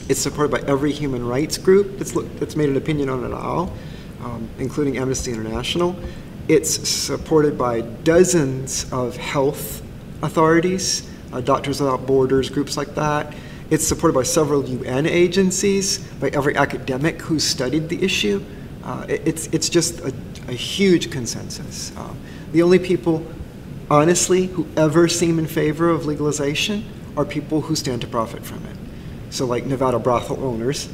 It's 0.09 0.19
supported 0.19 0.51
by 0.51 0.69
every 0.69 0.91
human 0.91 1.25
rights 1.25 1.59
group 1.59 1.97
that's, 1.97 2.11
that's 2.11 2.57
made 2.57 2.71
an 2.71 2.77
opinion 2.77 3.09
on 3.09 3.23
it 3.23 3.33
all, 3.33 3.73
um, 4.25 4.51
including 4.59 4.99
Amnesty 4.99 5.31
International. 5.31 5.95
It's 6.49 6.89
supported 6.89 7.57
by 7.57 7.83
dozens 7.83 8.93
of 8.93 9.17
health 9.17 9.81
authorities, 10.23 11.09
uh, 11.33 11.41
Doctors 11.41 11.79
Without 11.81 12.05
Borders, 12.05 12.51
groups 12.51 12.77
like 12.77 12.97
that. 12.97 13.33
It's 13.71 13.87
supported 13.87 14.15
by 14.15 14.25
several 14.25 14.69
UN 14.69 15.07
agencies, 15.07 15.99
by 16.15 16.31
every 16.31 16.57
academic 16.57 17.23
who's 17.23 17.45
studied 17.45 17.89
the 17.89 18.03
issue. 18.03 18.45
Uh, 18.83 19.07
it, 19.09 19.23
it's, 19.25 19.47
it's 19.53 19.69
just 19.69 20.01
a, 20.01 20.13
a 20.49 20.53
huge 20.53 21.13
consensus. 21.13 21.93
Uh, 21.97 22.13
the 22.51 22.61
only 22.61 22.81
people 22.81 23.25
honestly, 23.91 24.47
who 24.47 24.67
ever 24.77 25.09
seem 25.09 25.39
in 25.39 25.47
favor 25.47 25.91
of 25.91 26.07
legalization 26.07 26.85
are 27.17 27.25
people 27.25 27.61
who 27.63 27.77
stand 27.77 28.01
to 28.03 28.07
profit 28.07 28.45
from 28.45 28.65
it. 28.67 28.77
So, 29.31 29.47
like 29.47 29.67
Nevada 29.67 29.99
brothel 29.99 30.43
owners, 30.45 30.89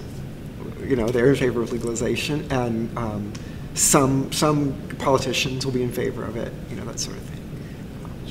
you 0.85 0.97
know, 0.97 1.07
they're 1.09 1.31
in 1.31 1.37
favor 1.37 1.63
of 1.63 1.73
legalization, 1.73 2.51
and 2.51 2.97
um, 2.97 3.33
some 3.75 4.33
some 4.33 4.75
politicians 4.99 5.65
will 5.65 5.73
be 5.73 5.83
in 5.83 5.93
favor 5.93 6.25
of 6.25 6.37
it, 6.37 6.53
you 6.69 6.77
know, 6.77 6.85
that 6.85 6.99
sort 6.99 7.17
of 7.17 7.23
thing. 7.23 7.41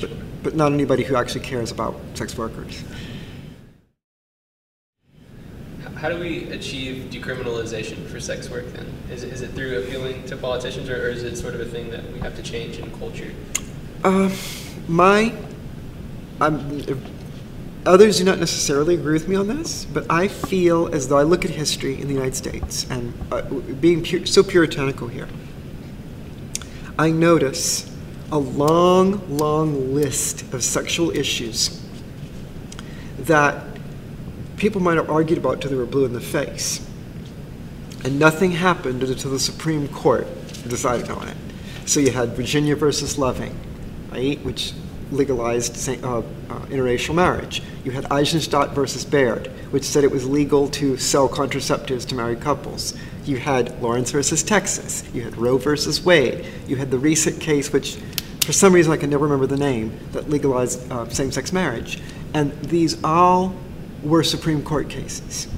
But, 0.00 0.10
but 0.42 0.54
not 0.56 0.72
anybody 0.72 1.04
who 1.04 1.16
actually 1.16 1.42
cares 1.42 1.70
about 1.70 1.96
sex 2.14 2.36
workers. 2.36 2.82
How 5.96 6.08
do 6.08 6.18
we 6.18 6.44
achieve 6.48 7.10
decriminalization 7.10 8.06
for 8.06 8.20
sex 8.20 8.48
work 8.48 8.64
then? 8.72 8.86
Is, 9.10 9.22
is 9.22 9.42
it 9.42 9.50
through 9.50 9.82
appealing 9.82 10.24
to 10.26 10.36
politicians, 10.36 10.88
or, 10.88 10.96
or 10.96 11.08
is 11.08 11.24
it 11.24 11.36
sort 11.36 11.54
of 11.54 11.60
a 11.60 11.66
thing 11.66 11.90
that 11.90 12.10
we 12.12 12.20
have 12.20 12.34
to 12.36 12.42
change 12.42 12.78
in 12.78 12.90
culture? 12.98 13.30
Uh, 14.02 14.34
my, 14.88 15.34
others 17.84 18.18
do 18.18 18.24
not 18.24 18.38
necessarily 18.38 18.94
agree 18.94 19.12
with 19.12 19.28
me 19.28 19.36
on 19.36 19.46
this, 19.46 19.84
but 19.84 20.06
I 20.10 20.28
feel 20.28 20.88
as 20.94 21.08
though 21.08 21.18
I 21.18 21.22
look 21.22 21.44
at 21.44 21.50
history 21.50 22.00
in 22.00 22.08
the 22.08 22.14
United 22.14 22.34
States 22.34 22.90
and 22.90 23.12
uh, 23.30 23.42
being 23.42 24.02
pure, 24.02 24.24
so 24.24 24.42
puritanical 24.42 25.08
here, 25.08 25.28
I 26.98 27.10
notice 27.10 27.94
a 28.32 28.38
long, 28.38 29.36
long 29.36 29.94
list 29.94 30.42
of 30.54 30.62
sexual 30.62 31.10
issues 31.10 31.80
that 33.18 33.64
people 34.56 34.80
might 34.80 34.96
have 34.96 35.10
argued 35.10 35.38
about 35.38 35.60
till 35.60 35.70
they 35.70 35.76
were 35.76 35.86
blue 35.86 36.04
in 36.04 36.12
the 36.12 36.20
face. 36.20 36.86
And 38.04 38.18
nothing 38.18 38.52
happened 38.52 39.02
until 39.02 39.30
the 39.30 39.38
Supreme 39.38 39.88
Court 39.88 40.26
decided 40.68 41.10
on 41.10 41.28
it. 41.28 41.36
So 41.84 42.00
you 42.00 42.12
had 42.12 42.30
Virginia 42.30 42.76
versus 42.76 43.18
Loving, 43.18 43.58
right, 44.10 44.38
which 44.44 44.72
legalized 45.12 45.88
uh, 45.88 46.18
uh, 46.18 46.22
interracial 46.66 47.14
marriage. 47.14 47.62
You 47.84 47.90
had 47.90 48.06
Eisenstadt 48.12 48.70
versus 48.70 49.04
Baird, 49.04 49.48
which 49.70 49.84
said 49.84 50.04
it 50.04 50.10
was 50.10 50.28
legal 50.28 50.68
to 50.70 50.96
sell 50.96 51.28
contraceptives 51.28 52.06
to 52.08 52.14
married 52.14 52.40
couples. 52.40 52.96
You 53.24 53.38
had 53.38 53.80
Lawrence 53.82 54.10
versus 54.12 54.42
Texas. 54.42 55.02
You 55.12 55.22
had 55.22 55.36
Roe 55.36 55.58
versus 55.58 56.04
Wade. 56.04 56.46
You 56.66 56.76
had 56.76 56.90
the 56.90 56.98
recent 56.98 57.40
case, 57.40 57.72
which 57.72 57.98
for 58.44 58.52
some 58.52 58.72
reason 58.72 58.92
I 58.92 58.96
can 58.96 59.10
never 59.10 59.24
remember 59.24 59.46
the 59.46 59.56
name, 59.56 59.98
that 60.12 60.30
legalized 60.30 60.90
uh, 60.90 61.08
same-sex 61.08 61.52
marriage. 61.52 62.00
And 62.32 62.52
these 62.62 63.02
all 63.02 63.54
were 64.02 64.22
Supreme 64.22 64.62
Court 64.62 64.88
cases. 64.88 65.48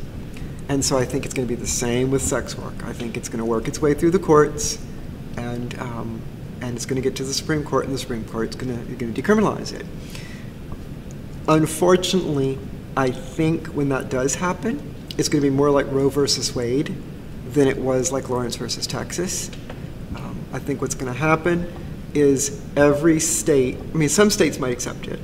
And 0.68 0.84
so 0.84 0.96
I 0.96 1.04
think 1.04 1.24
it's 1.24 1.34
going 1.34 1.46
to 1.46 1.54
be 1.54 1.60
the 1.60 1.66
same 1.66 2.10
with 2.10 2.22
sex 2.22 2.56
work. 2.56 2.84
I 2.84 2.92
think 2.92 3.16
it's 3.16 3.28
going 3.28 3.40
to 3.40 3.44
work 3.44 3.68
its 3.68 3.80
way 3.80 3.94
through 3.94 4.12
the 4.12 4.18
courts, 4.18 4.78
and 5.36 5.78
um, 5.78 6.22
and 6.72 6.78
it's 6.78 6.86
going 6.86 6.96
to 6.96 7.06
get 7.06 7.14
to 7.16 7.22
the 7.22 7.34
Supreme 7.34 7.64
Court, 7.64 7.84
and 7.84 7.94
the 7.94 7.98
Supreme 7.98 8.24
Court's 8.24 8.56
going 8.56 8.74
to 8.74 8.94
going 8.94 9.12
to 9.12 9.22
decriminalize 9.22 9.74
it. 9.74 9.84
Unfortunately, 11.46 12.58
I 12.96 13.10
think 13.10 13.66
when 13.66 13.90
that 13.90 14.08
does 14.08 14.36
happen, 14.36 14.94
it's 15.18 15.28
going 15.28 15.42
to 15.42 15.50
be 15.50 15.54
more 15.54 15.70
like 15.70 15.84
Roe 15.90 16.08
versus 16.08 16.54
Wade 16.54 16.96
than 17.50 17.68
it 17.68 17.76
was 17.76 18.10
like 18.10 18.30
Lawrence 18.30 18.56
versus 18.56 18.86
Texas. 18.86 19.50
Um, 20.16 20.42
I 20.54 20.60
think 20.60 20.80
what's 20.80 20.94
going 20.94 21.12
to 21.12 21.18
happen 21.18 21.70
is 22.14 22.62
every 22.74 23.20
state, 23.20 23.76
I 23.78 23.94
mean, 23.94 24.08
some 24.08 24.30
states 24.30 24.58
might 24.58 24.72
accept 24.72 25.08
it, 25.08 25.20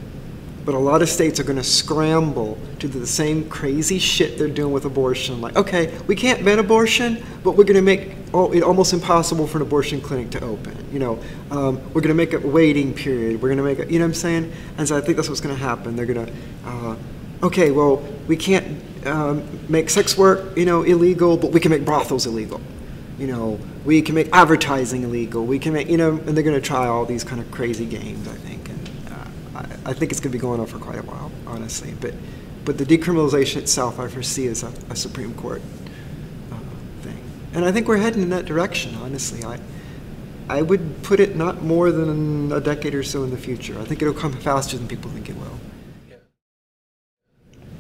but 0.67 0.75
a 0.75 0.79
lot 0.79 1.01
of 1.01 1.09
states 1.09 1.41
are 1.41 1.45
going 1.45 1.57
to 1.57 1.65
scramble 1.65 2.59
to 2.79 2.89
do 2.89 3.01
the 3.01 3.07
same 3.07 3.49
crazy 3.49 3.99
shit 3.99 4.37
they're 4.37 4.49
doing 4.49 4.75
with 4.75 4.85
abortion. 4.85 5.41
Like, 5.41 5.57
okay, 5.57 5.99
we 6.07 6.15
can't 6.15 6.45
ban 6.45 6.59
abortion, 6.59 7.25
but 7.43 7.53
we're 7.53 7.65
going 7.65 7.77
to 7.77 7.81
make 7.81 8.18
it 8.35 8.63
almost 8.63 8.93
impossible 8.93 9.47
for 9.47 9.59
an 9.59 9.63
abortion 9.63 10.01
clinic 10.01 10.31
to 10.31 10.45
open. 10.45 10.77
You 10.93 10.99
know, 10.99 11.19
um, 11.51 11.77
we're 11.93 12.03
going 12.03 12.09
to 12.09 12.15
make 12.15 12.33
a 12.33 12.39
waiting 12.39 12.95
period. 12.95 13.41
We're 13.41 13.49
going 13.49 13.59
to 13.59 13.65
make 13.65 13.79
a, 13.79 13.91
you 13.91 13.99
know 13.99 14.05
what 14.05 14.11
I'm 14.11 14.15
saying? 14.15 14.53
And 14.77 14.87
so 14.87 14.97
I 14.97 15.01
think 15.01 15.17
that's 15.17 15.29
what's 15.29 15.41
going 15.41 15.55
to 15.55 15.61
happen. 15.61 15.97
They're 15.97 16.07
going 16.07 16.27
to, 16.27 16.33
uh, 16.67 16.97
okay, 17.43 17.71
well, 17.71 17.97
we 18.27 18.37
can't 18.37 18.83
um, 19.07 19.47
make 19.69 19.91
sex 19.91 20.17
work, 20.19 20.57
you 20.57 20.67
know, 20.67 20.83
illegal, 20.83 21.37
but 21.37 21.53
we 21.53 21.61
can 21.61 21.71
make 21.71 21.85
brothels 21.85 22.27
illegal. 22.27 22.61
You 23.19 23.27
know, 23.27 23.59
we 23.85 24.03
can 24.03 24.15
make 24.15 24.29
advertising 24.33 25.03
illegal. 25.03 25.45
We 25.45 25.59
can 25.59 25.73
make, 25.73 25.89
you 25.89 25.97
know, 25.97 26.11
and 26.11 26.37
they're 26.37 26.45
going 26.45 26.61
to 26.61 26.67
try 26.67 26.87
all 26.87 27.05
these 27.05 27.25
kind 27.25 27.41
of 27.41 27.51
crazy 27.51 27.87
games, 27.87 28.29
I 28.29 28.37
think. 28.37 28.69
And 28.69 28.91
uh, 29.11 29.61
I, 29.87 29.91
I, 29.91 29.93
think 29.93 30.13
it's 30.13 30.21
going 30.21 30.31
to 30.31 30.39
be 30.39 30.41
going 30.41 30.61
on 30.61 30.67
for 30.67 30.79
quite 30.79 30.99
a 30.99 31.03
while, 31.03 31.33
honestly. 31.47 31.95
But, 32.01 32.15
but 32.65 32.79
the 32.79 32.85
decriminalization 32.85 33.57
itself, 33.57 33.99
I 33.99 34.07
foresee 34.07 34.47
as 34.47 34.63
a, 34.63 34.73
a 34.91 34.95
Supreme 34.95 35.35
Court. 35.35 35.63
And 37.59 37.67
I 37.67 37.73
think 37.73 37.89
we're 37.89 37.97
heading 37.97 38.23
in 38.23 38.31
that 38.31 38.45
direction, 38.45 38.95
honestly. 39.03 39.45
I, 39.45 39.59
I 40.49 40.63
would 40.63 41.03
put 41.03 41.19
it 41.19 41.35
not 41.35 41.65
more 41.65 41.91
than 41.91 42.53
a 42.53 42.61
decade 42.61 42.95
or 42.95 43.03
so 43.03 43.25
in 43.25 43.33
the 43.33 43.37
future. 43.37 43.77
I 43.81 43.85
think 43.85 44.01
it'll 44.01 44.15
come 44.15 44.33
faster 44.33 44.77
than 44.77 44.87
people 44.87 45.11
think 45.11 45.29
it 45.29 45.35
will. 45.37 45.59
Yeah. 46.09 46.15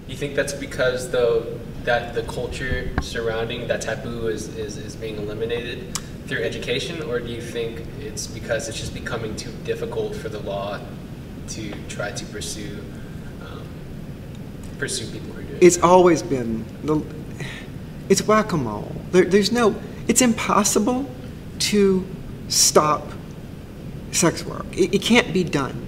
You 0.08 0.16
think 0.16 0.34
that's 0.34 0.52
because 0.52 1.12
though 1.12 1.60
that 1.84 2.12
the 2.12 2.24
culture 2.24 2.90
surrounding 3.02 3.68
that 3.68 3.80
taboo 3.80 4.26
is, 4.26 4.48
is, 4.56 4.78
is 4.78 4.96
being 4.96 5.14
eliminated 5.14 5.96
through 6.26 6.42
education, 6.42 7.00
or 7.04 7.20
do 7.20 7.28
you 7.28 7.40
think 7.40 7.84
it's 8.00 8.26
because 8.26 8.68
it's 8.68 8.80
just 8.80 8.94
becoming 8.94 9.36
too 9.36 9.52
difficult 9.62 10.16
for 10.16 10.28
the 10.28 10.40
law 10.40 10.80
to 11.50 11.70
try 11.88 12.10
to 12.10 12.24
pursue 12.24 12.78
um, 13.46 13.62
pursue 14.76 15.06
people 15.12 15.30
who 15.34 15.42
do 15.42 15.48
doing? 15.50 15.58
It's 15.60 15.78
always 15.78 16.20
been 16.20 16.64
the 16.82 17.00
it's 18.08 18.22
whack-a-mole. 18.22 18.92
There, 19.12 19.24
there's 19.24 19.52
no. 19.52 19.74
It's 20.06 20.22
impossible 20.22 21.08
to 21.58 22.06
stop 22.48 23.06
sex 24.12 24.44
work. 24.44 24.66
It, 24.72 24.94
it 24.94 25.02
can't 25.02 25.32
be 25.32 25.44
done. 25.44 25.84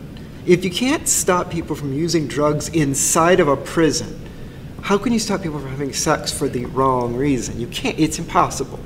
If 0.46 0.64
you 0.64 0.70
can't 0.70 1.06
stop 1.06 1.50
people 1.50 1.76
from 1.76 1.92
using 1.92 2.26
drugs 2.26 2.68
inside 2.70 3.40
of 3.40 3.48
a 3.48 3.56
prison, 3.56 4.20
how 4.82 4.98
can 4.98 5.12
you 5.12 5.18
stop 5.18 5.42
people 5.42 5.60
from 5.60 5.70
having 5.70 5.92
sex 5.92 6.32
for 6.32 6.48
the 6.48 6.64
wrong 6.66 7.14
reason? 7.14 7.60
You 7.60 7.66
can't, 7.68 7.98
it's 7.98 8.18
impossible. 8.18 8.80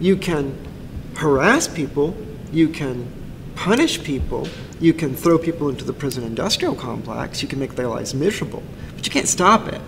You 0.00 0.16
can 0.16 0.56
harass 1.14 1.66
people, 1.66 2.16
you 2.52 2.68
can 2.68 3.10
punish 3.56 4.02
people, 4.02 4.46
you 4.80 4.92
can 4.92 5.14
throw 5.14 5.38
people 5.38 5.68
into 5.68 5.84
the 5.84 5.92
prison 5.92 6.22
industrial 6.22 6.74
complex, 6.74 7.42
you 7.42 7.48
can 7.48 7.58
make 7.58 7.74
their 7.74 7.88
lives 7.88 8.14
miserable, 8.14 8.62
but 8.94 9.04
you 9.04 9.10
can't 9.10 9.28
stop 9.28 9.68
it. 9.68 9.80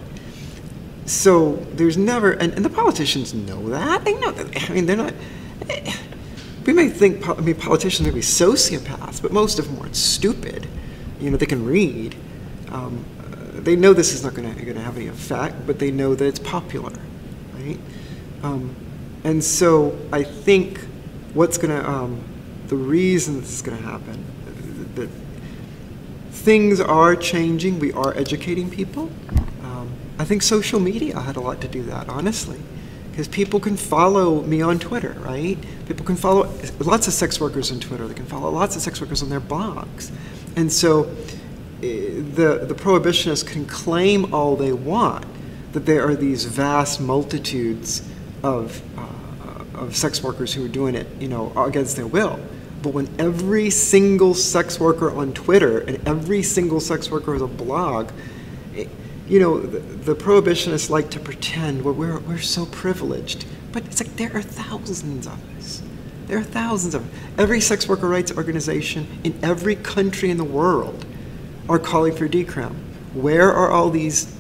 So 1.09 1.57
there's 1.73 1.97
never, 1.97 2.33
and, 2.33 2.53
and 2.53 2.65
the 2.65 2.71
politicians 2.71 3.35
know 3.35 3.69
that. 3.71 4.05
They 4.05 4.15
know 4.15 4.31
that. 4.31 4.71
I 4.71 4.75
mean, 4.75 4.87
they're 4.87 4.97
not. 4.97 5.15
We 6.67 6.75
may 6.75 6.91
think, 6.91 7.27
I 7.27 7.35
mean, 7.41 7.55
politicians 7.55 8.07
may 8.07 8.15
be 8.15 8.21
sociopaths, 8.21 9.23
but 9.23 9.33
most 9.33 9.59
of 9.59 9.67
them 9.67 9.79
aren't 9.79 9.97
stupid 9.97 10.69
you 11.21 11.31
know, 11.31 11.37
they 11.37 11.47
can 11.47 11.65
read. 11.65 12.15
Um, 12.71 13.05
they 13.55 13.77
know 13.77 13.93
this 13.93 14.13
is 14.13 14.23
not 14.23 14.35
going 14.35 14.53
to 14.53 14.81
have 14.81 14.97
any 14.97 15.09
effect, 15.09 15.67
but 15.67 15.79
they 15.79 15.91
know 15.91 16.15
that 16.15 16.25
it's 16.25 16.39
popular, 16.39 16.93
right? 17.55 17.79
Um, 18.43 18.75
and 19.25 19.43
so 19.43 19.99
I 20.13 20.23
think 20.23 20.81
what's 21.35 21.59
going 21.59 21.77
to, 21.77 21.89
um, 21.89 22.23
the 22.69 22.77
reason 22.77 23.41
this 23.41 23.51
is 23.51 23.63
going 23.63 23.77
to 23.77 23.83
happen, 23.83 24.25
that 24.95 25.09
things 26.31 26.81
are 26.81 27.17
changing, 27.17 27.79
we 27.79 27.93
are 27.93 28.17
educating 28.17 28.71
people. 28.71 29.11
I 30.19 30.25
think 30.25 30.43
social 30.43 30.81
media 30.81 31.21
had 31.21 31.37
a 31.37 31.41
lot 31.41 31.61
to 31.61 31.69
do 31.69 31.83
that, 31.85 32.09
honestly. 32.09 32.61
Because 33.11 33.29
people 33.29 33.59
can 33.59 33.77
follow 33.77 34.43
me 34.43 34.63
on 34.63 34.79
Twitter, 34.79 35.17
right? 35.21 35.59
People 35.87 36.05
can 36.05 36.17
follow 36.17 36.53
lots 36.79 37.09
of 37.09 37.13
sex 37.13 37.41
workers 37.41 37.73
on 37.73 37.81
Twitter. 37.81 38.07
They 38.07 38.15
can 38.15 38.27
follow 38.27 38.51
lots 38.51 38.77
of 38.77 38.83
sex 38.83 39.01
workers 39.01 39.23
on 39.23 39.29
their 39.29 39.41
blogs. 39.41 40.13
And 40.57 40.73
so 40.73 41.05
eh, 41.83 42.21
the, 42.35 42.65
the 42.69 42.75
prohibitionists 42.75 43.47
can 43.47 43.67
claim 43.67 44.33
all 44.33 44.55
they 44.55 44.73
want 44.73 45.25
that 45.73 45.85
there 45.85 46.07
are 46.09 46.15
these 46.15 46.45
vast 46.45 47.01
multitudes 47.01 48.09
of, 48.43 48.81
uh, 48.97 49.81
of 49.81 49.97
sex 49.97 50.23
workers 50.23 50.55
who 50.55 50.65
are 50.65 50.69
doing 50.69 50.95
it, 50.95 51.07
you 51.21 51.29
know, 51.29 51.53
against 51.65 51.97
their 51.97 52.07
will. 52.07 52.39
But 52.83 52.95
when 52.95 53.09
every 53.19 53.71
single 53.71 54.35
sex 54.35 54.79
worker 54.79 55.11
on 55.11 55.33
Twitter 55.33 55.81
and 55.81 56.07
every 56.07 56.43
single 56.43 56.81
sex 56.81 57.11
worker 57.11 57.33
has 57.33 57.43
a 57.43 57.49
blog, 57.49 58.11
you 59.29 59.39
know, 59.39 59.61
the, 59.61 59.79
the, 59.79 60.15
prohibitionists 60.15 60.89
like 60.89 61.11
to 61.11 61.21
pretend 61.21 61.83
well, 61.83 61.95
we're, 61.95 62.19
we're 62.21 62.39
so 62.39 62.65
privileged. 62.67 63.45
But 63.73 63.85
it's 63.87 64.01
like 64.01 64.17
there 64.17 64.35
are 64.35 64.43
thousands 64.43 65.27
of 65.27 65.39
us. 65.57 65.83
There 66.27 66.39
are 66.39 66.43
thousands 66.45 66.95
of. 66.95 67.07
Every 67.39 67.61
sex 67.61 67.87
worker 67.87 68.09
rights 68.09 68.33
organization 68.33 69.07
in 69.25 69.39
every 69.43 69.77
country 69.77 70.31
in 70.31 70.39
the 70.39 70.45
world 70.45 71.05
are 71.69 71.79
calling 71.79 72.15
for 72.15 72.29
decrim. 72.29 72.75
Where 73.13 73.53
are 73.53 73.71
all 73.71 73.91
these 73.91 74.35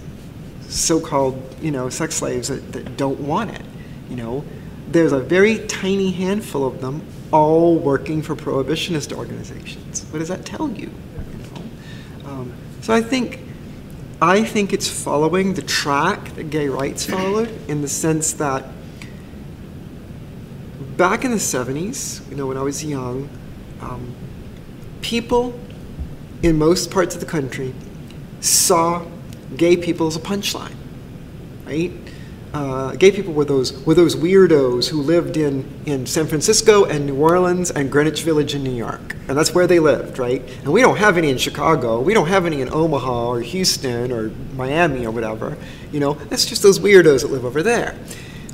so-called, 0.68 1.56
you 1.60 1.70
know, 1.70 1.88
sex 1.88 2.16
slaves 2.16 2.48
that, 2.48 2.72
that 2.72 2.96
don't 2.96 3.20
want 3.20 3.50
it? 3.50 3.62
You 4.08 4.16
know, 4.16 4.44
there's 4.90 5.12
a 5.12 5.20
very 5.20 5.66
tiny 5.66 6.10
handful 6.10 6.66
of 6.66 6.80
them 6.80 7.02
all 7.30 7.76
working 7.76 8.22
for 8.22 8.34
prohibitionist 8.34 9.14
organizations. 9.14 10.04
What 10.10 10.20
does 10.20 10.28
that 10.28 10.46
tell 10.46 10.70
you? 10.70 10.90
you 10.90 11.38
know? 12.22 12.30
um, 12.30 12.52
so 12.80 12.94
I 12.94 13.02
think 13.02 13.40
I 14.20 14.42
think 14.42 14.72
it's 14.72 14.88
following 14.88 15.54
the 15.54 15.62
track 15.62 16.34
that 16.34 16.50
gay 16.50 16.68
rights 16.68 17.06
followed 17.06 17.50
in 17.68 17.82
the 17.82 17.88
sense 17.88 18.32
that 18.34 18.64
back 20.96 21.24
in 21.24 21.30
the 21.30 21.36
70s, 21.36 22.28
you 22.28 22.36
know, 22.36 22.46
when 22.46 22.56
I 22.56 22.62
was 22.62 22.84
young, 22.84 23.28
um, 23.80 24.12
people 25.02 25.58
in 26.42 26.58
most 26.58 26.90
parts 26.90 27.14
of 27.14 27.20
the 27.20 27.26
country 27.26 27.72
saw 28.40 29.06
gay 29.56 29.76
people 29.76 30.08
as 30.08 30.16
a 30.16 30.20
punchline, 30.20 30.74
right? 31.64 31.92
Uh, 32.58 32.90
gay 32.96 33.12
people 33.12 33.32
were 33.32 33.44
those 33.44 33.72
were 33.86 33.94
those 33.94 34.16
weirdos 34.16 34.88
who 34.88 35.00
lived 35.00 35.36
in, 35.36 35.64
in 35.86 36.04
San 36.04 36.26
Francisco 36.26 36.84
and 36.86 37.06
New 37.06 37.14
Orleans 37.14 37.70
and 37.70 37.88
Greenwich 37.88 38.24
Village 38.24 38.52
in 38.52 38.64
New 38.64 38.74
York, 38.74 39.14
and 39.28 39.38
that's 39.38 39.54
where 39.54 39.68
they 39.68 39.78
lived, 39.78 40.18
right? 40.18 40.42
And 40.64 40.72
we 40.72 40.80
don't 40.80 40.96
have 40.96 41.16
any 41.16 41.30
in 41.30 41.38
Chicago, 41.38 42.00
we 42.00 42.14
don't 42.14 42.26
have 42.26 42.46
any 42.46 42.60
in 42.60 42.68
Omaha 42.68 43.28
or 43.28 43.40
Houston 43.42 44.10
or 44.10 44.30
Miami 44.56 45.06
or 45.06 45.12
whatever, 45.12 45.56
you 45.92 46.00
know. 46.00 46.14
That's 46.14 46.46
just 46.46 46.64
those 46.64 46.80
weirdos 46.80 47.22
that 47.22 47.30
live 47.30 47.44
over 47.44 47.62
there. 47.62 47.96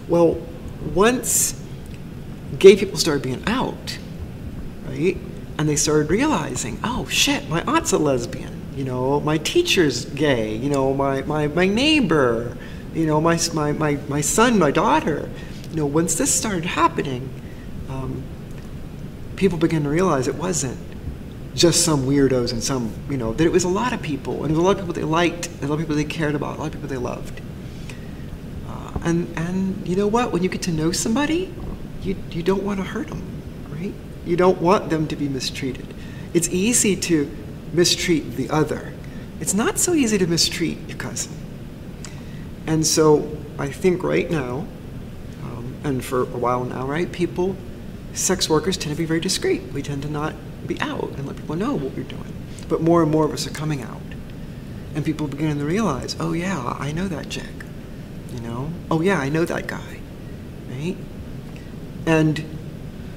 Well, 0.07 0.37
once 0.95 1.59
gay 2.59 2.77
people 2.77 2.99
started 2.99 3.23
being 3.23 3.43
out, 3.47 3.99
right? 4.87 5.17
And 5.57 5.67
they 5.67 5.77
started 5.77 6.11
realizing, 6.11 6.79
oh 6.85 7.07
shit, 7.09 7.49
my 7.49 7.63
aunt's 7.63 7.93
a 7.93 7.99
lesbian, 7.99 8.61
you 8.77 8.85
know, 8.85 9.19
my 9.21 9.39
teacher's 9.39 10.05
gay, 10.05 10.55
you 10.55 10.69
know, 10.69 10.93
my, 10.93 11.23
my, 11.23 11.49
my 11.49 11.67
neighbor, 11.67 12.55
you 12.95 13.07
know, 13.07 13.21
my, 13.21 13.39
my, 13.53 13.73
my, 13.73 13.99
my 14.09 14.21
son, 14.21 14.59
my 14.59 14.71
daughter. 14.71 15.29
You 15.71 15.77
know, 15.77 15.87
once 15.87 16.15
this 16.15 16.33
started 16.33 16.65
happening, 16.65 17.29
um, 17.89 18.23
people 19.37 19.59
began 19.59 19.83
to 19.83 19.89
realize 19.89 20.29
it 20.29 20.37
wasn't 20.37 20.79
just 21.55 21.85
some 21.85 22.07
weirdos 22.07 22.53
and 22.53 22.63
some, 22.63 22.93
you 23.09 23.17
know, 23.17 23.33
that 23.33 23.45
it 23.45 23.53
was 23.53 23.65
a 23.65 23.69
lot 23.69 23.93
of 23.93 24.03
people, 24.03 24.43
and 24.43 24.47
it 24.47 24.57
was 24.57 24.59
a 24.59 24.63
lot 24.63 24.73
of 24.73 24.79
people 24.79 24.95
they 24.95 25.05
liked, 25.05 25.49
a 25.63 25.67
lot 25.67 25.75
of 25.75 25.81
people 25.81 25.95
they 25.95 26.05
cared 26.05 26.35
about, 26.35 26.57
a 26.57 26.61
lot 26.61 26.67
of 26.67 26.73
people 26.73 26.89
they 26.89 26.97
loved. 26.97 27.41
Uh, 28.69 28.93
and, 29.05 29.39
and 29.39 29.87
you 29.87 29.97
know 29.97 30.09
what? 30.09 30.33
When 30.33 30.43
you 30.43 30.49
get 30.49 30.63
to 30.63 30.73
know 30.73 30.91
somebody, 30.93 31.55
you, 32.03 32.17
you 32.31 32.43
don't 32.43 32.63
want 32.63 32.81
to 32.81 32.85
hurt 32.85 33.09
them, 33.09 33.23
right? 33.71 33.95
You 34.27 34.37
don't 34.37 34.61
want 34.61 34.91
them 34.91 35.07
to 35.09 35.17
be 35.17 35.29
mistreated. 35.29 35.87
It's 36.33 36.49
easy 36.49 36.97
to 36.97 37.31
mistreat 37.73 38.37
the 38.37 38.51
other. 38.51 38.93
It's 39.41 39.55
not 39.55 39.79
so 39.79 39.95
easy 39.95 40.19
to 40.19 40.27
mistreat 40.27 40.79
your 40.89 40.99
cousin. 40.99 41.33
And 42.67 42.87
so 42.87 43.37
I 43.59 43.69
think 43.69 44.03
right 44.03 44.31
now, 44.31 44.67
um, 45.43 45.77
and 45.85 46.05
for 46.05 46.23
a 46.23 46.39
while 46.39 46.65
now, 46.65 46.87
right, 46.87 47.11
people, 47.11 47.57
sex 48.15 48.49
workers 48.49 48.77
tend 48.77 48.95
to 48.95 49.01
be 49.01 49.07
very 49.07 49.21
discreet. 49.21 49.63
We 49.73 49.83
tend 49.83 50.03
to 50.03 50.11
not 50.11 50.35
be 50.67 50.81
out 50.81 51.11
and 51.17 51.27
let 51.27 51.37
people 51.37 51.57
know 51.57 51.75
what 51.75 51.95
we're 51.95 52.05
doing. 52.05 52.33
But 52.69 52.81
more 52.81 53.03
and 53.03 53.11
more 53.11 53.25
of 53.25 53.33
us 53.33 53.47
are 53.47 53.51
coming 53.51 53.83
out. 53.83 54.01
And 54.95 55.05
people 55.05 55.27
beginning 55.27 55.59
to 55.59 55.65
realize, 55.65 56.17
oh 56.19 56.33
yeah, 56.33 56.77
I 56.79 56.93
know 56.93 57.09
that 57.09 57.29
chick. 57.29 57.45
You 58.33 58.41
know? 58.41 58.71
Oh 58.91 59.01
yeah, 59.01 59.19
I 59.19 59.29
know 59.29 59.45
that 59.45 59.67
guy. 59.67 60.01
Right? 60.71 60.97
And 62.07 62.45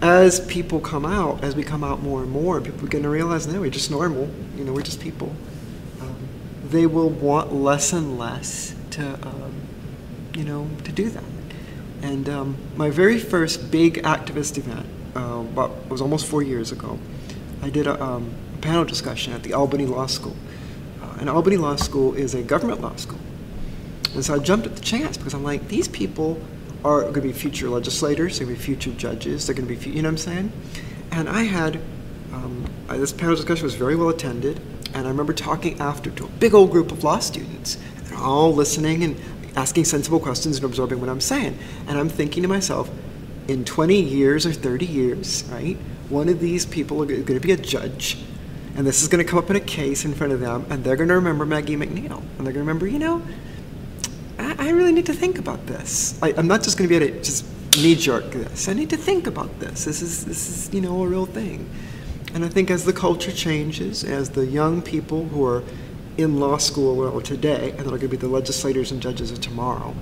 as 0.02 0.40
people 0.42 0.80
come 0.80 1.06
out, 1.06 1.44
as 1.44 1.56
we 1.56 1.64
come 1.64 1.84
out 1.84 2.02
more 2.02 2.22
and 2.22 2.32
more, 2.32 2.62
people 2.62 2.82
begin 2.82 3.04
to 3.04 3.10
realize, 3.10 3.48
no, 3.48 3.62
we're 3.62 3.70
just 3.70 3.90
normal. 3.90 4.30
You 4.56 4.66
know, 4.66 4.74
we're 4.74 4.82
just 4.82 5.00
people. 5.00 5.34
Um, 6.02 6.16
they 6.66 6.86
will 6.86 7.10
want 7.10 7.54
less 7.54 7.94
and 7.94 8.20
less 8.20 8.76
to, 8.98 9.28
um, 9.28 9.54
you 10.36 10.44
know, 10.44 10.68
to 10.84 10.92
do 10.92 11.10
that. 11.10 11.24
And 12.02 12.30
um, 12.30 12.58
my 12.76 12.90
very 12.90 13.20
first 13.20 13.72
big 13.72 14.04
activist 14.04 14.58
event, 14.58 14.86
uh, 15.16 15.44
was 15.90 16.02
almost 16.02 16.28
four 16.28 16.44
years 16.44 16.72
ago. 16.72 17.00
I 17.62 17.70
did 17.70 17.88
a, 17.88 18.02
um, 18.02 18.32
a 18.54 18.58
panel 18.58 18.86
discussion 18.86 19.34
at 19.34 19.44
the 19.44 19.54
Albany 19.54 19.86
Law 19.86 20.06
School. 20.06 20.36
Uh, 21.02 21.18
and 21.20 21.30
Albany 21.30 21.58
Law 21.58 21.76
School 21.76 22.14
is 22.14 22.36
a 22.36 22.44
government 22.44 22.82
law 22.82 22.96
school. 22.96 23.20
And 24.14 24.24
so 24.24 24.36
I 24.36 24.40
jumped 24.40 24.68
at 24.68 24.76
the 24.76 24.82
chance 24.82 25.18
because 25.18 25.34
I'm 25.34 25.44
like, 25.44 25.68
these 25.68 25.88
people 25.88 26.40
are 26.84 27.02
going 27.02 27.14
to 27.16 27.22
be 27.22 27.34
future 27.34 27.70
legislators, 27.70 28.38
they're 28.38 28.46
going 28.46 28.56
to 28.56 28.62
be 28.62 28.66
future 28.66 28.92
judges, 28.92 29.48
they're 29.48 29.56
going 29.56 29.68
to 29.68 29.76
be, 29.76 29.90
you 29.90 30.02
know 30.02 30.10
what 30.10 30.14
I'm 30.14 30.18
saying? 30.18 30.52
And 31.12 31.30
I 31.30 31.44
had, 31.44 31.78
um, 32.32 32.66
I, 32.88 32.98
this 32.98 33.12
panel 33.12 33.36
discussion 33.36 33.64
was 33.64 33.76
very 33.76 33.96
well 33.96 34.10
attended, 34.10 34.62
and 34.94 35.08
I 35.08 35.10
remember 35.10 35.34
talking 35.34 35.80
after 35.80 36.12
to 36.12 36.26
a 36.26 36.30
big 36.30 36.54
old 36.54 36.72
group 36.72 36.92
of 36.92 37.04
law 37.04 37.20
students, 37.20 37.78
all 38.18 38.54
listening 38.54 39.04
and 39.04 39.20
asking 39.56 39.86
sensible 39.86 40.20
questions 40.20 40.58
and 40.58 40.66
absorbing 40.66 41.00
what 41.00 41.10
I'm 41.10 41.22
saying. 41.22 41.58
And 41.88 41.98
I'm 41.98 42.10
thinking 42.10 42.44
to 42.44 42.50
myself, 42.50 42.90
in 43.48 43.66
20 43.66 44.00
years 44.02 44.46
or 44.46 44.54
30 44.54 44.86
years, 44.86 45.44
right, 45.52 45.78
one 46.10 46.30
of 46.30 46.40
these 46.40 46.66
people 46.66 47.02
are 47.02 47.06
going 47.06 47.26
to 47.26 47.40
be 47.40 47.52
a 47.52 47.58
judge, 47.58 48.18
and 48.76 48.86
this 48.86 49.02
is 49.02 49.08
going 49.08 49.24
to 49.24 49.30
come 49.30 49.40
up 49.40 49.50
in 49.50 49.56
a 49.56 49.62
case 49.62 50.06
in 50.06 50.14
front 50.14 50.34
of 50.34 50.40
them, 50.40 50.66
and 50.70 50.84
they're 50.84 50.96
going 50.96 51.10
to 51.10 51.16
remember 51.16 51.46
Maggie 51.46 51.76
McNeill, 51.76 52.20
and 52.38 52.46
they're 52.46 52.54
going 52.54 52.54
to 52.54 52.60
remember, 52.60 52.88
you 52.88 53.00
know, 53.00 53.22
I, 54.38 54.68
I 54.68 54.70
really 54.70 54.92
need 54.92 55.06
to 55.08 55.14
think 55.14 55.40
about 55.40 55.66
this. 55.66 56.20
I, 56.22 56.34
I'm 56.38 56.48
not 56.48 56.62
just 56.62 56.78
going 56.78 56.90
to 56.90 57.00
be 57.00 57.04
able 57.04 57.16
to 57.16 57.24
just 57.24 57.46
knee 57.78 57.96
jerk 57.96 58.32
this. 58.32 58.68
I 58.68 58.74
need 58.74 58.90
to 58.90 58.98
think 58.98 59.28
about 59.28 59.60
this. 59.60 59.86
This 59.86 60.02
is 60.02 60.26
this 60.26 60.50
is 60.50 60.74
you 60.74 60.82
know 60.82 61.04
a 61.04 61.08
real 61.08 61.26
thing. 61.26 61.70
And 62.34 62.44
I 62.44 62.50
think 62.50 62.70
as 62.70 62.86
the 62.86 62.94
culture 62.94 63.32
changes, 63.32 64.04
as 64.04 64.32
the 64.32 64.46
young 64.46 64.82
people 64.82 65.26
who 65.26 65.46
are 65.46 65.64
in 66.18 66.40
law 66.40 66.58
school 66.58 66.96
well, 66.96 67.22
today, 67.22 67.72
and 67.72 67.80
that 67.80 67.88
are 67.88 67.98
going 67.98 68.02
to 68.02 68.08
be 68.08 68.18
the 68.18 68.28
legislators 68.28 68.92
and 68.92 69.02
judges 69.02 69.32
of 69.32 69.40
tomorrow, 69.42 69.94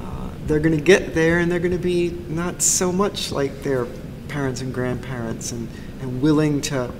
uh, 0.00 0.28
they're 0.46 0.60
going 0.60 0.76
to 0.76 0.84
get 0.84 1.14
there 1.14 1.38
and 1.38 1.50
they're 1.50 1.58
going 1.58 1.72
to 1.72 1.78
be 1.78 2.10
not 2.28 2.62
so 2.62 2.92
much 2.92 3.32
like 3.32 3.62
their 3.62 3.86
parents 4.28 4.60
and 4.60 4.74
grandparents 4.74 5.52
and, 5.52 5.68
and 6.00 6.20
willing 6.20 6.60
to 6.60 6.90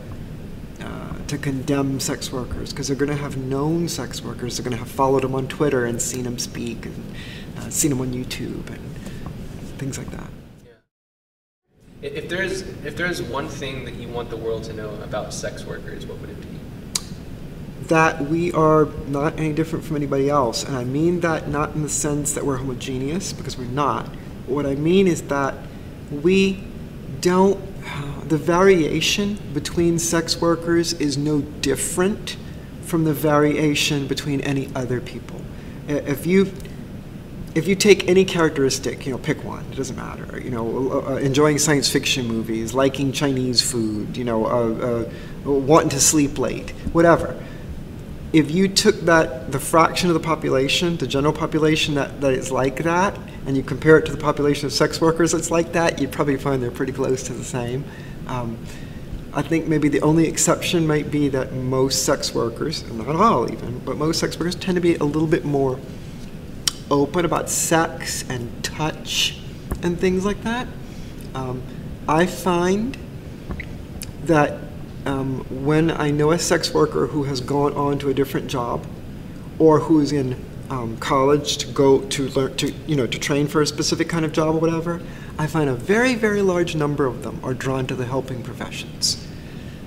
to 1.28 1.38
condemn 1.38 2.00
sex 2.00 2.30
workers 2.30 2.70
because 2.70 2.88
they're 2.88 2.96
going 2.96 3.10
to 3.10 3.16
have 3.16 3.36
known 3.36 3.88
sex 3.88 4.22
workers. 4.22 4.56
They're 4.56 4.64
going 4.64 4.76
to 4.76 4.82
have 4.82 4.90
followed 4.90 5.22
them 5.22 5.34
on 5.34 5.48
Twitter 5.48 5.86
and 5.86 6.00
seen 6.00 6.24
them 6.24 6.38
speak 6.38 6.86
and 6.86 7.14
uh, 7.58 7.70
seen 7.70 7.90
them 7.90 8.00
on 8.00 8.12
YouTube 8.12 8.68
and 8.68 8.96
things 9.78 9.98
like 9.98 10.10
that. 10.10 10.28
Yeah. 10.64 12.10
If 12.10 12.28
there's 12.28 12.62
if 12.84 12.96
there's 12.96 13.22
one 13.22 13.48
thing 13.48 13.84
that 13.84 13.94
you 13.94 14.08
want 14.08 14.30
the 14.30 14.36
world 14.36 14.64
to 14.64 14.72
know 14.72 14.90
about 15.02 15.32
sex 15.32 15.64
workers, 15.64 16.06
what 16.06 16.18
would 16.18 16.30
it 16.30 16.40
be? 16.40 16.53
That 17.88 18.28
we 18.28 18.52
are 18.52 18.88
not 19.08 19.38
any 19.38 19.52
different 19.52 19.84
from 19.84 19.96
anybody 19.96 20.30
else, 20.30 20.64
and 20.64 20.76
I 20.76 20.84
mean 20.84 21.20
that 21.20 21.48
not 21.48 21.74
in 21.74 21.82
the 21.82 21.88
sense 21.88 22.32
that 22.32 22.44
we're 22.46 22.56
homogeneous 22.56 23.32
because 23.32 23.58
we're 23.58 23.64
not. 23.64 24.06
What 24.46 24.64
I 24.64 24.74
mean 24.74 25.06
is 25.06 25.22
that 25.22 25.54
we 26.10 26.62
don't 27.20 27.60
the 28.28 28.38
variation 28.38 29.38
between 29.52 29.98
sex 29.98 30.40
workers 30.40 30.94
is 30.94 31.18
no 31.18 31.40
different 31.40 32.36
from 32.82 33.04
the 33.04 33.12
variation 33.12 34.06
between 34.06 34.40
any 34.42 34.70
other 34.74 35.00
people. 35.00 35.40
If 35.88 36.26
you 36.26 36.50
if 37.54 37.68
you 37.68 37.76
take 37.76 38.08
any 38.08 38.24
characteristic, 38.24 39.06
you 39.06 39.12
know, 39.12 39.18
pick 39.18 39.44
one. 39.44 39.64
It 39.70 39.76
doesn't 39.76 39.94
matter. 39.94 40.40
You 40.40 40.50
know, 40.50 40.90
uh, 40.90 41.12
uh, 41.12 41.16
enjoying 41.18 41.58
science 41.58 41.88
fiction 41.88 42.26
movies, 42.26 42.74
liking 42.74 43.12
Chinese 43.12 43.60
food, 43.60 44.16
you 44.16 44.24
know, 44.24 44.44
uh, 44.44 45.04
uh, 45.46 45.50
wanting 45.50 45.90
to 45.90 46.00
sleep 46.00 46.36
late, 46.38 46.70
whatever. 46.92 47.40
If 48.34 48.50
you 48.50 48.66
took 48.66 48.96
that 49.02 49.52
the 49.52 49.60
fraction 49.60 50.10
of 50.10 50.14
the 50.14 50.20
population, 50.20 50.96
the 50.96 51.06
general 51.06 51.32
population 51.32 51.94
that, 51.94 52.20
that 52.20 52.32
is 52.32 52.50
like 52.50 52.82
that, 52.82 53.16
and 53.46 53.56
you 53.56 53.62
compare 53.62 53.96
it 53.96 54.06
to 54.06 54.12
the 54.12 54.18
population 54.18 54.66
of 54.66 54.72
sex 54.72 55.00
workers 55.00 55.30
that's 55.30 55.52
like 55.52 55.70
that, 55.74 56.00
you'd 56.00 56.10
probably 56.10 56.36
find 56.36 56.60
they're 56.60 56.72
pretty 56.72 56.92
close 56.92 57.22
to 57.22 57.32
the 57.32 57.44
same. 57.44 57.84
Um, 58.26 58.58
I 59.32 59.42
think 59.42 59.68
maybe 59.68 59.88
the 59.88 60.00
only 60.00 60.26
exception 60.26 60.84
might 60.84 61.12
be 61.12 61.28
that 61.28 61.52
most 61.52 62.04
sex 62.04 62.34
workers, 62.34 62.82
not 62.90 63.14
all 63.14 63.52
even, 63.52 63.78
but 63.78 63.96
most 63.98 64.18
sex 64.18 64.36
workers 64.36 64.56
tend 64.56 64.74
to 64.74 64.80
be 64.80 64.96
a 64.96 65.04
little 65.04 65.28
bit 65.28 65.44
more 65.44 65.78
open 66.90 67.24
about 67.24 67.48
sex 67.48 68.28
and 68.28 68.64
touch 68.64 69.38
and 69.84 69.96
things 69.96 70.24
like 70.24 70.42
that. 70.42 70.66
Um, 71.36 71.62
I 72.08 72.26
find 72.26 72.98
that 74.24 74.58
um, 75.06 75.44
when 75.64 75.90
I 75.90 76.10
know 76.10 76.32
a 76.32 76.38
sex 76.38 76.72
worker 76.72 77.06
who 77.06 77.24
has 77.24 77.40
gone 77.40 77.72
on 77.74 77.98
to 78.00 78.08
a 78.08 78.14
different 78.14 78.48
job 78.48 78.86
or 79.58 79.80
who's 79.80 80.12
in 80.12 80.42
um, 80.70 80.96
college 80.96 81.58
to 81.58 81.66
go 81.68 82.00
to 82.00 82.28
learn 82.30 82.56
to 82.56 82.72
you 82.86 82.96
know 82.96 83.06
to 83.06 83.18
train 83.18 83.46
for 83.46 83.60
a 83.60 83.66
specific 83.66 84.08
kind 84.08 84.24
of 84.24 84.32
job 84.32 84.54
or 84.54 84.58
whatever, 84.58 85.00
I 85.38 85.46
find 85.46 85.68
a 85.68 85.74
very, 85.74 86.14
very 86.14 86.42
large 86.42 86.74
number 86.76 87.06
of 87.06 87.22
them 87.22 87.40
are 87.42 87.54
drawn 87.54 87.86
to 87.88 87.94
the 87.94 88.06
helping 88.06 88.42
professions. 88.42 89.26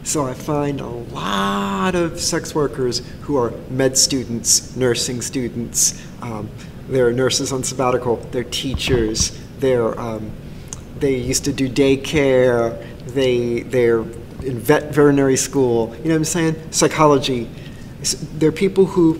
So 0.04 0.26
I 0.26 0.34
find 0.34 0.80
a 0.80 0.88
lot 0.88 1.96
of 1.96 2.20
sex 2.20 2.56
workers 2.56 3.02
who 3.22 3.38
are 3.38 3.52
med 3.70 3.98
students, 3.98 4.76
nursing 4.76 5.22
students, 5.22 6.02
um, 6.22 6.50
they're 6.88 7.12
nurses 7.12 7.52
on 7.52 7.64
sabbatical, 7.64 8.16
they're 8.32 8.46
teachers, 8.46 9.38
they're, 9.60 10.00
um, 10.00 10.32
they 11.00 11.16
used 11.16 11.44
to 11.46 11.52
do 11.52 11.68
daycare, 11.68 12.82
they, 13.08 13.64
they're 13.64 14.06
in 14.48 14.58
vet 14.60 14.86
veterinary 14.94 15.38
school, 15.38 15.96
you 15.98 16.06
know 16.06 16.12
what 16.12 16.16
I'm 16.16 16.26
saying? 16.26 16.72
Psychology. 16.72 17.50
There 18.34 18.50
are 18.50 18.54
people 18.54 18.86
who, 18.86 19.20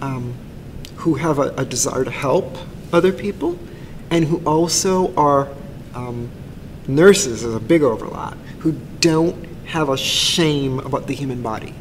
um, 0.00 0.34
who 0.96 1.14
have 1.14 1.38
a, 1.38 1.48
a 1.56 1.64
desire 1.64 2.04
to 2.04 2.10
help 2.10 2.56
other 2.92 3.12
people 3.12 3.58
and 4.10 4.24
who 4.24 4.38
also 4.46 5.14
are 5.14 5.48
um, 5.94 6.30
nurses 6.86 7.44
is 7.44 7.54
a 7.54 7.60
big 7.60 7.82
overlap 7.82 8.36
who 8.60 8.72
don't 9.00 9.46
have 9.66 9.88
a 9.88 9.96
shame 9.96 10.78
about 10.80 11.06
the 11.06 11.14
human 11.14 11.42
body. 11.42 11.74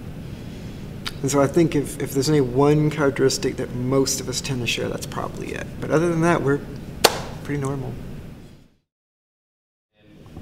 And 1.22 1.32
so 1.32 1.42
I 1.42 1.48
think 1.48 1.76
if, 1.76 2.00
if 2.00 2.12
there's 2.12 2.30
only 2.30 2.42
one 2.42 2.90
characteristic 2.90 3.56
that 3.58 3.74
most 3.74 4.20
of 4.20 4.30
us 4.30 4.42
tend 4.42 4.62
to 4.62 4.68
share, 4.68 4.88
that's 4.88 5.06
probably 5.06 5.54
it. 5.54 5.66
But 5.82 5.90
other 5.90 6.10
than 6.10 6.22
that, 6.22 6.42
we're 6.42 6.60
pretty 7.44 7.60
normal. 7.62 7.94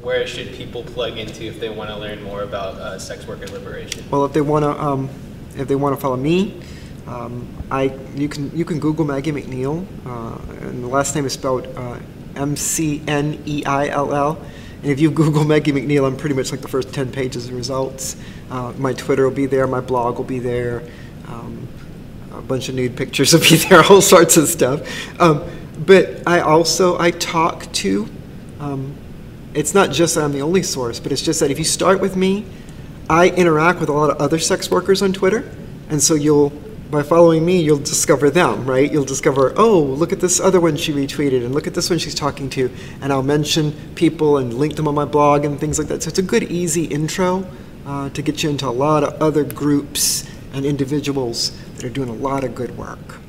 Where 0.06 0.28
should 0.28 0.53
people 0.53 0.84
plug 0.84 1.18
into 1.18 1.45
if 1.45 1.60
they 1.60 1.70
want 1.70 1.89
to 1.89 1.97
learn 1.97 2.22
more 2.22 2.43
about 2.43 2.76
uh, 2.76 2.99
sex 2.99 3.26
worker 3.26 3.47
liberation? 3.47 4.03
Well, 4.12 4.24
if 4.24 4.34
they 4.34 4.41
want 4.41 4.62
to, 4.62 4.80
um, 4.80 5.10
if 5.58 5.68
they 5.68 5.74
want 5.74 5.95
to 5.95 5.99
follow 5.99 6.16
me, 6.16 6.62
um, 7.08 7.47
I 7.72 7.91
you 8.14 8.30
can 8.30 8.56
you 8.56 8.66
can 8.66 8.80
Google 8.80 9.03
Maggie 9.03 9.32
McNeill, 9.32 9.84
uh, 10.06 10.68
and 10.68 10.84
the 10.84 10.88
last 10.88 11.16
name 11.16 11.26
is 11.26 11.34
spelled 11.34 11.66
uh, 11.76 11.97
M 12.36 12.56
C 12.56 13.01
N 13.08 13.41
E 13.47 13.66
I 13.66 13.88
L 13.88 14.14
L. 14.14 14.39
And 14.84 14.91
if 14.91 14.99
you 14.99 15.10
Google 15.10 15.43
Maggie 15.53 15.72
McNeill, 15.72 16.06
I'm 16.06 16.18
pretty 16.18 16.36
much 16.36 16.51
like 16.51 16.62
the 16.62 16.68
first 16.68 16.93
10 16.93 17.12
pages 17.12 17.47
of 17.47 17.56
results. 17.56 18.16
Uh, 18.51 18.74
my 18.78 18.93
Twitter 18.93 19.24
will 19.24 19.36
be 19.36 19.47
there, 19.47 19.66
my 19.66 19.82
blog 19.82 20.18
will 20.18 20.24
be 20.24 20.38
there, 20.38 20.84
um, 21.30 21.68
a 22.32 22.41
bunch 22.43 22.70
of 22.70 22.76
nude 22.76 22.95
pictures 22.95 23.34
will 23.34 23.39
be 23.49 23.56
there, 23.56 23.84
all 23.84 24.01
sorts 24.01 24.38
of 24.38 24.47
stuff. 24.47 24.88
Um, 25.20 25.43
but 25.84 26.22
I 26.28 26.41
also, 26.41 26.99
I 26.99 27.10
talk 27.10 27.72
to, 27.74 28.08
um, 28.60 28.95
it's 29.56 29.74
not 29.74 29.91
just 29.91 30.16
that 30.16 30.24
I'm 30.24 30.34
the 30.34 30.41
only 30.41 30.62
source, 30.62 30.99
but 30.99 31.12
it's 31.12 31.22
just 31.22 31.39
that 31.39 31.49
if 31.49 31.58
you 31.58 31.66
start 31.66 31.99
with 32.01 32.16
me, 32.16 32.45
I 33.10 33.30
interact 33.30 33.80
with 33.80 33.89
a 33.89 33.93
lot 33.93 34.10
of 34.10 34.18
other 34.18 34.38
sex 34.38 34.70
workers 34.70 35.01
on 35.01 35.14
Twitter, 35.14 35.49
and 35.89 36.01
so 36.01 36.14
you'll 36.14 36.51
by 36.91 37.01
following 37.01 37.43
me, 37.43 37.62
you'll 37.62 37.80
discover 37.80 38.30
them, 38.30 38.66
right? 38.66 38.91
You'll 38.91 39.06
discover, 39.06 39.53
oh, 39.58 39.82
look 39.82 40.14
at 40.14 40.20
this 40.20 40.39
other 40.39 40.62
one 40.62 40.78
she 40.78 40.93
retweeted, 40.93 41.43
and 41.43 41.53
look 41.53 41.66
at 41.66 41.74
this 41.74 41.89
one 41.89 41.97
she's 41.97 42.14
talking 42.14 42.49
to, 42.51 42.70
and 43.01 43.12
I'll 43.12 43.24
mention 43.24 43.74
people 43.95 44.38
and 44.38 44.53
link 44.53 44.76
them 44.76 44.88
on 44.88 44.93
my 44.93 45.06
blog 45.06 45.45
and 45.45 45.60
things 45.60 45.80
like 45.80 45.88
that. 45.88 46.03
So 46.03 46.10
it's 46.10 46.20
a 46.20 46.24
good, 46.24 46.43
easy 46.43 46.86
intro 46.86 47.45
uh, 47.88 48.10
to 48.12 48.22
get 48.22 48.43
you 48.43 48.51
into 48.51 48.68
a 48.68 48.70
lot 48.70 49.03
of 49.03 49.20
other 49.22 49.43
groups 49.43 50.30
and 50.53 50.64
individuals 50.64 51.51
that 51.74 51.84
are 51.84 51.89
doing 51.89 52.10
a 52.10 52.14
lot 52.14 52.43
of 52.43 52.53
good 52.53 52.78
work. 52.78 53.20